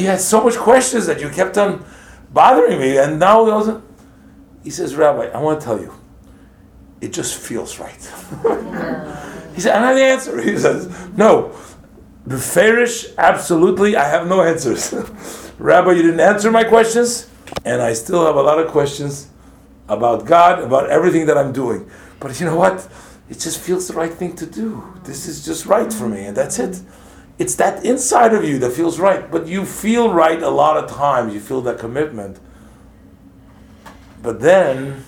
had 0.07 0.19
so 0.19 0.43
much 0.43 0.55
questions 0.55 1.05
that 1.05 1.21
you 1.21 1.29
kept 1.29 1.57
on 1.57 1.85
bothering 2.31 2.79
me, 2.79 2.97
and 2.97 3.19
now. 3.19 3.81
He 4.63 4.69
says, 4.69 4.95
Rabbi, 4.95 5.27
I 5.27 5.39
want 5.39 5.61
to 5.61 5.65
tell 5.65 5.79
you, 5.79 5.93
it 7.01 7.13
just 7.13 7.39
feels 7.39 7.79
right. 7.79 7.95
he 9.55 9.61
said, 9.61 9.75
I 9.75 9.87
have 9.87 9.95
the 9.95 10.03
answer. 10.03 10.41
He 10.41 10.57
says, 10.57 10.89
No, 11.15 11.55
the 12.25 12.37
Farish, 12.37 13.07
absolutely, 13.17 13.95
I 13.95 14.07
have 14.07 14.27
no 14.27 14.43
answers. 14.43 14.93
Rabbi, 15.57 15.93
you 15.93 16.01
didn't 16.03 16.19
answer 16.19 16.51
my 16.51 16.63
questions, 16.63 17.29
and 17.65 17.81
I 17.81 17.93
still 17.93 18.25
have 18.25 18.35
a 18.35 18.41
lot 18.41 18.59
of 18.59 18.69
questions 18.69 19.29
about 19.87 20.25
God, 20.25 20.59
about 20.59 20.89
everything 20.89 21.25
that 21.27 21.37
I'm 21.37 21.51
doing. 21.51 21.89
But 22.19 22.39
you 22.39 22.45
know 22.45 22.55
what? 22.55 22.87
It 23.29 23.39
just 23.39 23.59
feels 23.59 23.87
the 23.87 23.93
right 23.93 24.11
thing 24.11 24.35
to 24.37 24.45
do. 24.45 24.83
This 25.03 25.27
is 25.27 25.45
just 25.45 25.65
right 25.65 25.91
for 25.93 26.09
me, 26.09 26.25
and 26.25 26.35
that's 26.35 26.57
it. 26.57 26.81
It's 27.37 27.55
that 27.55 27.85
inside 27.85 28.33
of 28.33 28.43
you 28.43 28.59
that 28.59 28.71
feels 28.71 28.99
right. 28.99 29.29
But 29.29 29.47
you 29.47 29.65
feel 29.65 30.11
right 30.11 30.41
a 30.41 30.49
lot 30.49 30.77
of 30.77 30.89
times. 30.89 31.33
You 31.33 31.39
feel 31.39 31.61
that 31.61 31.79
commitment. 31.79 32.39
But 34.21 34.41
then, 34.41 35.05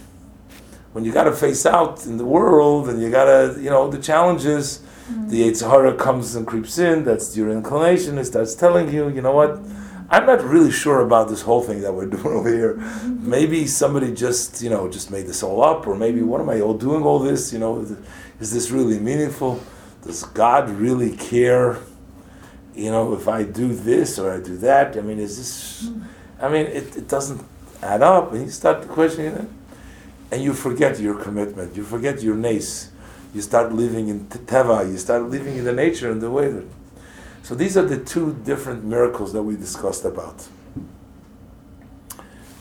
when 0.93 1.03
you 1.03 1.11
got 1.11 1.25
to 1.25 1.33
face 1.33 1.65
out 1.65 2.05
in 2.05 2.17
the 2.17 2.25
world 2.25 2.87
and 2.89 3.01
you 3.01 3.09
got 3.09 3.25
to, 3.25 3.59
you 3.59 3.69
know, 3.69 3.89
the 3.89 3.97
challenges, 3.99 4.79
mm-hmm. 5.09 5.29
the 5.29 5.49
Yetzer 5.49 5.69
Hara 5.69 5.95
comes 5.95 6.35
and 6.35 6.45
creeps 6.45 6.77
in, 6.77 7.03
that's 7.03 7.35
your 7.35 7.49
inclination, 7.49 8.17
it 8.17 8.25
starts 8.25 8.55
telling 8.55 8.93
you, 8.93 9.09
you 9.09 9.21
know 9.21 9.33
what, 9.33 9.59
I'm 10.11 10.25
not 10.25 10.43
really 10.43 10.71
sure 10.71 10.99
about 10.99 11.29
this 11.29 11.41
whole 11.41 11.63
thing 11.63 11.81
that 11.81 11.93
we're 11.93 12.05
doing 12.17 12.25
over 12.25 12.49
here. 12.49 12.75
Maybe 13.05 13.65
somebody 13.65 14.13
just, 14.13 14.61
you 14.61 14.69
know, 14.69 14.89
just 14.89 15.09
made 15.09 15.25
this 15.25 15.41
all 15.41 15.63
up, 15.63 15.87
or 15.87 15.95
maybe 15.95 16.21
what 16.21 16.41
am 16.41 16.49
I 16.49 16.59
all 16.59 16.73
doing 16.73 17.03
all 17.03 17.17
this? 17.17 17.53
You 17.53 17.59
know, 17.59 17.87
is 18.39 18.51
this 18.51 18.71
really 18.71 18.99
meaningful? 18.99 19.63
Does 20.03 20.23
God 20.23 20.69
really 20.69 21.15
care? 21.15 21.77
You 22.75 22.91
know, 22.91 23.13
if 23.13 23.29
I 23.29 23.43
do 23.43 23.73
this 23.73 24.19
or 24.19 24.33
I 24.33 24.41
do 24.41 24.57
that, 24.57 24.97
I 24.97 25.01
mean, 25.01 25.17
is 25.17 25.37
this? 25.37 25.89
I 26.41 26.49
mean, 26.49 26.65
it, 26.65 26.97
it 26.97 27.07
doesn't 27.07 27.41
add 27.81 28.01
up, 28.01 28.33
and 28.33 28.43
you 28.43 28.49
start 28.49 28.87
questioning 28.89 29.33
it, 29.33 29.47
and 30.31 30.43
you 30.43 30.53
forget 30.53 30.99
your 30.99 31.15
commitment, 31.15 31.77
you 31.77 31.83
forget 31.83 32.21
your 32.21 32.35
nace, 32.35 32.91
you 33.33 33.41
start 33.41 33.71
living 33.71 34.09
in 34.09 34.25
teva, 34.27 34.89
you 34.89 34.97
start 34.97 35.23
living 35.23 35.57
in 35.57 35.63
the 35.63 35.73
nature 35.73 36.11
and 36.11 36.21
the 36.21 36.29
way 36.29 36.49
that. 36.49 36.65
So 37.43 37.55
these 37.55 37.75
are 37.75 37.85
the 37.85 37.97
two 37.97 38.39
different 38.45 38.83
miracles 38.83 39.33
that 39.33 39.43
we 39.43 39.55
discussed 39.55 40.05
about. 40.05 40.47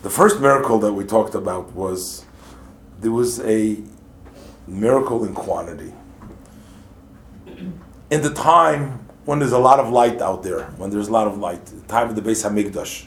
The 0.03 0.11
first 0.11 0.41
miracle 0.41 0.79
that 0.79 0.93
we 0.93 1.05
talked 1.05 1.35
about 1.35 1.73
was 1.75 2.25
there 3.01 3.13
was 3.13 3.41
a 3.41 3.83
miracle 4.67 5.25
in 5.25 5.35
quantity. 5.35 5.93
In 8.11 8.23
the 8.23 8.33
time 8.33 9.07
when 9.27 9.39
there's 9.39 9.53
a 9.53 9.59
lot 9.59 9.79
of 9.79 9.91
light 9.91 10.23
out 10.23 10.43
there, 10.43 10.65
when 10.79 10.91
there's 10.91 11.09
a 11.09 11.13
lot 11.13 11.27
of 11.27 11.39
light, 11.39 11.67
the 11.67 11.81
time 11.83 12.09
of 12.09 12.17
the 12.17 12.23
Beis 12.23 12.49
Hamikdash, 12.49 13.05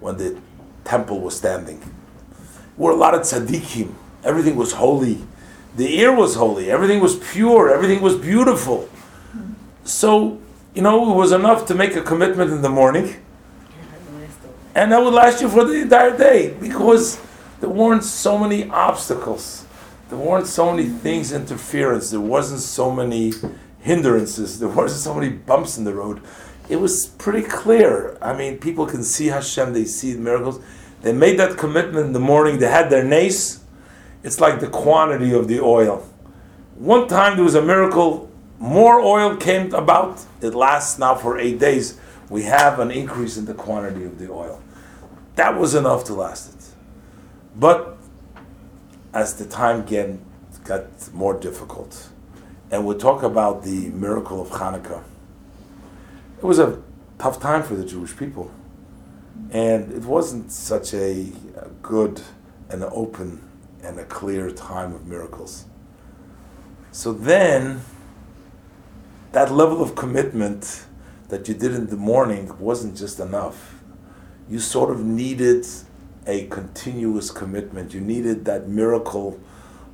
when 0.00 0.18
the 0.18 0.38
temple 0.84 1.20
was 1.20 1.36
standing. 1.36 1.82
Were 2.76 2.92
a 2.92 2.96
lot 2.96 3.14
of 3.14 3.22
tzaddikim. 3.22 3.94
Everything 4.22 4.56
was 4.56 4.72
holy. 4.72 5.24
The 5.76 5.98
air 5.98 6.12
was 6.12 6.34
holy. 6.34 6.70
Everything 6.70 7.00
was 7.00 7.16
pure. 7.16 7.72
Everything 7.72 8.02
was 8.02 8.16
beautiful. 8.16 8.88
So, 9.84 10.40
you 10.76 10.82
know, 10.82 11.12
it 11.12 11.16
was 11.16 11.32
enough 11.32 11.66
to 11.66 11.74
make 11.74 11.96
a 11.96 12.02
commitment 12.02 12.52
in 12.52 12.62
the 12.62 12.68
morning. 12.68 13.16
And 14.74 14.92
that 14.92 15.02
would 15.02 15.14
last 15.14 15.40
you 15.40 15.48
for 15.48 15.64
the 15.64 15.80
entire 15.80 16.16
day 16.16 16.54
because 16.60 17.18
there 17.60 17.70
weren't 17.70 18.04
so 18.04 18.38
many 18.38 18.68
obstacles. 18.68 19.66
There 20.10 20.18
weren't 20.18 20.46
so 20.46 20.70
many 20.70 20.88
things 20.88 21.32
interference. 21.32 22.10
There 22.10 22.20
wasn't 22.20 22.60
so 22.60 22.92
many 22.92 23.32
hindrances. 23.80 24.60
There 24.60 24.68
wasn't 24.68 25.00
so 25.00 25.14
many 25.14 25.30
bumps 25.30 25.78
in 25.78 25.84
the 25.84 25.94
road 25.94 26.20
it 26.68 26.76
was 26.76 27.06
pretty 27.06 27.42
clear. 27.42 28.18
I 28.20 28.36
mean, 28.36 28.58
people 28.58 28.86
can 28.86 29.02
see 29.02 29.26
Hashem, 29.26 29.72
they 29.72 29.84
see 29.84 30.12
the 30.12 30.20
miracles. 30.20 30.60
They 31.02 31.12
made 31.12 31.38
that 31.38 31.56
commitment 31.56 32.06
in 32.06 32.12
the 32.12 32.20
morning, 32.20 32.58
they 32.58 32.68
had 32.68 32.90
their 32.90 33.04
nace. 33.04 33.60
It's 34.22 34.40
like 34.40 34.60
the 34.60 34.68
quantity 34.68 35.32
of 35.32 35.46
the 35.46 35.60
oil. 35.60 36.08
One 36.74 37.06
time 37.06 37.36
there 37.36 37.44
was 37.44 37.54
a 37.54 37.62
miracle, 37.62 38.30
more 38.58 39.00
oil 39.00 39.36
came 39.36 39.74
about. 39.74 40.24
It 40.40 40.54
lasts 40.54 40.98
now 40.98 41.14
for 41.14 41.38
eight 41.38 41.58
days. 41.58 41.98
We 42.28 42.42
have 42.44 42.78
an 42.80 42.90
increase 42.90 43.36
in 43.36 43.44
the 43.44 43.54
quantity 43.54 44.04
of 44.04 44.18
the 44.18 44.30
oil. 44.30 44.62
That 45.36 45.58
was 45.58 45.74
enough 45.74 46.04
to 46.04 46.14
last 46.14 46.54
it. 46.54 46.64
But 47.54 47.96
as 49.12 49.34
the 49.36 49.46
time 49.46 49.80
again 49.80 50.24
got 50.64 50.84
more 51.12 51.38
difficult, 51.38 52.08
and 52.70 52.86
we'll 52.86 52.98
talk 52.98 53.22
about 53.22 53.62
the 53.62 53.88
miracle 53.90 54.40
of 54.40 54.48
Hanukkah 54.48 55.02
it 56.38 56.44
was 56.44 56.58
a 56.58 56.80
tough 57.18 57.40
time 57.40 57.62
for 57.62 57.74
the 57.74 57.84
Jewish 57.84 58.16
people. 58.16 58.50
And 59.50 59.92
it 59.92 60.04
wasn't 60.04 60.52
such 60.52 60.92
a, 60.92 61.32
a 61.56 61.68
good 61.82 62.20
and 62.68 62.84
open 62.84 63.48
and 63.82 63.98
a 63.98 64.04
clear 64.04 64.50
time 64.50 64.92
of 64.94 65.06
miracles. 65.06 65.64
So 66.92 67.12
then, 67.12 67.80
that 69.36 69.52
level 69.52 69.82
of 69.82 69.94
commitment 69.94 70.86
that 71.28 71.46
you 71.46 71.52
did 71.52 71.74
in 71.74 71.88
the 71.88 71.96
morning 71.96 72.50
wasn't 72.58 72.96
just 72.96 73.20
enough. 73.20 73.82
You 74.48 74.58
sort 74.58 74.90
of 74.90 75.04
needed 75.04 75.66
a 76.26 76.46
continuous 76.46 77.30
commitment. 77.30 77.92
You 77.92 78.00
needed 78.00 78.46
that 78.46 78.66
miracle 78.66 79.38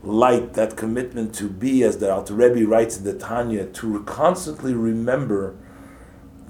light, 0.04 0.54
that 0.54 0.76
commitment 0.76 1.34
to 1.34 1.48
be, 1.48 1.82
as 1.82 1.98
the 1.98 2.14
Alter 2.14 2.34
Rebbe 2.34 2.64
writes 2.68 2.96
in 2.98 3.02
the 3.02 3.14
Tanya, 3.14 3.66
to 3.66 4.04
constantly 4.04 4.74
remember 4.74 5.56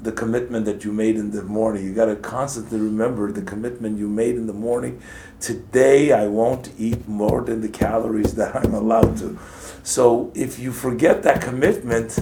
the 0.02 0.12
commitment 0.12 0.66
that 0.66 0.84
you 0.84 0.92
made 0.92 1.16
in 1.16 1.30
the 1.30 1.42
morning. 1.44 1.86
You 1.86 1.94
got 1.94 2.06
to 2.06 2.16
constantly 2.16 2.78
remember 2.78 3.32
the 3.32 3.40
commitment 3.40 3.98
you 3.98 4.08
made 4.08 4.34
in 4.34 4.46
the 4.46 4.52
morning. 4.52 5.00
Today, 5.40 6.12
I 6.12 6.26
won't 6.26 6.70
eat 6.76 7.08
more 7.08 7.40
than 7.40 7.62
the 7.62 7.70
calories 7.70 8.34
that 8.34 8.54
I'm 8.54 8.74
allowed 8.74 9.16
to. 9.18 9.38
So, 9.82 10.30
if 10.34 10.58
you 10.58 10.72
forget 10.72 11.22
that 11.22 11.40
commitment, 11.40 12.18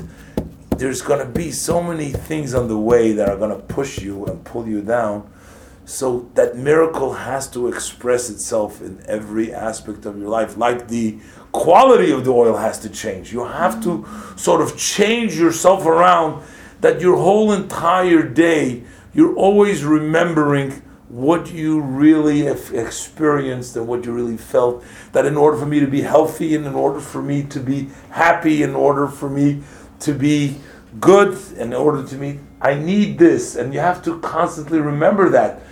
there's 0.80 1.02
going 1.02 1.20
to 1.20 1.30
be 1.30 1.52
so 1.52 1.82
many 1.82 2.10
things 2.10 2.54
on 2.54 2.66
the 2.66 2.78
way 2.78 3.12
that 3.12 3.28
are 3.28 3.36
going 3.36 3.54
to 3.54 3.62
push 3.66 4.00
you 4.00 4.24
and 4.24 4.42
pull 4.44 4.66
you 4.66 4.80
down. 4.80 5.30
So, 5.84 6.30
that 6.34 6.56
miracle 6.56 7.12
has 7.12 7.50
to 7.50 7.68
express 7.68 8.30
itself 8.30 8.80
in 8.80 9.02
every 9.06 9.52
aspect 9.52 10.06
of 10.06 10.16
your 10.18 10.28
life. 10.28 10.56
Like 10.56 10.88
the 10.88 11.18
quality 11.52 12.12
of 12.12 12.24
the 12.24 12.30
oil 12.30 12.56
has 12.56 12.78
to 12.80 12.88
change. 12.88 13.32
You 13.32 13.44
have 13.44 13.82
to 13.84 14.06
sort 14.36 14.62
of 14.62 14.78
change 14.78 15.36
yourself 15.36 15.84
around 15.84 16.42
that 16.80 17.00
your 17.00 17.16
whole 17.16 17.52
entire 17.52 18.22
day 18.22 18.84
you're 19.12 19.34
always 19.34 19.84
remembering 19.84 20.82
what 21.08 21.52
you 21.52 21.80
really 21.80 22.46
experienced 22.46 23.76
and 23.76 23.88
what 23.88 24.06
you 24.06 24.12
really 24.12 24.36
felt. 24.36 24.84
That 25.12 25.26
in 25.26 25.36
order 25.36 25.58
for 25.58 25.66
me 25.66 25.80
to 25.80 25.88
be 25.88 26.02
healthy 26.02 26.54
and 26.54 26.64
in 26.64 26.74
order 26.74 27.00
for 27.00 27.20
me 27.20 27.42
to 27.44 27.60
be 27.60 27.90
happy, 28.10 28.62
in 28.62 28.74
order 28.74 29.08
for 29.08 29.28
me 29.28 29.62
to 30.00 30.14
be 30.14 30.56
good, 30.98 31.38
in 31.56 31.72
order 31.72 32.06
to 32.06 32.16
me, 32.16 32.40
I 32.60 32.74
need 32.74 33.18
this. 33.18 33.56
And 33.56 33.72
you 33.72 33.80
have 33.80 34.02
to 34.04 34.18
constantly 34.20 34.80
remember 34.80 35.28
that. 35.30 35.62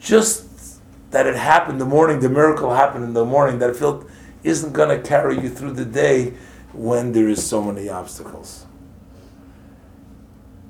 Just 0.00 0.80
that 1.10 1.26
it 1.26 1.36
happened 1.36 1.80
the 1.80 1.86
morning, 1.86 2.20
the 2.20 2.28
miracle 2.28 2.74
happened 2.74 3.04
in 3.04 3.14
the 3.14 3.24
morning, 3.24 3.58
that 3.60 3.74
felt 3.76 4.06
isn't 4.42 4.72
going 4.72 4.88
to 4.90 5.08
carry 5.08 5.40
you 5.40 5.48
through 5.48 5.72
the 5.72 5.84
day 5.84 6.34
when 6.72 7.12
there 7.12 7.28
is 7.28 7.44
so 7.44 7.62
many 7.62 7.88
obstacles. 7.88 8.66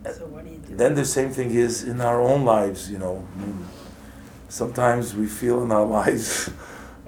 So 0.04 0.26
what 0.26 0.44
do 0.44 0.52
you 0.52 0.58
do? 0.58 0.76
Then 0.76 0.94
the 0.94 1.04
same 1.04 1.30
thing 1.30 1.50
is 1.50 1.82
in 1.82 2.00
our 2.00 2.20
own 2.20 2.44
lives, 2.44 2.90
you 2.90 2.98
know. 2.98 3.26
Sometimes 4.48 5.14
we 5.14 5.26
feel 5.26 5.62
in 5.64 5.72
our 5.72 5.84
lives, 6.00 6.50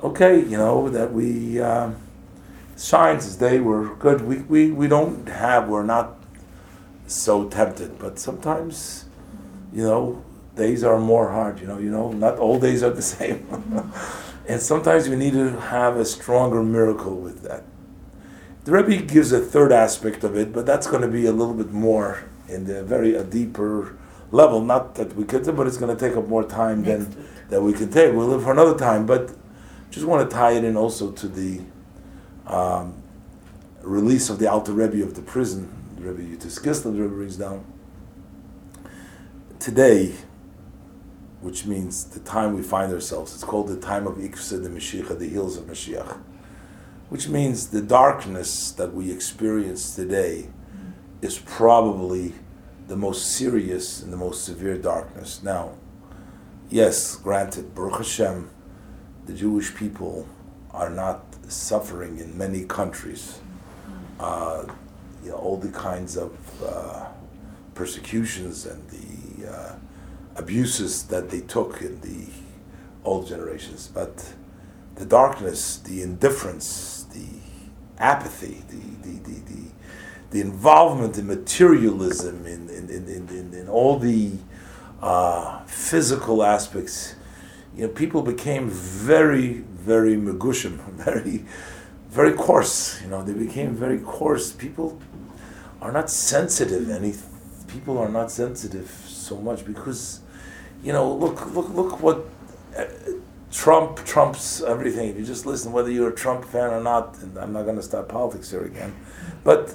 okay, 0.03 0.41
you 0.41 0.59
know, 0.59 0.89
that 0.89 1.13
we 1.13 1.61
um, 1.61 1.97
shines 2.77 3.25
as 3.27 3.39
they 3.39 3.61
were 3.61 3.95
good. 3.95 4.21
We, 4.23 4.39
we, 4.39 4.71
we 4.73 4.89
don't 4.89 5.29
have, 5.29 5.69
we're 5.69 5.85
not 5.85 6.18
so 7.09 7.49
tempted, 7.49 7.99
but 7.99 8.19
sometimes, 8.19 9.07
you 9.73 9.83
know, 9.83 10.25
days 10.55 10.85
are 10.85 10.99
more 10.99 11.31
hard, 11.31 11.61
you 11.61 11.67
know, 11.67 11.79
you 11.79 11.91
know, 11.91 12.13
not 12.13 12.39
all 12.39 12.59
days 12.59 12.83
are 12.83 12.91
the 12.91 13.03
same. 13.17 13.47
and 14.49 14.61
sometimes 14.61 15.09
we 15.09 15.17
need 15.17 15.33
to 15.33 15.59
have 15.61 15.97
a 15.97 16.05
stronger 16.05 16.63
miracle 16.63 17.17
with 17.17 17.43
that. 17.43 17.65
The 18.65 18.73
Rebbe 18.73 19.03
gives 19.03 19.33
a 19.33 19.41
third 19.41 19.73
aspect 19.73 20.25
of 20.25 20.37
it, 20.37 20.53
but 20.53 20.67
that's 20.67 20.87
going 20.87 21.01
to 21.03 21.09
be 21.09 21.25
a 21.25 21.33
little 21.33 21.55
bit 21.55 21.73
more 21.73 22.25
in 22.49 22.65
the 22.65 22.83
very 22.85 23.15
a 23.15 23.25
deeper 23.25 23.97
level. 24.31 24.61
Not 24.63 24.95
that 24.97 25.17
we 25.17 25.25
could, 25.25 25.45
but 25.57 25.67
it's 25.67 25.79
going 25.79 25.97
to 25.97 26.09
take 26.09 26.19
up 26.19 26.29
more 26.29 26.45
time 26.45 26.85
than 26.85 27.27
that 27.49 27.63
we 27.63 27.73
can 27.73 27.91
take. 27.91 28.13
We'll 28.15 28.27
live 28.27 28.43
for 28.43 28.53
another 28.53 28.79
time. 28.79 29.07
But 29.07 29.31
Just 29.91 30.05
want 30.05 30.29
to 30.29 30.37
tie 30.37 30.53
it 30.53 30.65
in 30.65 30.77
also 30.77 31.13
to 31.13 31.29
the 31.29 31.63
um, 32.47 33.03
release 33.81 34.29
of 34.29 34.39
the 34.39 34.51
Alter 34.51 34.73
Rebbe 34.73 35.03
of 35.03 35.15
the 35.15 35.23
prison. 35.23 35.73
The 35.99 36.13
Rebbe 36.13 36.37
Kislev, 36.37 36.83
the 36.85 36.91
Rebbe 36.93 37.09
brings 37.09 37.37
down. 37.37 37.65
Today, 39.59 40.15
which 41.41 41.67
means 41.67 42.05
the 42.05 42.21
time 42.21 42.55
we 42.55 42.63
find 42.63 42.93
ourselves, 42.93 43.35
it's 43.35 43.43
called 43.43 43.67
the 43.67 43.77
time 43.77 44.07
of 44.07 44.15
Ikvesa 44.15 44.63
d'Mashiach, 44.63 45.19
the 45.19 45.29
heels 45.29 45.57
of 45.57 45.65
Mashiach, 45.65 46.19
which 47.09 47.29
means 47.29 47.71
the 47.71 47.83
darkness 47.83 48.71
that 48.71 48.95
we 48.95 49.11
experience 49.11 49.97
today 49.97 50.49
is 51.21 51.41
probably 51.41 52.35
the 52.87 52.97
most 52.97 53.33
serious 53.33 54.01
and 54.01 54.13
the 54.13 54.17
most 54.17 54.45
severe 54.45 54.79
darkness. 54.79 55.43
Now, 55.43 55.73
yes, 56.71 57.17
granted, 57.17 57.75
Baruch 57.75 57.99
Hashem, 57.99 58.49
the 59.27 59.33
Jewish 59.33 59.75
people 59.75 60.29
are 60.71 60.91
not 60.91 61.25
suffering 61.49 62.19
in 62.19 62.39
many 62.39 62.65
countries. 62.67 63.41
Uh, 64.21 64.67
you 65.23 65.31
know, 65.31 65.37
all 65.37 65.57
the 65.57 65.71
kinds 65.71 66.17
of 66.17 66.33
uh, 66.63 67.07
persecutions 67.75 68.67
and 68.67 68.89
the 68.91 69.51
uh, 69.51 69.75
abuses 70.37 71.05
that 71.05 71.31
they 71.31 71.41
took 71.41 71.81
in 71.83 72.01
the 72.01 72.27
old 73.05 73.27
generations. 73.27 73.89
But 73.93 74.33
the 74.95 75.05
darkness, 75.05 75.79
the 75.79 76.03
indifference, 76.03 77.05
the 77.13 77.27
apathy, 77.99 78.63
the, 78.69 79.09
the, 79.09 79.19
the, 79.19 79.41
the, 79.41 79.63
the 80.31 80.41
involvement 80.41 81.19
in 81.19 81.27
materialism, 81.27 82.47
in, 82.47 82.69
in, 82.69 82.91
in, 82.91 83.29
in, 83.29 83.55
in, 83.55 83.69
all 83.69 83.99
the 83.99 84.33
uh, 85.01 85.63
physical 85.65 86.43
aspects, 86.43 87.15
you 87.77 87.87
know, 87.87 87.89
people 87.89 88.23
became 88.23 88.69
very, 88.69 89.59
very 89.59 90.17
megushim, 90.17 90.79
very, 90.95 91.45
very 92.11 92.33
coarse. 92.33 93.01
You 93.03 93.09
know, 93.09 93.23
they 93.23 93.33
became 93.33 93.75
very 93.75 93.99
coarse. 93.99 94.53
People 94.53 95.01
are 95.81 95.93
not 95.93 96.11
sensitive. 96.11 96.91
Any 96.91 97.15
people 97.67 97.99
are 97.99 98.09
not 98.09 98.31
sensitive 98.31 98.89
so 99.07 99.37
much 99.37 99.65
because, 99.65 100.21
you 100.83 100.93
know, 100.93 101.13
look, 101.13 101.55
look, 101.55 101.69
look 101.71 102.01
what 102.01 102.27
uh, 102.77 102.85
Trump 103.51 104.05
trumps 104.05 104.63
everything. 104.63 105.09
If 105.11 105.19
you 105.19 105.25
just 105.25 105.47
listen, 105.47 105.73
whether 105.73 105.91
you're 105.91 106.11
a 106.11 106.15
Trump 106.15 106.45
fan 106.45 106.71
or 106.71 106.81
not, 106.81 107.19
and 107.19 107.39
I'm 107.39 107.53
not 107.53 107.65
going 107.65 107.77
to 107.77 107.83
start 107.83 108.09
politics 108.09 108.51
here 108.51 108.65
again, 108.65 108.95
but 109.45 109.75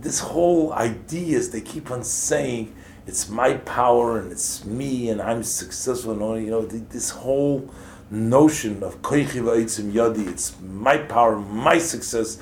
this 0.00 0.20
whole 0.20 0.72
ideas 0.72 1.50
they 1.50 1.60
keep 1.60 1.90
on 1.90 2.04
saying 2.04 2.74
it's 3.06 3.28
my 3.28 3.54
power 3.54 4.20
and 4.20 4.30
it's 4.30 4.64
me 4.64 5.08
and 5.10 5.20
I'm 5.20 5.42
successful 5.42 6.12
and 6.12 6.22
all 6.22 6.38
you 6.38 6.50
know 6.50 6.64
this 6.64 7.10
whole 7.10 7.68
notion 8.10 8.82
of 8.82 9.02
koichi 9.02 9.42
yadi 9.92 10.28
it's 10.28 10.58
my 10.60 10.98
power 10.98 11.36
my 11.38 11.78
success 11.78 12.38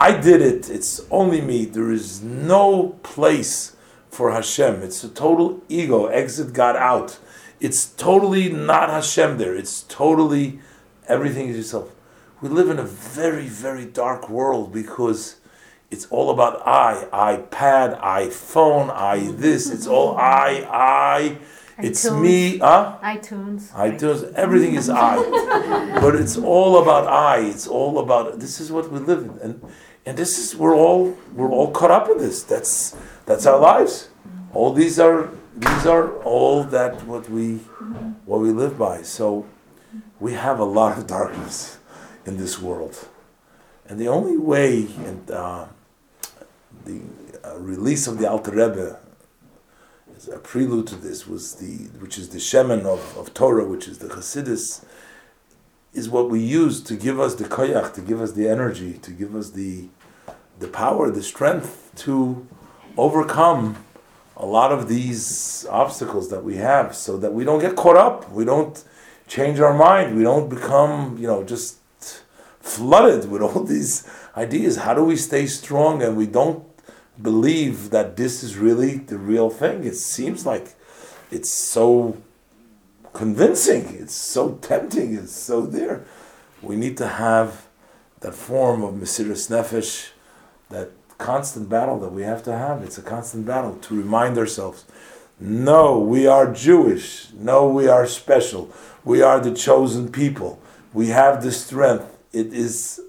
I 0.00 0.18
did 0.18 0.40
it 0.40 0.70
it's 0.70 1.02
only 1.10 1.40
me 1.40 1.66
there 1.66 1.90
is 1.90 2.22
no 2.22 2.98
place 3.02 3.76
for 4.08 4.32
Hashem 4.32 4.82
it's 4.82 5.04
a 5.04 5.08
total 5.08 5.62
ego 5.68 6.06
exit 6.06 6.52
God 6.52 6.74
out 6.76 7.18
it's 7.60 7.86
totally 7.86 8.48
not 8.48 8.88
Hashem 8.88 9.36
there 9.38 9.54
it's 9.54 9.82
totally 9.82 10.60
everything 11.06 11.48
is 11.48 11.56
yourself 11.56 11.94
we 12.40 12.48
live 12.48 12.70
in 12.70 12.78
a 12.78 12.84
very 12.84 13.46
very 13.46 13.84
dark 13.84 14.30
world 14.30 14.72
because 14.72 15.36
it's 15.90 16.06
all 16.06 16.30
about 16.30 16.62
I, 16.66 17.06
iPad, 17.12 18.00
iPhone, 18.00 18.90
I 18.90 19.32
this. 19.32 19.70
It's 19.70 19.88
all 19.88 20.16
I, 20.16 20.64
I. 20.70 21.38
It's 21.78 22.08
iTunes. 22.08 22.22
me, 22.22 22.58
huh? 22.58 22.98
iTunes. 23.02 23.72
iTunes, 23.72 24.32
everything 24.34 24.74
is 24.74 24.88
I. 24.88 25.16
but 26.00 26.14
it's 26.14 26.36
all 26.36 26.80
about 26.80 27.08
I. 27.08 27.38
It's 27.38 27.66
all 27.66 27.98
about 27.98 28.38
this 28.38 28.60
is 28.60 28.70
what 28.70 28.90
we 28.92 29.00
live 29.00 29.24
in. 29.24 29.38
And 29.40 29.72
and 30.06 30.16
this 30.16 30.38
is 30.38 30.56
we're 30.56 30.74
all 30.74 31.16
we're 31.34 31.50
all 31.50 31.70
caught 31.70 31.90
up 31.90 32.08
in 32.08 32.18
this. 32.18 32.42
That's 32.42 32.96
that's 33.26 33.46
our 33.46 33.58
lives. 33.58 34.08
All 34.52 34.72
these 34.72 34.98
are 34.98 35.30
these 35.56 35.86
are 35.86 36.16
all 36.22 36.64
that 36.64 37.04
what 37.04 37.28
we 37.28 37.56
what 38.24 38.40
we 38.40 38.50
live 38.50 38.78
by. 38.78 39.02
So 39.02 39.46
we 40.18 40.32
have 40.34 40.58
a 40.58 40.64
lot 40.64 40.98
of 40.98 41.06
darkness 41.18 41.78
in 42.24 42.36
this 42.36 42.60
world. 42.60 43.08
And 43.86 43.98
the 43.98 44.08
only 44.08 44.36
way 44.36 44.86
and 45.04 45.30
uh, 45.30 45.66
the 46.84 47.00
uh, 47.44 47.56
release 47.58 48.06
of 48.06 48.18
the 48.18 48.30
Alter 48.30 48.52
Rebbe 48.52 48.98
is 50.16 50.28
a 50.28 50.38
prelude 50.38 50.86
to 50.88 50.96
this 50.96 51.26
was 51.26 51.56
the 51.56 51.88
which 51.98 52.18
is 52.18 52.28
the 52.28 52.38
Shemen 52.38 52.84
of, 52.84 53.16
of 53.16 53.34
Torah, 53.34 53.66
which 53.66 53.88
is 53.88 53.98
the 53.98 54.08
Chassidus, 54.08 54.84
is 55.92 56.08
what 56.08 56.30
we 56.30 56.40
use 56.40 56.82
to 56.82 56.94
give 56.94 57.18
us 57.18 57.34
the 57.34 57.44
koyach, 57.44 57.92
to 57.94 58.00
give 58.00 58.20
us 58.20 58.32
the 58.32 58.48
energy, 58.48 58.94
to 58.94 59.10
give 59.10 59.34
us 59.34 59.50
the 59.50 59.88
the 60.58 60.68
power, 60.68 61.10
the 61.10 61.22
strength 61.22 61.90
to 61.96 62.46
overcome 62.98 63.82
a 64.36 64.44
lot 64.44 64.70
of 64.72 64.88
these 64.88 65.66
obstacles 65.70 66.28
that 66.28 66.44
we 66.44 66.56
have, 66.56 66.94
so 66.94 67.16
that 67.16 67.32
we 67.32 67.44
don't 67.44 67.60
get 67.60 67.76
caught 67.76 67.96
up, 67.96 68.30
we 68.30 68.44
don't 68.44 68.84
change 69.26 69.58
our 69.58 69.72
mind, 69.72 70.16
we 70.16 70.22
don't 70.22 70.48
become 70.48 71.16
you 71.18 71.26
know 71.26 71.42
just 71.42 71.78
flooded 72.60 73.30
with 73.30 73.42
all 73.42 73.64
these 73.74 74.08
ideas. 74.36 74.76
How 74.78 74.94
do 74.94 75.04
we 75.04 75.16
stay 75.16 75.46
strong 75.46 76.02
and 76.02 76.16
we 76.16 76.26
don't 76.26 76.64
believe 77.20 77.90
that 77.90 78.16
this 78.16 78.42
is 78.42 78.56
really 78.56 78.96
the 78.96 79.18
real 79.18 79.50
thing? 79.50 79.84
It 79.84 79.96
seems 79.96 80.46
like 80.46 80.74
it's 81.30 81.52
so 81.52 82.16
convincing, 83.12 83.96
it's 83.98 84.14
so 84.14 84.54
tempting, 84.62 85.14
it's 85.14 85.34
so 85.34 85.62
there. 85.62 86.04
We 86.62 86.76
need 86.76 86.96
to 86.98 87.06
have 87.06 87.66
that 88.20 88.34
form 88.34 88.82
of 88.82 88.94
Mesiris 88.94 89.50
Nefesh, 89.50 90.10
that 90.68 90.90
constant 91.18 91.68
battle 91.68 91.98
that 92.00 92.12
we 92.12 92.22
have 92.22 92.42
to 92.44 92.52
have. 92.52 92.82
It's 92.82 92.98
a 92.98 93.02
constant 93.02 93.46
battle 93.46 93.76
to 93.76 93.94
remind 93.94 94.38
ourselves 94.38 94.84
no, 95.42 95.98
we 95.98 96.26
are 96.26 96.52
Jewish. 96.52 97.28
No, 97.32 97.66
we 97.66 97.88
are 97.88 98.06
special. 98.06 98.70
We 99.04 99.22
are 99.22 99.40
the 99.40 99.54
chosen 99.54 100.12
people. 100.12 100.60
We 100.92 101.06
have 101.08 101.42
the 101.42 101.50
strength 101.50 102.18
it 102.32 102.52
is 102.52 103.00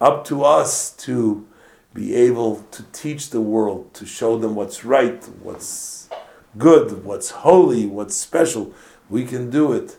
up 0.00 0.24
to 0.26 0.44
us 0.44 0.90
to 0.90 1.46
be 1.94 2.14
able 2.14 2.64
to 2.70 2.82
teach 2.92 3.30
the 3.30 3.40
world, 3.40 3.94
to 3.94 4.06
show 4.06 4.38
them 4.38 4.54
what's 4.54 4.84
right, 4.84 5.24
what's 5.42 6.08
good, 6.56 7.04
what's 7.04 7.30
holy, 7.30 7.86
what's 7.86 8.16
special. 8.16 8.72
We 9.08 9.24
can 9.24 9.50
do 9.50 9.72
it. 9.72 9.96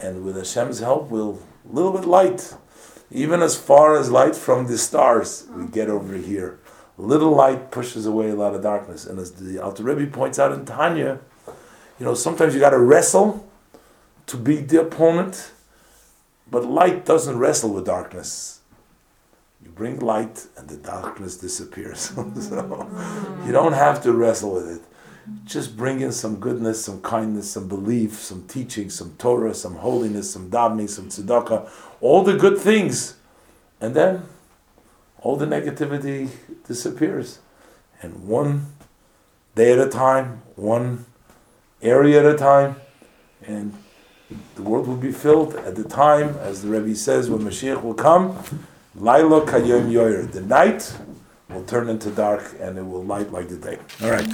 And 0.00 0.24
with 0.24 0.36
Hashem's 0.36 0.80
help, 0.80 1.10
we'll 1.10 1.40
a 1.68 1.72
little 1.72 1.92
bit 1.92 2.04
light. 2.04 2.54
Even 3.10 3.42
as 3.42 3.56
far 3.56 3.98
as 3.98 4.10
light 4.10 4.36
from 4.36 4.66
the 4.66 4.78
stars, 4.78 5.46
we 5.54 5.66
get 5.66 5.88
over 5.88 6.14
here. 6.14 6.58
Little 6.96 7.30
light 7.30 7.70
pushes 7.70 8.06
away 8.06 8.30
a 8.30 8.34
lot 8.34 8.54
of 8.54 8.62
darkness. 8.62 9.06
And 9.06 9.18
as 9.18 9.32
the 9.32 9.58
Alter 9.58 9.82
Rebbe 9.82 10.10
points 10.10 10.38
out 10.38 10.52
in 10.52 10.64
Tanya, 10.64 11.18
you 11.98 12.06
know, 12.06 12.14
sometimes 12.14 12.54
you 12.54 12.60
got 12.60 12.70
to 12.70 12.78
wrestle 12.78 13.48
to 14.26 14.36
beat 14.36 14.68
the 14.68 14.80
opponent 14.80 15.52
but 16.50 16.64
light 16.64 17.04
doesn't 17.04 17.38
wrestle 17.38 17.72
with 17.72 17.86
darkness. 17.86 18.60
You 19.62 19.70
bring 19.70 20.00
light 20.00 20.46
and 20.56 20.68
the 20.68 20.76
darkness 20.76 21.36
disappears. 21.36 22.00
so 22.00 22.22
mm. 22.22 23.46
you 23.46 23.52
don't 23.52 23.74
have 23.74 24.02
to 24.02 24.12
wrestle 24.12 24.54
with 24.54 24.68
it. 24.76 24.82
Just 25.44 25.76
bring 25.76 26.00
in 26.00 26.12
some 26.12 26.36
goodness, 26.36 26.84
some 26.84 27.00
kindness, 27.02 27.50
some 27.50 27.68
belief, 27.68 28.14
some 28.14 28.46
teaching, 28.46 28.90
some 28.90 29.14
Torah, 29.18 29.54
some 29.54 29.76
holiness, 29.76 30.32
some 30.32 30.50
davening, 30.50 30.88
some 30.88 31.08
tzedakah, 31.08 31.68
all 32.00 32.22
the 32.22 32.36
good 32.36 32.58
things. 32.58 33.16
And 33.80 33.94
then 33.94 34.22
all 35.18 35.36
the 35.36 35.46
negativity 35.46 36.30
disappears. 36.66 37.40
And 38.02 38.26
one 38.26 38.66
day 39.54 39.72
at 39.72 39.78
a 39.78 39.88
time, 39.88 40.42
one 40.56 41.04
area 41.82 42.20
at 42.20 42.34
a 42.34 42.36
time, 42.36 42.76
and 43.42 43.74
the 44.54 44.62
world 44.62 44.86
will 44.86 44.96
be 44.96 45.12
filled 45.12 45.54
at 45.56 45.74
the 45.74 45.84
time, 45.84 46.36
as 46.38 46.62
the 46.62 46.68
Rebbe 46.68 46.94
says, 46.94 47.28
when 47.28 47.40
Mashiach 47.40 47.82
will 47.82 47.94
come. 47.94 48.38
Laila 48.94 49.46
kayom 49.46 49.90
yoyer. 49.90 50.30
The 50.30 50.42
night 50.42 50.94
will 51.48 51.64
turn 51.64 51.88
into 51.88 52.10
dark 52.10 52.54
and 52.60 52.78
it 52.78 52.82
will 52.82 53.04
light 53.04 53.32
like 53.32 53.48
the 53.48 53.56
day. 53.56 53.78
All 54.02 54.10
right. 54.10 54.26